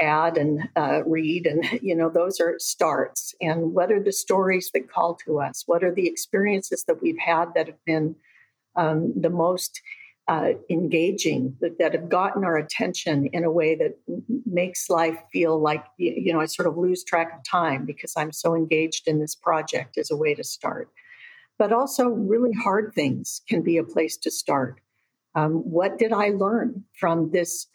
add 0.00 0.38
and 0.38 0.68
uh, 0.76 1.02
read. 1.04 1.46
And, 1.48 1.64
you 1.82 1.96
know, 1.96 2.10
those 2.10 2.38
are 2.38 2.54
starts. 2.58 3.34
And 3.40 3.74
what 3.74 3.90
are 3.90 4.00
the 4.00 4.12
stories 4.12 4.70
that 4.72 4.88
call 4.88 5.16
to 5.26 5.40
us? 5.40 5.64
What 5.66 5.82
are 5.82 5.92
the 5.92 6.06
experiences 6.06 6.84
that 6.84 7.02
we've 7.02 7.18
had 7.18 7.54
that 7.54 7.66
have 7.66 7.84
been 7.84 8.14
um, 8.76 9.12
the 9.16 9.30
most 9.30 9.82
uh, 10.28 10.50
engaging, 10.70 11.56
that, 11.60 11.78
that 11.78 11.94
have 11.94 12.08
gotten 12.08 12.44
our 12.44 12.56
attention 12.56 13.26
in 13.32 13.44
a 13.44 13.50
way 13.50 13.74
that 13.74 13.98
makes 14.46 14.90
life 14.90 15.18
feel 15.32 15.58
like, 15.58 15.84
you 15.96 16.32
know, 16.32 16.40
I 16.40 16.46
sort 16.46 16.68
of 16.68 16.76
lose 16.76 17.02
track 17.02 17.32
of 17.34 17.42
time 17.44 17.86
because 17.86 18.12
I'm 18.16 18.32
so 18.32 18.54
engaged 18.54 19.08
in 19.08 19.18
this 19.18 19.34
project 19.34 19.96
as 19.98 20.10
a 20.10 20.16
way 20.16 20.34
to 20.34 20.44
start 20.44 20.90
but 21.58 21.72
also 21.72 22.08
really 22.08 22.52
hard 22.52 22.92
things 22.94 23.42
can 23.48 23.62
be 23.62 23.76
a 23.76 23.84
place 23.84 24.16
to 24.18 24.30
start. 24.30 24.80
Um, 25.34 25.56
what 25.70 25.98
did 25.98 26.12
I 26.12 26.28
learn 26.30 26.84
from 26.98 27.30
this 27.32 27.66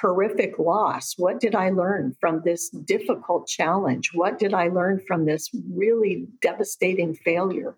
horrific 0.00 0.58
loss? 0.58 1.14
What 1.16 1.40
did 1.40 1.54
I 1.54 1.70
learn 1.70 2.16
from 2.20 2.42
this 2.44 2.70
difficult 2.70 3.46
challenge? 3.46 4.10
What 4.14 4.38
did 4.38 4.54
I 4.54 4.68
learn 4.68 5.00
from 5.06 5.26
this 5.26 5.50
really 5.72 6.26
devastating 6.40 7.14
failure? 7.14 7.76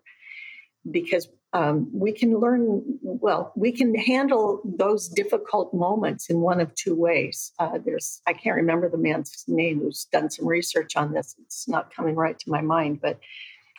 Because 0.89 1.27
um, 1.53 1.89
we 1.93 2.11
can 2.11 2.39
learn, 2.39 2.81
well, 3.01 3.53
we 3.55 3.71
can 3.71 3.93
handle 3.93 4.61
those 4.65 5.07
difficult 5.07 5.73
moments 5.73 6.29
in 6.29 6.41
one 6.41 6.59
of 6.59 6.73
two 6.73 6.95
ways. 6.95 7.53
Uh, 7.59 7.77
there's, 7.85 8.21
I 8.25 8.33
can't 8.33 8.55
remember 8.55 8.89
the 8.89 8.97
man's 8.97 9.43
name 9.47 9.79
who's 9.79 10.05
done 10.05 10.29
some 10.29 10.47
research 10.47 10.95
on 10.95 11.13
this. 11.13 11.35
It's 11.45 11.67
not 11.67 11.93
coming 11.93 12.15
right 12.15 12.37
to 12.39 12.49
my 12.49 12.61
mind, 12.61 13.01
but 13.01 13.19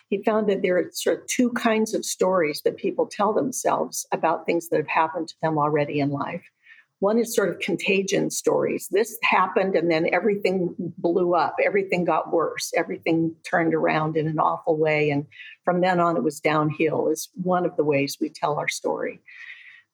he 0.09 0.23
found 0.23 0.49
that 0.49 0.63
there 0.63 0.79
are 0.79 0.91
sort 0.93 1.23
of 1.23 1.27
two 1.27 1.51
kinds 1.51 1.95
of 1.95 2.05
stories 2.05 2.63
that 2.65 2.77
people 2.77 3.07
tell 3.07 3.33
themselves 3.33 4.07
about 4.13 4.47
things 4.47 4.69
that 4.69 4.77
have 4.77 4.87
happened 4.87 5.29
to 5.29 5.35
them 5.43 5.59
already 5.59 5.99
in 5.99 6.11
life. 6.11 6.45
One 7.05 7.19
is 7.19 7.35
sort 7.35 7.51
of 7.51 7.59
contagion 7.59 8.31
stories. 8.31 8.89
This 8.91 9.19
happened 9.23 9.77
and 9.77 9.91
then 9.91 10.09
everything 10.11 10.75
blew 10.97 11.35
up, 11.35 11.57
everything 11.63 12.07
got 12.07 12.33
worse, 12.33 12.73
everything 12.75 13.37
turned 13.45 13.75
around 13.75 14.17
in 14.17 14.27
an 14.27 14.39
awful 14.39 14.79
way. 14.79 15.11
And 15.11 15.27
from 15.67 15.83
then 15.83 16.01
on, 16.01 16.17
it 16.17 16.23
was 16.23 16.41
downhill, 16.41 17.09
is 17.09 17.29
one 17.35 17.67
of 17.67 17.77
the 17.77 17.85
ways 17.85 18.17
we 18.19 18.31
tell 18.31 18.59
our 18.59 18.69
story. 18.69 19.21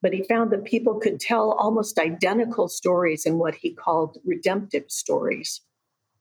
But 0.00 0.12
he 0.12 0.22
found 0.22 0.52
that 0.52 0.64
people 0.64 1.00
could 1.00 1.18
tell 1.18 1.50
almost 1.50 1.98
identical 1.98 2.68
stories 2.68 3.26
in 3.26 3.38
what 3.38 3.56
he 3.56 3.74
called 3.74 4.18
redemptive 4.24 4.84
stories 4.86 5.62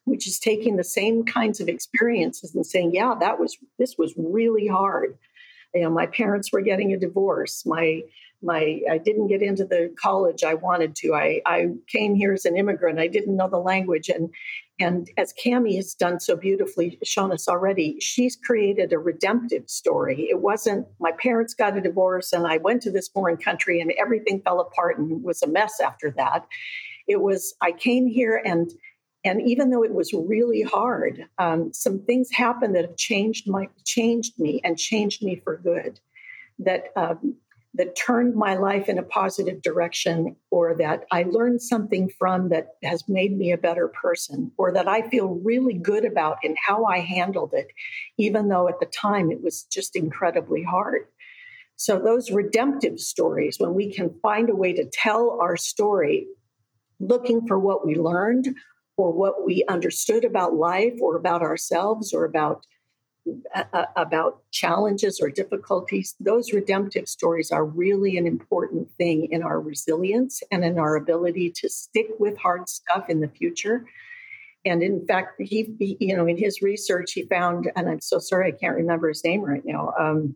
which 0.05 0.27
is 0.27 0.39
taking 0.39 0.75
the 0.75 0.83
same 0.83 1.23
kinds 1.23 1.59
of 1.59 1.69
experiences 1.69 2.55
and 2.55 2.65
saying, 2.65 2.91
yeah, 2.95 3.13
that 3.19 3.39
was 3.39 3.55
this 3.77 3.95
was 3.95 4.11
really 4.17 4.65
hard. 4.65 5.15
You 5.75 5.81
know, 5.81 5.91
my 5.91 6.07
parents 6.07 6.51
were 6.51 6.61
getting 6.61 6.91
a 6.93 6.97
divorce. 6.97 7.63
My 7.63 8.01
my 8.41 8.81
I 8.89 8.97
didn't 8.97 9.27
get 9.27 9.41
into 9.41 9.65
the 9.65 9.93
college 10.01 10.43
I 10.43 10.53
wanted 10.53 10.95
to. 10.97 11.13
I, 11.13 11.41
I 11.45 11.67
came 11.87 12.15
here 12.15 12.33
as 12.33 12.45
an 12.45 12.57
immigrant. 12.57 12.99
I 12.99 13.07
didn't 13.07 13.35
know 13.35 13.49
the 13.49 13.57
language. 13.57 14.09
And 14.09 14.29
and 14.79 15.09
as 15.17 15.33
Cami 15.33 15.75
has 15.75 15.93
done 15.93 16.21
so 16.21 16.37
beautifully, 16.37 16.97
shown 17.03 17.33
us 17.33 17.49
already, 17.49 17.97
she's 17.99 18.37
created 18.37 18.93
a 18.93 18.97
redemptive 18.99 19.69
story. 19.69 20.27
It 20.29 20.41
wasn't 20.41 20.87
my 20.99 21.11
parents 21.11 21.53
got 21.53 21.77
a 21.77 21.81
divorce 21.81 22.31
and 22.31 22.47
I 22.47 22.57
went 22.57 22.81
to 22.83 22.91
this 22.91 23.09
foreign 23.09 23.37
country 23.37 23.81
and 23.81 23.91
everything 23.99 24.41
fell 24.41 24.61
apart 24.61 24.97
and 24.97 25.21
was 25.23 25.41
a 25.41 25.47
mess 25.47 25.79
after 25.81 26.11
that. 26.11 26.47
It 27.07 27.21
was 27.21 27.53
I 27.61 27.71
came 27.73 28.07
here 28.07 28.41
and 28.45 28.71
and 29.25 29.41
even 29.41 29.69
though 29.69 29.83
it 29.83 29.93
was 29.93 30.13
really 30.13 30.61
hard, 30.61 31.25
um, 31.39 31.73
some 31.73 31.99
things 32.05 32.29
happened 32.31 32.73
that 32.75 32.85
have 32.85 32.95
changed 32.95 33.49
my 33.49 33.67
changed 33.85 34.39
me 34.39 34.61
and 34.63 34.77
changed 34.77 35.23
me 35.23 35.41
for 35.43 35.57
good. 35.57 35.99
That 36.57 36.85
um, 36.95 37.35
that 37.75 37.95
turned 37.95 38.35
my 38.35 38.55
life 38.55 38.89
in 38.89 38.97
a 38.97 39.03
positive 39.03 39.61
direction, 39.61 40.35
or 40.49 40.75
that 40.75 41.05
I 41.11 41.23
learned 41.23 41.61
something 41.61 42.09
from 42.17 42.49
that 42.49 42.69
has 42.83 43.07
made 43.07 43.37
me 43.37 43.51
a 43.51 43.57
better 43.57 43.87
person, 43.87 44.51
or 44.57 44.71
that 44.73 44.87
I 44.87 45.07
feel 45.09 45.39
really 45.43 45.75
good 45.75 46.03
about 46.03 46.37
in 46.43 46.55
how 46.65 46.85
I 46.85 46.99
handled 46.99 47.53
it, 47.53 47.67
even 48.17 48.49
though 48.49 48.67
at 48.67 48.79
the 48.79 48.87
time 48.87 49.31
it 49.31 49.43
was 49.43 49.63
just 49.63 49.95
incredibly 49.95 50.63
hard. 50.63 51.05
So, 51.75 51.99
those 51.99 52.31
redemptive 52.31 52.99
stories, 52.99 53.57
when 53.59 53.73
we 53.73 53.93
can 53.93 54.19
find 54.21 54.49
a 54.49 54.55
way 54.55 54.73
to 54.73 54.89
tell 54.91 55.39
our 55.41 55.55
story, 55.55 56.27
looking 56.99 57.47
for 57.47 57.57
what 57.57 57.85
we 57.85 57.95
learned 57.95 58.49
or 58.97 59.13
what 59.13 59.45
we 59.45 59.63
understood 59.69 60.25
about 60.25 60.55
life 60.55 60.95
or 61.01 61.15
about 61.15 61.41
ourselves 61.41 62.13
or 62.13 62.25
about 62.25 62.65
about 63.95 64.41
challenges 64.51 65.19
or 65.21 65.29
difficulties 65.29 66.15
those 66.19 66.53
redemptive 66.53 67.07
stories 67.07 67.51
are 67.51 67.65
really 67.65 68.17
an 68.17 68.25
important 68.25 68.89
thing 68.97 69.27
in 69.31 69.43
our 69.43 69.59
resilience 69.59 70.41
and 70.51 70.63
in 70.63 70.77
our 70.77 70.95
ability 70.95 71.51
to 71.51 71.69
stick 71.69 72.07
with 72.19 72.37
hard 72.37 72.67
stuff 72.67 73.09
in 73.09 73.19
the 73.19 73.27
future. 73.27 73.85
And 74.65 74.83
in 74.83 75.05
fact 75.07 75.39
he, 75.39 75.73
he 75.79 75.97
you 75.99 76.15
know 76.15 76.27
in 76.27 76.37
his 76.37 76.61
research 76.61 77.13
he 77.13 77.23
found 77.23 77.71
and 77.77 77.87
i'm 77.87 78.01
so 78.01 78.19
sorry 78.19 78.49
i 78.49 78.51
can't 78.51 78.75
remember 78.75 79.07
his 79.07 79.23
name 79.23 79.41
right 79.41 79.63
now 79.63 79.93
um, 79.97 80.35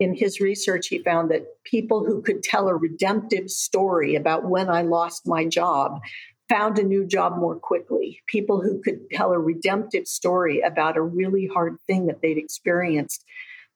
in 0.00 0.14
his 0.14 0.40
research, 0.40 0.88
he 0.88 1.02
found 1.02 1.30
that 1.30 1.46
people 1.64 2.04
who 2.04 2.22
could 2.22 2.42
tell 2.42 2.68
a 2.68 2.74
redemptive 2.74 3.50
story 3.50 4.14
about 4.14 4.48
when 4.48 4.68
I 4.68 4.82
lost 4.82 5.26
my 5.26 5.44
job 5.44 6.00
found 6.48 6.78
a 6.78 6.82
new 6.82 7.06
job 7.06 7.36
more 7.36 7.56
quickly. 7.56 8.20
People 8.26 8.62
who 8.62 8.80
could 8.82 9.10
tell 9.10 9.32
a 9.32 9.38
redemptive 9.38 10.06
story 10.06 10.60
about 10.60 10.96
a 10.96 11.02
really 11.02 11.46
hard 11.46 11.78
thing 11.86 12.06
that 12.06 12.22
they'd 12.22 12.38
experienced 12.38 13.24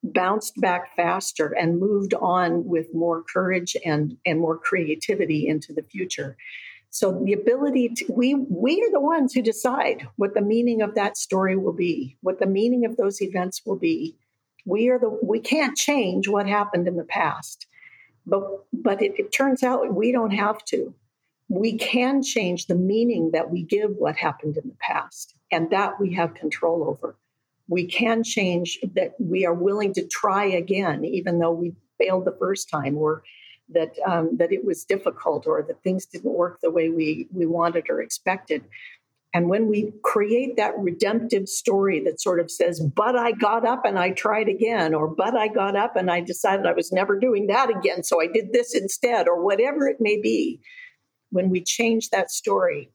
bounced 0.03 0.59
back 0.59 0.95
faster 0.95 1.55
and 1.57 1.79
moved 1.79 2.13
on 2.13 2.65
with 2.65 2.93
more 2.93 3.23
courage 3.23 3.77
and, 3.85 4.17
and 4.25 4.39
more 4.39 4.57
creativity 4.57 5.47
into 5.47 5.71
the 5.73 5.83
future. 5.83 6.35
So 6.89 7.23
the 7.25 7.33
ability 7.33 7.89
to 7.89 8.05
we 8.13 8.35
we 8.35 8.79
are 8.83 8.91
the 8.91 8.99
ones 8.99 9.33
who 9.33 9.41
decide 9.41 10.07
what 10.17 10.35
the 10.35 10.41
meaning 10.41 10.83
of 10.83 10.93
that 10.93 11.17
story 11.17 11.57
will 11.57 11.73
be, 11.73 12.17
what 12.21 12.39
the 12.39 12.45
meaning 12.45 12.85
of 12.85 12.97
those 12.97 13.19
events 13.19 13.63
will 13.65 13.77
be. 13.77 14.15
We 14.65 14.89
are 14.89 14.99
the 14.99 15.09
we 15.23 15.39
can't 15.39 15.75
change 15.75 16.27
what 16.27 16.47
happened 16.47 16.87
in 16.87 16.97
the 16.97 17.03
past. 17.03 17.65
But 18.27 18.43
but 18.71 19.01
it, 19.01 19.13
it 19.17 19.31
turns 19.31 19.63
out 19.63 19.95
we 19.95 20.11
don't 20.11 20.31
have 20.31 20.63
to. 20.65 20.93
We 21.53 21.77
can 21.77 22.23
change 22.23 22.65
the 22.65 22.75
meaning 22.75 23.31
that 23.31 23.51
we 23.51 23.63
give 23.63 23.91
what 23.97 24.15
happened 24.15 24.57
in 24.57 24.67
the 24.67 24.77
past, 24.79 25.35
and 25.51 25.69
that 25.69 25.99
we 25.99 26.13
have 26.15 26.33
control 26.33 26.83
over 26.89 27.15
we 27.67 27.85
can 27.85 28.23
change 28.23 28.79
that 28.95 29.13
we 29.19 29.45
are 29.45 29.53
willing 29.53 29.93
to 29.93 30.07
try 30.07 30.45
again, 30.45 31.05
even 31.05 31.39
though 31.39 31.51
we 31.51 31.73
failed 31.97 32.25
the 32.25 32.35
first 32.39 32.69
time, 32.69 32.97
or 32.97 33.23
that 33.69 33.93
um, 34.05 34.37
that 34.37 34.51
it 34.51 34.65
was 34.65 34.83
difficult, 34.83 35.47
or 35.47 35.63
that 35.63 35.81
things 35.83 36.05
didn't 36.05 36.33
work 36.33 36.59
the 36.61 36.71
way 36.71 36.89
we 36.89 37.27
we 37.31 37.45
wanted 37.45 37.89
or 37.89 38.01
expected. 38.01 38.63
And 39.35 39.49
when 39.49 39.67
we 39.67 39.91
create 40.03 40.57
that 40.57 40.77
redemptive 40.77 41.49
story 41.49 41.99
that 42.01 42.21
sort 42.21 42.39
of 42.39 42.51
says, 42.51 42.79
but 42.79 43.15
I 43.15 43.31
got 43.31 43.65
up 43.65 43.83
and 43.83 43.97
I 43.97 44.11
tried 44.11 44.47
again, 44.47 44.93
or 44.93 45.07
but 45.07 45.35
I 45.35 45.47
got 45.47 45.75
up 45.75 45.95
and 45.95 46.11
I 46.11 46.21
decided 46.21 46.67
I 46.67 46.73
was 46.73 46.91
never 46.91 47.17
doing 47.17 47.47
that 47.47 47.69
again, 47.69 48.03
so 48.03 48.21
I 48.21 48.27
did 48.27 48.53
this 48.53 48.75
instead, 48.75 49.27
or 49.27 49.41
whatever 49.41 49.87
it 49.87 49.97
may 49.99 50.19
be, 50.21 50.59
when 51.33 51.49
we 51.49 51.61
change 51.61 52.11
that 52.11 52.29
story, 52.31 52.91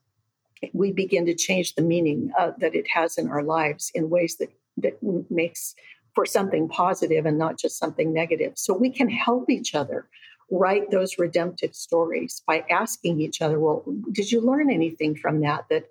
we 0.73 0.91
begin 0.91 1.25
to 1.25 1.35
change 1.35 1.75
the 1.75 1.81
meaning 1.81 2.31
uh, 2.39 2.51
that 2.59 2.73
it 2.73 2.87
has 2.89 3.17
in 3.17 3.29
our 3.29 3.43
lives 3.43 3.91
in 3.93 4.09
ways 4.09 4.37
that 4.37 4.49
that 4.77 4.97
makes 5.29 5.75
for 6.15 6.25
something 6.25 6.69
positive 6.69 7.25
and 7.25 7.37
not 7.37 7.59
just 7.59 7.77
something 7.77 8.13
negative. 8.13 8.53
So 8.55 8.73
we 8.73 8.89
can 8.89 9.09
help 9.09 9.49
each 9.49 9.75
other 9.75 10.07
write 10.51 10.89
those 10.89 11.19
redemptive 11.19 11.75
stories 11.75 12.41
by 12.47 12.65
asking 12.69 13.21
each 13.21 13.41
other, 13.41 13.59
well, 13.59 13.83
did 14.11 14.31
you 14.31 14.41
learn 14.41 14.71
anything 14.71 15.15
from 15.15 15.41
that 15.41 15.65
that 15.69 15.85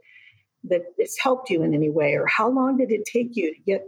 that 0.65 0.85
has 0.99 1.17
helped 1.19 1.51
you 1.51 1.63
in 1.63 1.75
any 1.75 1.91
way? 1.91 2.15
Or 2.15 2.27
how 2.27 2.49
long 2.49 2.79
did 2.79 2.91
it 2.91 3.05
take 3.05 3.37
you 3.37 3.55
to 3.55 3.61
get 3.61 3.83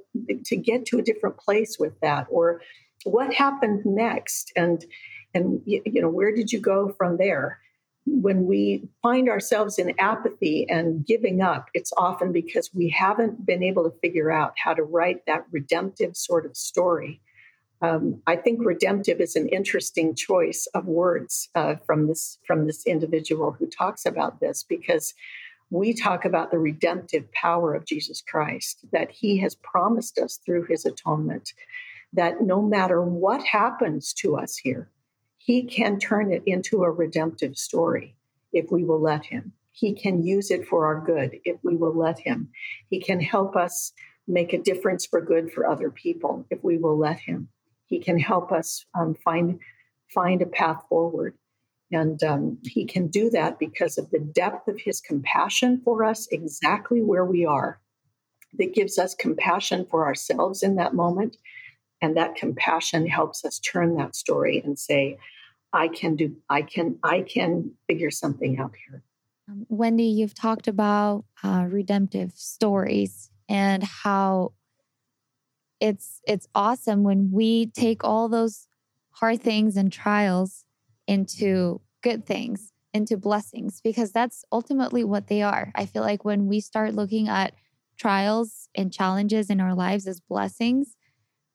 to 0.44 0.56
get 0.56 0.84
to 0.86 0.98
a 0.98 1.02
different 1.02 1.38
place 1.38 1.78
with 1.78 1.98
that? 2.00 2.26
Or 2.28 2.60
what 3.04 3.32
happened 3.32 3.86
next? 3.86 4.52
And 4.54 4.84
and 5.34 5.62
you 5.64 6.02
know 6.02 6.10
where 6.10 6.34
did 6.34 6.52
you 6.52 6.60
go 6.60 6.94
from 6.98 7.16
there 7.16 7.58
when 8.12 8.46
we 8.46 8.88
find 9.02 9.28
ourselves 9.28 9.78
in 9.78 9.94
apathy 9.98 10.68
and 10.68 11.06
giving 11.06 11.40
up, 11.40 11.68
it's 11.74 11.92
often 11.96 12.32
because 12.32 12.70
we 12.74 12.88
haven't 12.88 13.46
been 13.46 13.62
able 13.62 13.84
to 13.88 13.98
figure 14.00 14.30
out 14.30 14.54
how 14.62 14.74
to 14.74 14.82
write 14.82 15.26
that 15.26 15.46
redemptive 15.52 16.16
sort 16.16 16.44
of 16.44 16.56
story. 16.56 17.20
Um, 17.82 18.20
I 18.26 18.36
think 18.36 18.60
redemptive 18.62 19.20
is 19.20 19.36
an 19.36 19.48
interesting 19.48 20.14
choice 20.14 20.66
of 20.74 20.86
words 20.86 21.48
uh, 21.54 21.76
from 21.86 22.08
this 22.08 22.38
from 22.46 22.66
this 22.66 22.86
individual 22.86 23.52
who 23.52 23.66
talks 23.66 24.04
about 24.04 24.40
this 24.40 24.62
because 24.62 25.14
we 25.70 25.94
talk 25.94 26.24
about 26.24 26.50
the 26.50 26.58
redemptive 26.58 27.30
power 27.32 27.74
of 27.74 27.86
Jesus 27.86 28.22
Christ 28.26 28.84
that 28.92 29.10
He 29.10 29.38
has 29.38 29.54
promised 29.54 30.18
us 30.18 30.38
through 30.44 30.64
His 30.64 30.84
atonement. 30.84 31.54
That 32.12 32.42
no 32.42 32.60
matter 32.60 33.00
what 33.00 33.42
happens 33.44 34.12
to 34.14 34.36
us 34.36 34.56
here, 34.56 34.90
he 35.42 35.62
can 35.62 35.98
turn 35.98 36.30
it 36.30 36.42
into 36.44 36.84
a 36.84 36.90
redemptive 36.90 37.56
story 37.56 38.14
if 38.52 38.70
we 38.70 38.84
will 38.84 39.00
let 39.00 39.24
him. 39.24 39.52
He 39.72 39.94
can 39.94 40.22
use 40.22 40.50
it 40.50 40.68
for 40.68 40.84
our 40.84 41.00
good 41.00 41.40
if 41.46 41.56
we 41.62 41.76
will 41.76 41.96
let 41.96 42.18
him. 42.18 42.50
He 42.90 43.00
can 43.00 43.20
help 43.22 43.56
us 43.56 43.92
make 44.28 44.52
a 44.52 44.58
difference 44.58 45.06
for 45.06 45.18
good 45.22 45.50
for 45.50 45.66
other 45.66 45.90
people 45.90 46.44
if 46.50 46.62
we 46.62 46.76
will 46.76 46.98
let 46.98 47.18
him. 47.18 47.48
He 47.86 48.00
can 48.00 48.18
help 48.18 48.52
us 48.52 48.84
um, 48.94 49.16
find 49.24 49.58
find 50.12 50.42
a 50.42 50.46
path 50.46 50.82
forward, 50.90 51.38
and 51.90 52.22
um, 52.22 52.58
he 52.62 52.84
can 52.84 53.06
do 53.06 53.30
that 53.30 53.58
because 53.58 53.96
of 53.96 54.10
the 54.10 54.18
depth 54.18 54.68
of 54.68 54.78
his 54.78 55.00
compassion 55.00 55.80
for 55.82 56.04
us, 56.04 56.28
exactly 56.30 57.00
where 57.00 57.24
we 57.24 57.46
are. 57.46 57.80
That 58.58 58.74
gives 58.74 58.98
us 58.98 59.14
compassion 59.14 59.86
for 59.90 60.04
ourselves 60.04 60.62
in 60.62 60.76
that 60.76 60.94
moment, 60.94 61.38
and 62.00 62.16
that 62.16 62.34
compassion 62.34 63.06
helps 63.06 63.44
us 63.44 63.58
turn 63.58 63.96
that 63.96 64.16
story 64.16 64.60
and 64.64 64.78
say, 64.78 65.18
I 65.72 65.88
can 65.88 66.16
do, 66.16 66.36
I 66.48 66.62
can, 66.62 66.98
I 67.02 67.22
can 67.22 67.72
figure 67.86 68.10
something 68.10 68.58
out 68.58 68.72
here. 68.86 69.02
Um, 69.48 69.66
Wendy, 69.68 70.04
you've 70.04 70.34
talked 70.34 70.68
about 70.68 71.24
uh, 71.42 71.66
redemptive 71.68 72.32
stories 72.34 73.30
and 73.48 73.82
how 73.82 74.52
it's 75.80 76.20
it's 76.26 76.46
awesome 76.54 77.02
when 77.02 77.30
we 77.32 77.66
take 77.66 78.04
all 78.04 78.28
those 78.28 78.68
hard 79.12 79.40
things 79.40 79.76
and 79.76 79.90
trials 79.90 80.66
into 81.06 81.80
good 82.02 82.26
things 82.26 82.72
into 82.92 83.16
blessings 83.16 83.80
because 83.80 84.12
that's 84.12 84.44
ultimately 84.50 85.04
what 85.04 85.28
they 85.28 85.42
are. 85.42 85.70
I 85.74 85.86
feel 85.86 86.02
like 86.02 86.24
when 86.24 86.46
we 86.46 86.60
start 86.60 86.94
looking 86.94 87.28
at 87.28 87.54
trials 87.96 88.68
and 88.74 88.92
challenges 88.92 89.50
in 89.50 89.60
our 89.60 89.74
lives 89.74 90.06
as 90.06 90.20
blessings, 90.20 90.96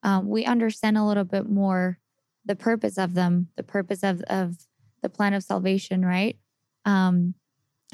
um, 0.06 0.30
we 0.30 0.46
understand 0.46 0.98
a 0.98 1.04
little 1.04 1.24
bit 1.24 1.50
more 1.50 1.98
the 2.46 2.56
purpose 2.56 3.00
of 3.00 3.16
them, 3.16 3.48
the 3.58 3.64
purpose 3.64 4.04
of, 4.04 4.22
of 4.28 4.56
the 5.02 5.10
plan 5.10 5.34
of 5.34 5.44
salvation, 5.44 6.06
right? 6.06 6.38
Um, 6.86 7.34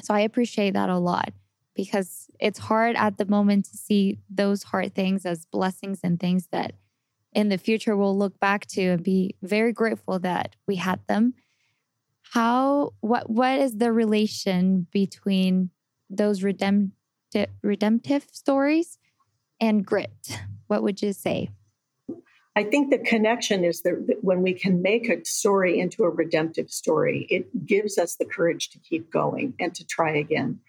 so 0.02 0.12
I 0.12 0.20
appreciate 0.20 0.74
that 0.74 0.90
a 0.90 0.98
lot 0.98 1.32
because 1.74 2.30
it's 2.38 2.58
hard 2.58 2.96
at 2.96 3.16
the 3.16 3.24
moment 3.24 3.64
to 3.64 3.78
see 3.78 4.18
those 4.28 4.62
hard 4.62 4.94
things 4.94 5.24
as 5.24 5.46
blessings 5.46 6.00
and 6.04 6.20
things 6.20 6.48
that 6.52 6.74
in 7.32 7.48
the 7.48 7.56
future 7.56 7.96
we'll 7.96 8.16
look 8.16 8.38
back 8.38 8.66
to 8.66 8.82
and 8.82 9.02
be 9.02 9.34
very 9.42 9.72
grateful 9.72 10.18
that 10.18 10.54
we 10.66 10.76
had 10.76 11.00
them. 11.08 11.32
How 12.34 12.92
what 13.00 13.30
what 13.30 13.58
is 13.58 13.78
the 13.78 13.90
relation 13.90 14.86
between 14.92 15.70
those 16.10 16.42
redemptive 16.42 17.48
redemptive 17.62 18.26
stories 18.32 18.98
and 19.58 19.84
grit? 19.84 20.40
What 20.66 20.82
would 20.82 21.00
you 21.00 21.14
say? 21.14 21.50
I 22.54 22.64
think 22.64 22.90
the 22.90 22.98
connection 22.98 23.64
is 23.64 23.82
that 23.82 24.18
when 24.20 24.42
we 24.42 24.52
can 24.52 24.82
make 24.82 25.08
a 25.08 25.24
story 25.24 25.80
into 25.80 26.04
a 26.04 26.10
redemptive 26.10 26.70
story, 26.70 27.26
it 27.30 27.66
gives 27.66 27.96
us 27.96 28.16
the 28.16 28.26
courage 28.26 28.68
to 28.70 28.78
keep 28.78 29.10
going 29.10 29.54
and 29.58 29.74
to 29.74 29.86
try 29.86 30.10
again. 30.10 30.60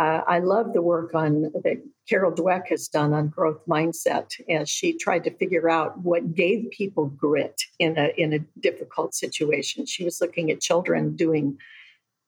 Uh, 0.00 0.22
I 0.26 0.40
love 0.40 0.72
the 0.72 0.82
work 0.82 1.14
on 1.14 1.42
that 1.42 1.80
Carol 2.08 2.32
Dweck 2.32 2.68
has 2.68 2.88
done 2.88 3.12
on 3.12 3.28
growth 3.28 3.60
mindset 3.68 4.32
as 4.50 4.68
she 4.68 4.96
tried 4.98 5.22
to 5.24 5.36
figure 5.36 5.70
out 5.70 5.98
what 6.00 6.34
gave 6.34 6.70
people 6.70 7.06
grit 7.06 7.60
in 7.78 7.96
a 7.96 8.10
in 8.16 8.32
a 8.32 8.40
difficult 8.60 9.14
situation. 9.14 9.86
She 9.86 10.04
was 10.04 10.20
looking 10.20 10.50
at 10.50 10.60
children 10.60 11.14
doing 11.14 11.58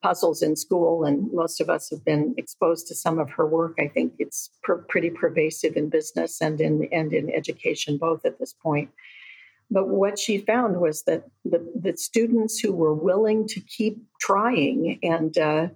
puzzles 0.05 0.43
in 0.43 0.55
school, 0.55 1.05
and 1.05 1.33
most 1.33 1.63
of 1.63 1.71
us 1.71 1.89
have 1.89 2.05
been 2.05 2.35
exposed 2.37 2.87
to 2.87 2.95
some 2.95 3.19
of 3.19 3.31
her 3.31 3.47
work. 3.47 3.75
I 3.81 3.89
think 3.89 4.13
it's 4.19 4.51
pr- 4.63 4.85
pretty 4.93 5.09
pervasive 5.09 5.79
in 5.79 5.89
business 5.89 6.43
and 6.43 6.61
in 6.61 6.87
and 6.93 7.15
in 7.15 7.31
education 7.31 7.97
both 7.97 8.27
at 8.27 8.39
this 8.39 8.53
point. 8.53 8.91
But 9.71 9.89
what 9.89 10.19
she 10.19 10.37
found 10.37 10.79
was 10.79 11.05
that 11.05 11.25
the, 11.47 11.61
the 11.75 11.97
students 11.97 12.59
who 12.59 12.73
were 12.73 12.93
willing 12.93 13.49
to 13.49 13.61
keep 13.61 13.97
trying 14.21 14.99
and 15.03 15.39
uh, 15.39 15.69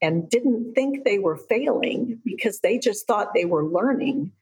and 0.00 0.30
didn't 0.30 0.72
think 0.74 1.04
they 1.04 1.18
were 1.18 1.36
failing 1.36 2.18
because 2.24 2.60
they 2.60 2.78
just 2.78 3.06
thought 3.06 3.34
they 3.34 3.44
were 3.44 3.66
learning 3.78 4.32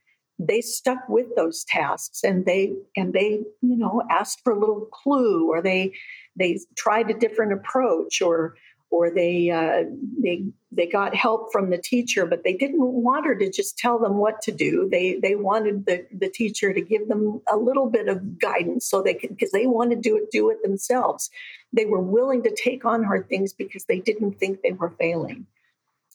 they 0.41 0.61
stuck 0.61 1.09
with 1.09 1.27
those 1.37 1.65
tasks 1.65 2.25
and 2.25 2.45
they 2.45 2.73
and 2.97 3.13
they 3.13 3.41
you 3.63 3.77
know 3.77 4.03
asked 4.11 4.41
for 4.43 4.53
a 4.53 4.59
little 4.59 4.87
clue 4.87 5.49
or 5.49 5.63
they 5.63 5.93
they 6.37 6.59
tried 6.77 7.09
a 7.09 7.19
different 7.25 7.53
approach 7.53 8.21
or 8.21 8.57
or 8.95 9.11
they 9.11 9.51
uh, 9.51 9.83
they 10.23 10.45
they 10.71 10.87
got 10.87 11.17
help 11.17 11.51
from 11.51 11.71
the 11.71 11.79
teacher, 11.79 12.27
but 12.27 12.45
they 12.45 12.53
didn't 12.53 12.81
want 12.81 13.27
her 13.27 13.35
to 13.35 13.51
just 13.51 13.77
tell 13.77 13.99
them 13.99 14.19
what 14.19 14.41
to 14.43 14.53
do. 14.53 14.89
They 14.89 15.19
they 15.21 15.35
wanted 15.35 15.87
the, 15.87 16.07
the 16.17 16.29
teacher 16.29 16.73
to 16.73 16.81
give 16.81 17.09
them 17.09 17.41
a 17.53 17.57
little 17.57 17.91
bit 17.91 18.07
of 18.09 18.39
guidance 18.39 18.87
so 18.87 19.03
they 19.03 19.15
could 19.15 19.31
because 19.31 19.51
they 19.51 19.67
wanted 19.67 19.97
to 19.97 20.09
do 20.09 20.17
it 20.17 20.31
do 20.31 20.49
it 20.51 20.63
themselves. 20.63 21.29
They 21.73 21.87
were 21.87 22.01
willing 22.01 22.45
to 22.45 22.55
take 22.55 22.85
on 22.85 23.03
hard 23.03 23.29
things 23.29 23.53
because 23.53 23.85
they 23.87 23.99
didn't 23.99 24.39
think 24.39 24.63
they 24.63 24.73
were 24.73 24.91
failing. 24.91 25.47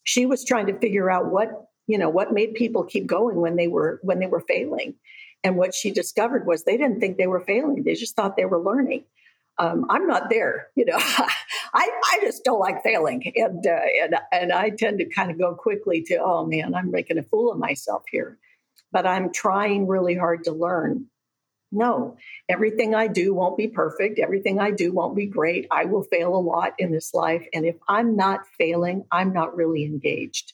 She 0.05 0.25
was 0.25 0.45
trying 0.45 0.67
to 0.67 0.80
figure 0.80 1.11
out 1.11 1.25
what 1.25 1.69
you 1.88 1.97
know 1.97 2.09
what 2.09 2.34
made 2.34 2.53
people 2.53 2.86
keep 2.86 3.07
going 3.07 3.36
when 3.36 3.57
they 3.57 3.67
were 3.67 3.99
when 4.03 4.19
they 4.19 4.27
were 4.27 4.45
failing. 4.47 4.95
And 5.43 5.57
what 5.57 5.75
she 5.75 5.91
discovered 5.91 6.45
was 6.45 6.63
they 6.63 6.77
didn't 6.77 7.01
think 7.01 7.17
they 7.17 7.27
were 7.27 7.41
failing. 7.41 7.84
They 7.84 7.95
just 7.95 8.15
thought 8.15 8.38
they 8.38 8.45
were 8.45 8.59
learning. 8.59 9.03
Um, 9.57 9.86
I'm 9.89 10.07
not 10.07 10.30
there, 10.30 10.67
you 10.75 10.86
know. 10.86 10.97
I, 11.74 11.89
I 12.11 12.20
just 12.22 12.43
don't 12.43 12.59
like 12.59 12.84
failing, 12.84 13.32
and 13.36 13.65
uh, 13.65 13.80
and 14.01 14.15
and 14.32 14.51
I 14.51 14.70
tend 14.70 14.99
to 14.99 15.05
kind 15.05 15.32
of 15.32 15.38
go 15.38 15.55
quickly 15.55 16.03
to, 16.07 16.17
oh 16.17 16.45
man, 16.45 16.74
I'm 16.76 16.91
making 16.91 17.17
a 17.17 17.24
fool 17.24 17.51
of 17.51 17.59
myself 17.59 18.03
here, 18.11 18.38
but 18.91 19.05
I'm 19.05 19.32
trying 19.32 19.88
really 19.88 20.15
hard 20.15 20.43
to 20.45 20.51
learn. 20.51 21.05
No, 21.72 22.17
everything 22.47 22.95
I 22.95 23.07
do 23.07 23.34
won't 23.34 23.57
be 23.57 23.67
perfect. 23.67 24.17
Everything 24.17 24.59
I 24.59 24.72
do 24.72 24.91
won't 24.91 25.15
be 25.15 25.28
great. 25.28 25.67
I 25.70 25.86
will 25.86 26.01
fail 26.03 26.36
a 26.36 26.38
lot 26.38 26.74
in 26.80 26.91
this 26.91 27.13
life, 27.13 27.45
and 27.53 27.65
if 27.65 27.76
I'm 27.88 28.15
not 28.15 28.47
failing, 28.57 29.05
I'm 29.11 29.34
not 29.34 29.55
really 29.55 29.86
engaged. 29.86 30.53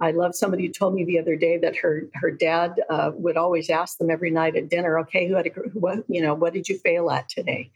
I 0.00 0.10
love 0.10 0.34
somebody 0.34 0.66
who 0.66 0.72
told 0.72 0.94
me 0.94 1.04
the 1.04 1.18
other 1.18 1.36
day 1.36 1.56
that 1.58 1.76
her 1.76 2.10
her 2.14 2.30
dad 2.30 2.80
uh, 2.90 3.12
would 3.14 3.36
always 3.36 3.70
ask 3.70 3.96
them 3.98 4.10
every 4.10 4.30
night 4.30 4.56
at 4.56 4.68
dinner, 4.68 4.98
"Okay, 5.00 5.28
who 5.28 5.34
had 5.34 5.46
a 5.46 5.50
what 5.72 6.04
you 6.08 6.20
know 6.20 6.34
what 6.34 6.52
did 6.52 6.68
you 6.68 6.78
fail 6.78 7.10
at 7.10 7.28
today?" 7.28 7.70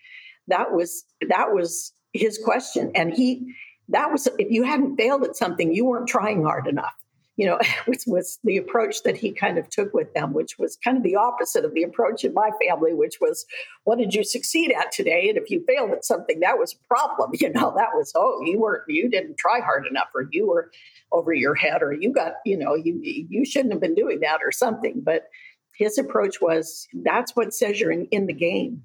That 0.48 0.72
was 0.72 1.04
that 1.28 1.52
was 1.52 1.92
his 2.12 2.38
question, 2.42 2.92
and 2.94 3.12
he 3.12 3.54
that 3.90 4.10
was 4.12 4.26
if 4.38 4.50
you 4.50 4.64
hadn't 4.64 4.96
failed 4.96 5.24
at 5.24 5.36
something, 5.36 5.72
you 5.72 5.84
weren't 5.84 6.08
trying 6.08 6.44
hard 6.44 6.66
enough 6.66 6.94
you 7.38 7.46
know, 7.46 7.58
was, 7.86 8.04
was 8.06 8.38
the 8.44 8.58
approach 8.58 9.02
that 9.04 9.16
he 9.16 9.32
kind 9.32 9.56
of 9.56 9.70
took 9.70 9.94
with 9.94 10.12
them, 10.12 10.34
which 10.34 10.58
was 10.58 10.76
kind 10.84 10.98
of 10.98 11.02
the 11.02 11.16
opposite 11.16 11.64
of 11.64 11.72
the 11.72 11.84
approach 11.84 12.24
in 12.24 12.34
my 12.34 12.50
family, 12.60 12.92
which 12.92 13.18
was, 13.20 13.46
what 13.84 13.96
did 13.96 14.12
you 14.12 14.24
succeed 14.24 14.72
at 14.72 14.92
today? 14.92 15.30
And 15.30 15.38
if 15.38 15.48
you 15.48 15.64
failed 15.66 15.92
at 15.92 16.04
something, 16.04 16.40
that 16.40 16.58
was 16.58 16.74
a 16.74 16.88
problem. 16.88 17.30
You 17.38 17.50
know, 17.50 17.72
that 17.76 17.90
was, 17.94 18.10
oh, 18.16 18.42
you 18.44 18.58
weren't, 18.58 18.82
you 18.88 19.08
didn't 19.08 19.38
try 19.38 19.60
hard 19.60 19.86
enough, 19.86 20.08
or 20.12 20.26
you 20.32 20.48
were 20.48 20.72
over 21.12 21.32
your 21.32 21.54
head, 21.54 21.82
or 21.82 21.92
you 21.92 22.12
got, 22.12 22.32
you 22.44 22.56
know, 22.58 22.74
you 22.74 22.98
you 23.00 23.44
shouldn't 23.44 23.72
have 23.72 23.80
been 23.80 23.94
doing 23.94 24.20
that, 24.20 24.40
or 24.44 24.50
something. 24.50 25.00
But 25.04 25.26
his 25.72 25.98
approach 25.98 26.40
was, 26.40 26.88
that's 27.04 27.36
what 27.36 27.54
says 27.54 27.78
you're 27.78 27.92
in, 27.92 28.06
in 28.06 28.26
the 28.26 28.32
game. 28.32 28.82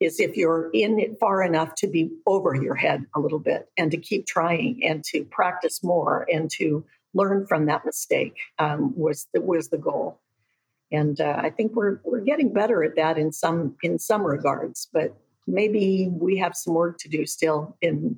Is 0.00 0.18
if 0.18 0.36
you're 0.36 0.70
in 0.72 0.98
it 0.98 1.18
far 1.20 1.42
enough 1.42 1.74
to 1.76 1.86
be 1.86 2.10
over 2.26 2.54
your 2.54 2.74
head 2.74 3.04
a 3.14 3.20
little 3.20 3.38
bit 3.38 3.68
and 3.76 3.90
to 3.90 3.98
keep 3.98 4.26
trying 4.26 4.80
and 4.82 5.04
to 5.04 5.24
practice 5.24 5.84
more 5.84 6.26
and 6.32 6.50
to 6.52 6.84
learn 7.12 7.46
from 7.46 7.66
that 7.66 7.84
mistake 7.84 8.36
um, 8.58 8.94
was 8.96 9.26
the, 9.34 9.40
was 9.40 9.68
the 9.68 9.78
goal. 9.78 10.18
And 10.92 11.20
uh, 11.20 11.36
I 11.38 11.50
think 11.50 11.74
we're 11.74 12.00
we're 12.02 12.20
getting 12.20 12.52
better 12.52 12.82
at 12.82 12.96
that 12.96 13.18
in 13.18 13.30
some 13.32 13.76
in 13.82 13.98
some 13.98 14.22
regards, 14.22 14.88
but 14.92 15.14
maybe 15.46 16.08
we 16.10 16.38
have 16.38 16.56
some 16.56 16.74
work 16.74 16.98
to 16.98 17.08
do 17.08 17.26
still 17.26 17.76
in 17.80 18.16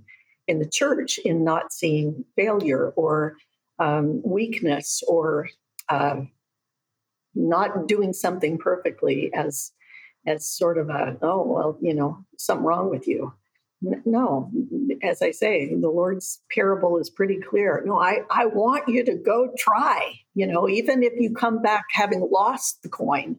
in 0.48 0.58
the 0.58 0.68
church 0.68 1.18
in 1.18 1.44
not 1.44 1.72
seeing 1.72 2.24
failure 2.36 2.90
or 2.96 3.36
um, 3.78 4.22
weakness 4.24 5.02
or 5.06 5.48
uh, 5.88 6.20
not 7.34 7.86
doing 7.86 8.12
something 8.12 8.58
perfectly 8.58 9.32
as 9.34 9.72
as 10.26 10.46
sort 10.46 10.78
of 10.78 10.88
a 10.88 11.16
oh 11.22 11.42
well 11.46 11.78
you 11.80 11.94
know 11.94 12.24
something 12.38 12.64
wrong 12.64 12.90
with 12.90 13.06
you. 13.06 13.32
No 14.04 14.50
as 15.02 15.22
i 15.22 15.32
say 15.32 15.74
the 15.74 15.90
lord's 15.90 16.40
parable 16.54 16.98
is 16.98 17.10
pretty 17.10 17.40
clear. 17.40 17.82
No 17.84 17.98
i 17.98 18.20
i 18.30 18.46
want 18.46 18.88
you 18.88 19.04
to 19.04 19.14
go 19.14 19.52
try 19.58 20.12
you 20.34 20.46
know 20.46 20.68
even 20.68 21.02
if 21.02 21.14
you 21.16 21.34
come 21.34 21.60
back 21.62 21.84
having 21.90 22.28
lost 22.30 22.82
the 22.82 22.88
coin 22.88 23.36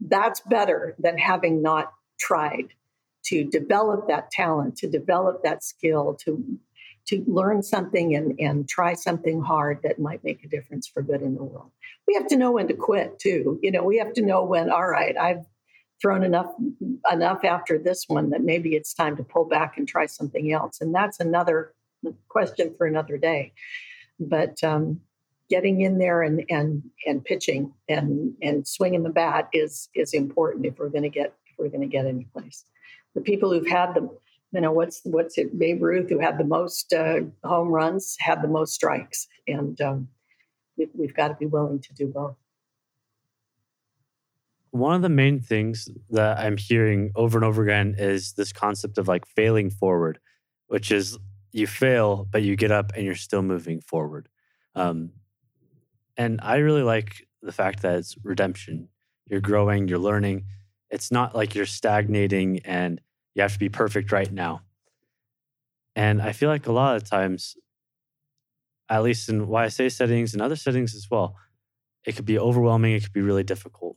that's 0.00 0.40
better 0.42 0.94
than 0.98 1.18
having 1.18 1.60
not 1.62 1.92
tried 2.18 2.68
to 3.24 3.44
develop 3.44 4.08
that 4.08 4.30
talent 4.30 4.76
to 4.78 4.88
develop 4.88 5.42
that 5.42 5.64
skill 5.64 6.14
to 6.24 6.58
to 7.06 7.24
learn 7.26 7.62
something 7.62 8.14
and 8.14 8.38
and 8.38 8.68
try 8.68 8.94
something 8.94 9.40
hard 9.40 9.80
that 9.82 9.98
might 9.98 10.22
make 10.22 10.44
a 10.44 10.48
difference 10.48 10.86
for 10.86 11.02
good 11.02 11.22
in 11.22 11.34
the 11.34 11.42
world. 11.42 11.72
We 12.06 12.14
have 12.14 12.28
to 12.28 12.36
know 12.36 12.52
when 12.52 12.68
to 12.68 12.74
quit 12.74 13.18
too 13.18 13.58
you 13.62 13.72
know 13.72 13.82
we 13.82 13.98
have 13.98 14.12
to 14.14 14.22
know 14.22 14.44
when 14.44 14.70
all 14.70 14.86
right 14.86 15.16
i've 15.16 15.44
thrown 16.00 16.22
enough 16.22 16.52
enough 17.12 17.44
after 17.44 17.78
this 17.78 18.04
one 18.08 18.30
that 18.30 18.42
maybe 18.42 18.74
it's 18.74 18.94
time 18.94 19.16
to 19.16 19.22
pull 19.22 19.44
back 19.44 19.76
and 19.76 19.86
try 19.86 20.06
something 20.06 20.52
else. 20.52 20.80
And 20.80 20.94
that's 20.94 21.20
another 21.20 21.74
question 22.28 22.74
for 22.76 22.86
another 22.86 23.16
day. 23.18 23.52
But 24.18 24.62
um, 24.64 25.00
getting 25.48 25.80
in 25.80 25.98
there 25.98 26.22
and 26.22 26.44
and 26.48 26.82
and 27.06 27.24
pitching 27.24 27.72
and 27.88 28.34
and 28.40 28.66
swinging 28.66 29.02
the 29.02 29.10
bat 29.10 29.48
is 29.52 29.88
is 29.94 30.14
important 30.14 30.66
if 30.66 30.78
we're 30.78 30.88
going 30.88 31.02
to 31.02 31.10
get 31.10 31.34
if 31.46 31.58
we're 31.58 31.68
going 31.68 31.80
to 31.80 31.86
get 31.86 32.06
any 32.06 32.24
place. 32.32 32.64
The 33.14 33.20
people 33.20 33.52
who've 33.52 33.66
had 33.66 33.94
the 33.94 34.08
you 34.52 34.60
know 34.60 34.72
what's 34.72 35.00
what's 35.04 35.36
it 35.38 35.58
Babe 35.58 35.82
Ruth 35.82 36.08
who 36.08 36.18
had 36.18 36.38
the 36.38 36.44
most 36.44 36.92
uh, 36.92 37.20
home 37.44 37.68
runs 37.68 38.16
had 38.20 38.42
the 38.42 38.48
most 38.48 38.74
strikes, 38.74 39.26
and 39.46 39.80
um, 39.80 40.08
we, 40.76 40.88
we've 40.94 41.14
got 41.14 41.28
to 41.28 41.34
be 41.34 41.46
willing 41.46 41.80
to 41.80 41.94
do 41.94 42.06
both 42.06 42.36
one 44.70 44.94
of 44.94 45.02
the 45.02 45.08
main 45.08 45.40
things 45.40 45.88
that 46.10 46.38
I'm 46.38 46.56
hearing 46.56 47.10
over 47.16 47.38
and 47.38 47.44
over 47.44 47.62
again 47.62 47.96
is 47.98 48.34
this 48.34 48.52
concept 48.52 48.98
of 48.98 49.08
like 49.08 49.26
failing 49.26 49.70
forward, 49.70 50.18
which 50.68 50.92
is 50.92 51.18
you 51.52 51.66
fail, 51.66 52.26
but 52.30 52.42
you 52.42 52.56
get 52.56 52.70
up 52.70 52.92
and 52.94 53.04
you're 53.04 53.14
still 53.16 53.42
moving 53.42 53.80
forward. 53.80 54.28
Um, 54.74 55.10
and 56.16 56.40
I 56.42 56.56
really 56.56 56.82
like 56.82 57.26
the 57.42 57.52
fact 57.52 57.82
that 57.82 57.96
it's 57.96 58.16
redemption. 58.22 58.88
You're 59.26 59.40
growing, 59.40 59.88
you're 59.88 59.98
learning. 59.98 60.44
It's 60.90 61.10
not 61.10 61.34
like 61.34 61.54
you're 61.54 61.66
stagnating 61.66 62.60
and 62.60 63.00
you 63.34 63.42
have 63.42 63.52
to 63.52 63.58
be 63.58 63.68
perfect 63.68 64.12
right 64.12 64.30
now. 64.30 64.62
And 65.96 66.22
I 66.22 66.32
feel 66.32 66.48
like 66.48 66.66
a 66.66 66.72
lot 66.72 66.96
of 66.96 67.04
times, 67.04 67.56
at 68.88 69.02
least 69.02 69.28
in 69.28 69.46
YSA 69.46 69.92
settings 69.92 70.32
and 70.32 70.42
other 70.42 70.56
settings 70.56 70.94
as 70.94 71.08
well, 71.10 71.36
it 72.04 72.16
could 72.16 72.24
be 72.24 72.38
overwhelming, 72.38 72.94
it 72.94 73.02
could 73.02 73.12
be 73.12 73.20
really 73.20 73.44
difficult. 73.44 73.96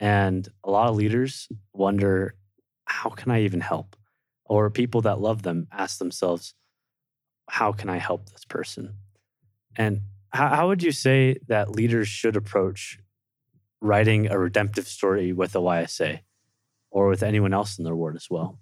And 0.00 0.48
a 0.64 0.70
lot 0.70 0.88
of 0.88 0.96
leaders 0.96 1.48
wonder, 1.74 2.34
how 2.86 3.10
can 3.10 3.30
I 3.30 3.42
even 3.42 3.60
help? 3.60 3.96
Or 4.46 4.70
people 4.70 5.02
that 5.02 5.20
love 5.20 5.42
them 5.42 5.68
ask 5.70 5.98
themselves, 5.98 6.54
how 7.48 7.72
can 7.72 7.88
I 7.88 7.98
help 7.98 8.30
this 8.30 8.44
person? 8.44 8.94
And 9.76 10.00
how, 10.32 10.48
how 10.48 10.68
would 10.68 10.82
you 10.82 10.92
say 10.92 11.36
that 11.48 11.70
leaders 11.70 12.08
should 12.08 12.36
approach 12.36 12.98
writing 13.80 14.30
a 14.30 14.38
redemptive 14.38 14.88
story 14.88 15.32
with 15.32 15.54
a 15.54 15.58
YSA 15.58 16.20
or 16.90 17.08
with 17.08 17.22
anyone 17.22 17.52
else 17.52 17.78
in 17.78 17.84
their 17.84 17.94
ward 17.94 18.16
as 18.16 18.28
well? 18.30 18.58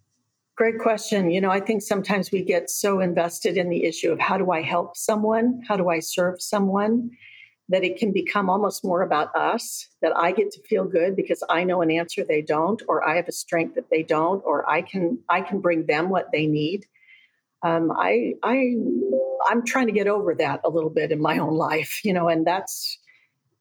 Great 0.56 0.78
question. 0.80 1.30
You 1.30 1.40
know, 1.40 1.50
I 1.50 1.60
think 1.60 1.82
sometimes 1.82 2.32
we 2.32 2.42
get 2.42 2.68
so 2.68 2.98
invested 3.00 3.56
in 3.56 3.68
the 3.68 3.84
issue 3.84 4.10
of 4.10 4.18
how 4.18 4.36
do 4.36 4.50
I 4.50 4.60
help 4.60 4.96
someone? 4.96 5.62
How 5.68 5.76
do 5.76 5.88
I 5.88 6.00
serve 6.00 6.42
someone? 6.42 7.10
That 7.68 7.84
it 7.84 7.98
can 7.98 8.12
become 8.12 8.48
almost 8.48 8.84
more 8.84 9.02
about 9.02 9.34
us 9.34 9.88
that 10.02 10.16
i 10.16 10.32
get 10.32 10.50
to 10.50 10.62
feel 10.62 10.84
good 10.84 11.14
because 11.14 11.42
i 11.48 11.64
know 11.64 11.82
an 11.82 11.90
answer 11.90 12.24
they 12.24 12.42
don't 12.42 12.82
or 12.88 13.06
i 13.06 13.16
have 13.16 13.28
a 13.28 13.32
strength 13.32 13.74
that 13.74 13.90
they 13.90 14.02
don't 14.02 14.42
or 14.44 14.68
i 14.70 14.82
can 14.82 15.18
i 15.28 15.40
can 15.40 15.60
bring 15.60 15.86
them 15.86 16.08
what 16.08 16.30
they 16.32 16.46
need. 16.46 16.86
Um, 17.62 17.90
i 17.92 18.34
i 18.42 18.74
i'm 19.48 19.64
trying 19.64 19.86
to 19.86 19.92
get 19.92 20.06
over 20.06 20.34
that 20.36 20.60
a 20.64 20.70
little 20.70 20.90
bit 20.90 21.10
in 21.10 21.20
my 21.20 21.38
own 21.38 21.54
life 21.54 22.04
you 22.04 22.12
know 22.12 22.28
and 22.28 22.46
that's 22.46 22.98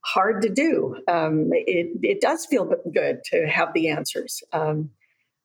hard 0.05 0.41
to 0.41 0.49
do. 0.49 0.95
Um, 1.10 1.49
it, 1.51 1.89
it 2.01 2.22
does 2.22 2.45
feel 2.45 2.72
good 2.93 3.26
to 3.26 3.45
have 3.45 3.74
the 3.74 3.89
answers 3.89 4.41
um, 4.53 4.91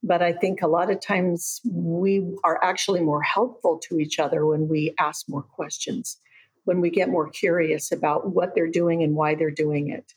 but 0.02 0.22
i 0.22 0.32
think 0.32 0.62
a 0.62 0.66
lot 0.66 0.90
of 0.90 1.00
times 1.00 1.60
we 1.64 2.22
are 2.44 2.62
actually 2.62 3.00
more 3.00 3.22
helpful 3.22 3.78
to 3.88 3.98
each 3.98 4.18
other 4.18 4.44
when 4.46 4.68
we 4.68 4.94
ask 4.98 5.28
more 5.28 5.42
questions 5.42 6.18
when 6.64 6.80
we 6.80 6.90
get 6.90 7.08
more 7.08 7.28
curious 7.28 7.92
about 7.92 8.30
what 8.30 8.54
they're 8.54 8.70
doing 8.70 9.02
and 9.02 9.14
why 9.14 9.34
they're 9.34 9.50
doing 9.50 9.90
it. 9.90 10.12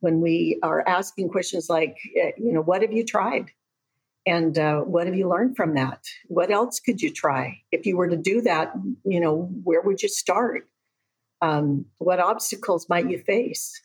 When 0.00 0.20
we 0.20 0.58
are 0.62 0.86
asking 0.86 1.28
questions 1.28 1.68
like, 1.68 1.96
eh, 2.16 2.32
you 2.38 2.52
know, 2.52 2.62
what 2.62 2.82
have 2.82 2.92
you 2.92 3.04
tried? 3.04 3.50
And 4.26 4.58
uh, 4.58 4.80
what 4.80 5.06
have 5.06 5.16
you 5.16 5.28
learned 5.28 5.56
from 5.56 5.74
that? 5.74 6.04
What 6.26 6.50
else 6.50 6.80
could 6.80 7.00
you 7.00 7.12
try? 7.12 7.62
If 7.72 7.86
you 7.86 7.96
were 7.96 8.08
to 8.08 8.16
do 8.16 8.42
that, 8.42 8.72
you 9.04 9.20
know, 9.20 9.50
where 9.64 9.80
would 9.82 10.02
you 10.02 10.08
start? 10.08 10.68
Um, 11.42 11.86
what 11.98 12.20
obstacles 12.20 12.88
might 12.88 13.10
you 13.10 13.18
face? 13.18 13.80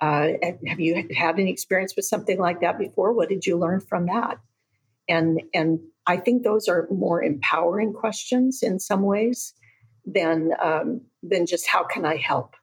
Uh, 0.00 0.28
have 0.66 0.80
you 0.80 1.08
had 1.14 1.38
any 1.38 1.50
experience 1.50 1.94
with 1.96 2.04
something 2.04 2.38
like 2.38 2.60
that 2.60 2.78
before? 2.78 3.12
What 3.12 3.28
did 3.28 3.46
you 3.46 3.58
learn 3.58 3.80
from 3.80 4.06
that? 4.06 4.38
And 5.08 5.42
and 5.52 5.80
I 6.06 6.18
think 6.18 6.42
those 6.42 6.68
are 6.68 6.86
more 6.90 7.22
empowering 7.22 7.92
questions 7.92 8.62
in 8.62 8.78
some 8.78 9.02
ways 9.02 9.54
than 10.12 10.50
um, 10.60 11.02
than 11.22 11.46
just 11.46 11.66
how 11.66 11.84
can 11.84 12.04
I 12.04 12.16
help. 12.16 12.54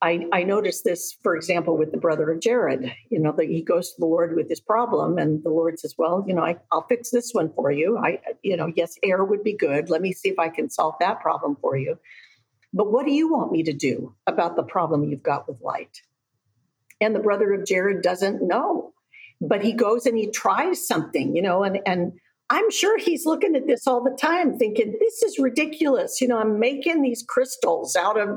I, 0.00 0.26
I 0.32 0.42
noticed 0.42 0.82
this, 0.82 1.16
for 1.22 1.36
example, 1.36 1.76
with 1.76 1.92
the 1.92 1.98
brother 1.98 2.32
of 2.32 2.40
Jared. 2.40 2.92
You 3.08 3.20
know, 3.20 3.32
that 3.32 3.46
he 3.46 3.62
goes 3.62 3.90
to 3.90 4.00
the 4.00 4.06
Lord 4.06 4.34
with 4.34 4.48
this 4.48 4.60
problem, 4.60 5.16
and 5.16 5.42
the 5.44 5.50
Lord 5.50 5.78
says, 5.78 5.94
"Well, 5.96 6.24
you 6.26 6.34
know, 6.34 6.42
I, 6.42 6.56
I'll 6.72 6.86
fix 6.88 7.10
this 7.10 7.32
one 7.32 7.52
for 7.54 7.70
you. 7.70 7.98
I, 7.98 8.18
you 8.42 8.56
know, 8.56 8.72
yes, 8.74 8.96
air 9.02 9.24
would 9.24 9.44
be 9.44 9.56
good. 9.56 9.90
Let 9.90 10.02
me 10.02 10.12
see 10.12 10.28
if 10.28 10.38
I 10.38 10.48
can 10.48 10.70
solve 10.70 10.94
that 11.00 11.20
problem 11.20 11.56
for 11.60 11.76
you. 11.76 11.98
But 12.72 12.90
what 12.90 13.06
do 13.06 13.12
you 13.12 13.30
want 13.30 13.52
me 13.52 13.62
to 13.64 13.72
do 13.72 14.14
about 14.26 14.56
the 14.56 14.62
problem 14.62 15.04
you've 15.04 15.22
got 15.22 15.48
with 15.48 15.60
light?" 15.60 16.02
And 17.00 17.14
the 17.14 17.20
brother 17.20 17.52
of 17.52 17.66
Jared 17.66 18.02
doesn't 18.02 18.46
know, 18.46 18.92
but 19.40 19.62
he 19.62 19.72
goes 19.72 20.06
and 20.06 20.16
he 20.16 20.30
tries 20.30 20.86
something, 20.86 21.36
you 21.36 21.42
know, 21.42 21.62
and 21.62 21.80
and 21.86 22.12
I'm 22.52 22.70
sure 22.70 22.98
he's 22.98 23.24
looking 23.24 23.56
at 23.56 23.66
this 23.66 23.86
all 23.86 24.04
the 24.04 24.14
time, 24.20 24.58
thinking, 24.58 24.94
this 25.00 25.22
is 25.22 25.38
ridiculous. 25.38 26.20
You 26.20 26.28
know, 26.28 26.38
I'm 26.38 26.60
making 26.60 27.00
these 27.00 27.24
crystals 27.26 27.96
out 27.96 28.20
of, 28.20 28.28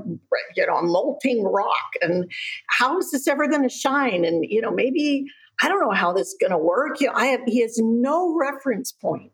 you 0.55 0.65
know, 0.65 0.81
molting 0.81 1.43
rock. 1.43 1.91
And 2.01 2.31
how 2.69 2.97
is 2.97 3.11
this 3.11 3.27
ever 3.27 3.45
going 3.45 3.63
to 3.63 3.69
shine? 3.69 4.23
And, 4.23 4.45
you 4.47 4.61
know, 4.61 4.71
maybe, 4.71 5.25
I 5.61 5.67
don't 5.67 5.81
know 5.81 5.91
how 5.91 6.13
this 6.13 6.29
is 6.29 6.37
going 6.39 6.51
to 6.51 6.57
work. 6.57 7.01
You 7.01 7.07
know, 7.07 7.13
I 7.13 7.25
have, 7.25 7.41
he 7.45 7.61
has 7.61 7.77
no 7.77 8.33
reference 8.39 8.93
point 8.93 9.33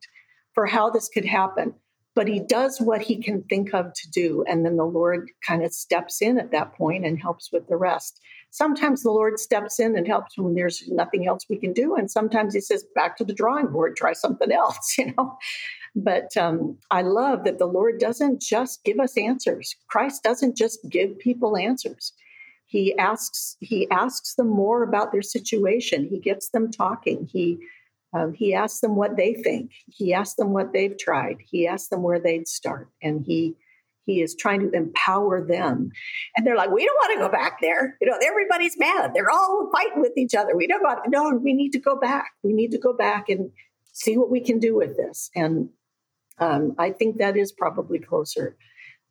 for 0.55 0.65
how 0.65 0.89
this 0.89 1.09
could 1.09 1.25
happen 1.25 1.75
but 2.13 2.27
he 2.27 2.41
does 2.41 2.79
what 2.81 3.01
he 3.01 3.21
can 3.21 3.41
think 3.43 3.73
of 3.73 3.93
to 3.93 4.11
do. 4.11 4.43
And 4.47 4.65
then 4.65 4.75
the 4.75 4.83
Lord 4.83 5.29
kind 5.47 5.63
of 5.63 5.73
steps 5.73 6.21
in 6.21 6.37
at 6.37 6.51
that 6.51 6.73
point 6.73 7.05
and 7.05 7.17
helps 7.17 7.51
with 7.51 7.67
the 7.67 7.77
rest. 7.77 8.19
Sometimes 8.51 9.01
the 9.01 9.11
Lord 9.11 9.39
steps 9.39 9.79
in 9.79 9.97
and 9.97 10.05
helps 10.05 10.37
when 10.37 10.55
there's 10.55 10.83
nothing 10.89 11.25
else 11.25 11.45
we 11.49 11.57
can 11.57 11.71
do. 11.71 11.95
And 11.95 12.11
sometimes 12.11 12.53
he 12.53 12.59
says, 12.59 12.85
back 12.93 13.15
to 13.17 13.23
the 13.23 13.33
drawing 13.33 13.67
board, 13.67 13.95
try 13.95 14.11
something 14.11 14.51
else, 14.51 14.95
you 14.97 15.13
know. 15.17 15.37
But 15.95 16.35
um, 16.37 16.77
I 16.91 17.01
love 17.01 17.43
that 17.45 17.59
the 17.59 17.65
Lord 17.65 17.99
doesn't 17.99 18.41
just 18.41 18.83
give 18.83 18.99
us 18.99 19.17
answers. 19.17 19.75
Christ 19.87 20.23
doesn't 20.23 20.57
just 20.57 20.79
give 20.89 21.17
people 21.19 21.57
answers. 21.57 22.13
He 22.65 22.97
asks 22.97 23.57
he 23.59 23.89
asks 23.91 24.35
them 24.35 24.47
more 24.47 24.83
about 24.83 25.11
their 25.11 25.21
situation. 25.21 26.07
He 26.07 26.19
gets 26.19 26.51
them 26.51 26.71
talking. 26.71 27.27
He 27.29 27.59
um, 28.13 28.33
he 28.33 28.53
asks 28.53 28.79
them 28.79 28.95
what 28.95 29.17
they 29.17 29.33
think. 29.33 29.71
He 29.87 30.13
asks 30.13 30.35
them 30.35 30.51
what 30.51 30.71
they've 30.71 30.97
tried. 30.97 31.39
He 31.45 31.67
asks 31.67 31.89
them 31.89 32.01
where 32.01 32.19
they'd 32.19 32.47
start, 32.47 32.87
and 33.03 33.25
he 33.25 33.57
he 34.05 34.21
is 34.21 34.35
trying 34.35 34.61
to 34.61 34.71
empower 34.71 35.45
them. 35.45 35.91
And 36.35 36.45
they're 36.45 36.55
like, 36.55 36.71
we 36.71 36.85
don't 36.85 36.95
want 36.95 37.13
to 37.13 37.25
go 37.25 37.31
back 37.31 37.59
there. 37.61 37.97
You 38.01 38.09
know, 38.09 38.17
everybody's 38.23 38.77
mad. 38.77 39.11
They're 39.13 39.29
all 39.29 39.69
fighting 39.71 40.01
with 40.01 40.17
each 40.17 40.33
other. 40.33 40.55
We 40.55 40.67
don't 40.67 40.81
want. 40.81 41.03
to, 41.03 41.09
No, 41.09 41.39
we 41.41 41.53
need 41.53 41.71
to 41.71 41.79
go 41.79 41.99
back. 41.99 42.31
We 42.43 42.53
need 42.53 42.71
to 42.71 42.79
go 42.79 42.93
back 42.93 43.29
and 43.29 43.51
see 43.93 44.17
what 44.17 44.31
we 44.31 44.39
can 44.39 44.59
do 44.59 44.75
with 44.75 44.97
this. 44.97 45.29
And 45.35 45.69
um, 46.39 46.75
I 46.77 46.91
think 46.91 47.17
that 47.17 47.37
is 47.37 47.51
probably 47.51 47.99
closer 47.99 48.57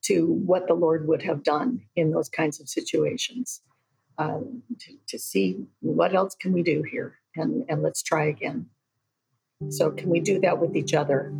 to 0.02 0.26
what 0.26 0.66
the 0.66 0.74
Lord 0.74 1.06
would 1.06 1.22
have 1.22 1.42
done 1.42 1.82
in 1.94 2.10
those 2.10 2.28
kinds 2.28 2.60
of 2.60 2.68
situations. 2.68 3.60
Um, 4.18 4.62
to, 4.80 4.92
to, 5.08 5.18
see 5.18 5.64
what 5.80 6.14
else 6.14 6.34
can 6.34 6.52
we 6.52 6.62
do 6.62 6.82
here, 6.82 7.14
and 7.36 7.64
and 7.70 7.82
let's 7.82 8.02
try 8.02 8.24
again. 8.24 8.66
So, 9.70 9.90
can 9.90 10.10
we 10.10 10.20
do 10.20 10.38
that 10.40 10.60
with 10.60 10.76
each 10.76 10.92
other? 10.92 11.32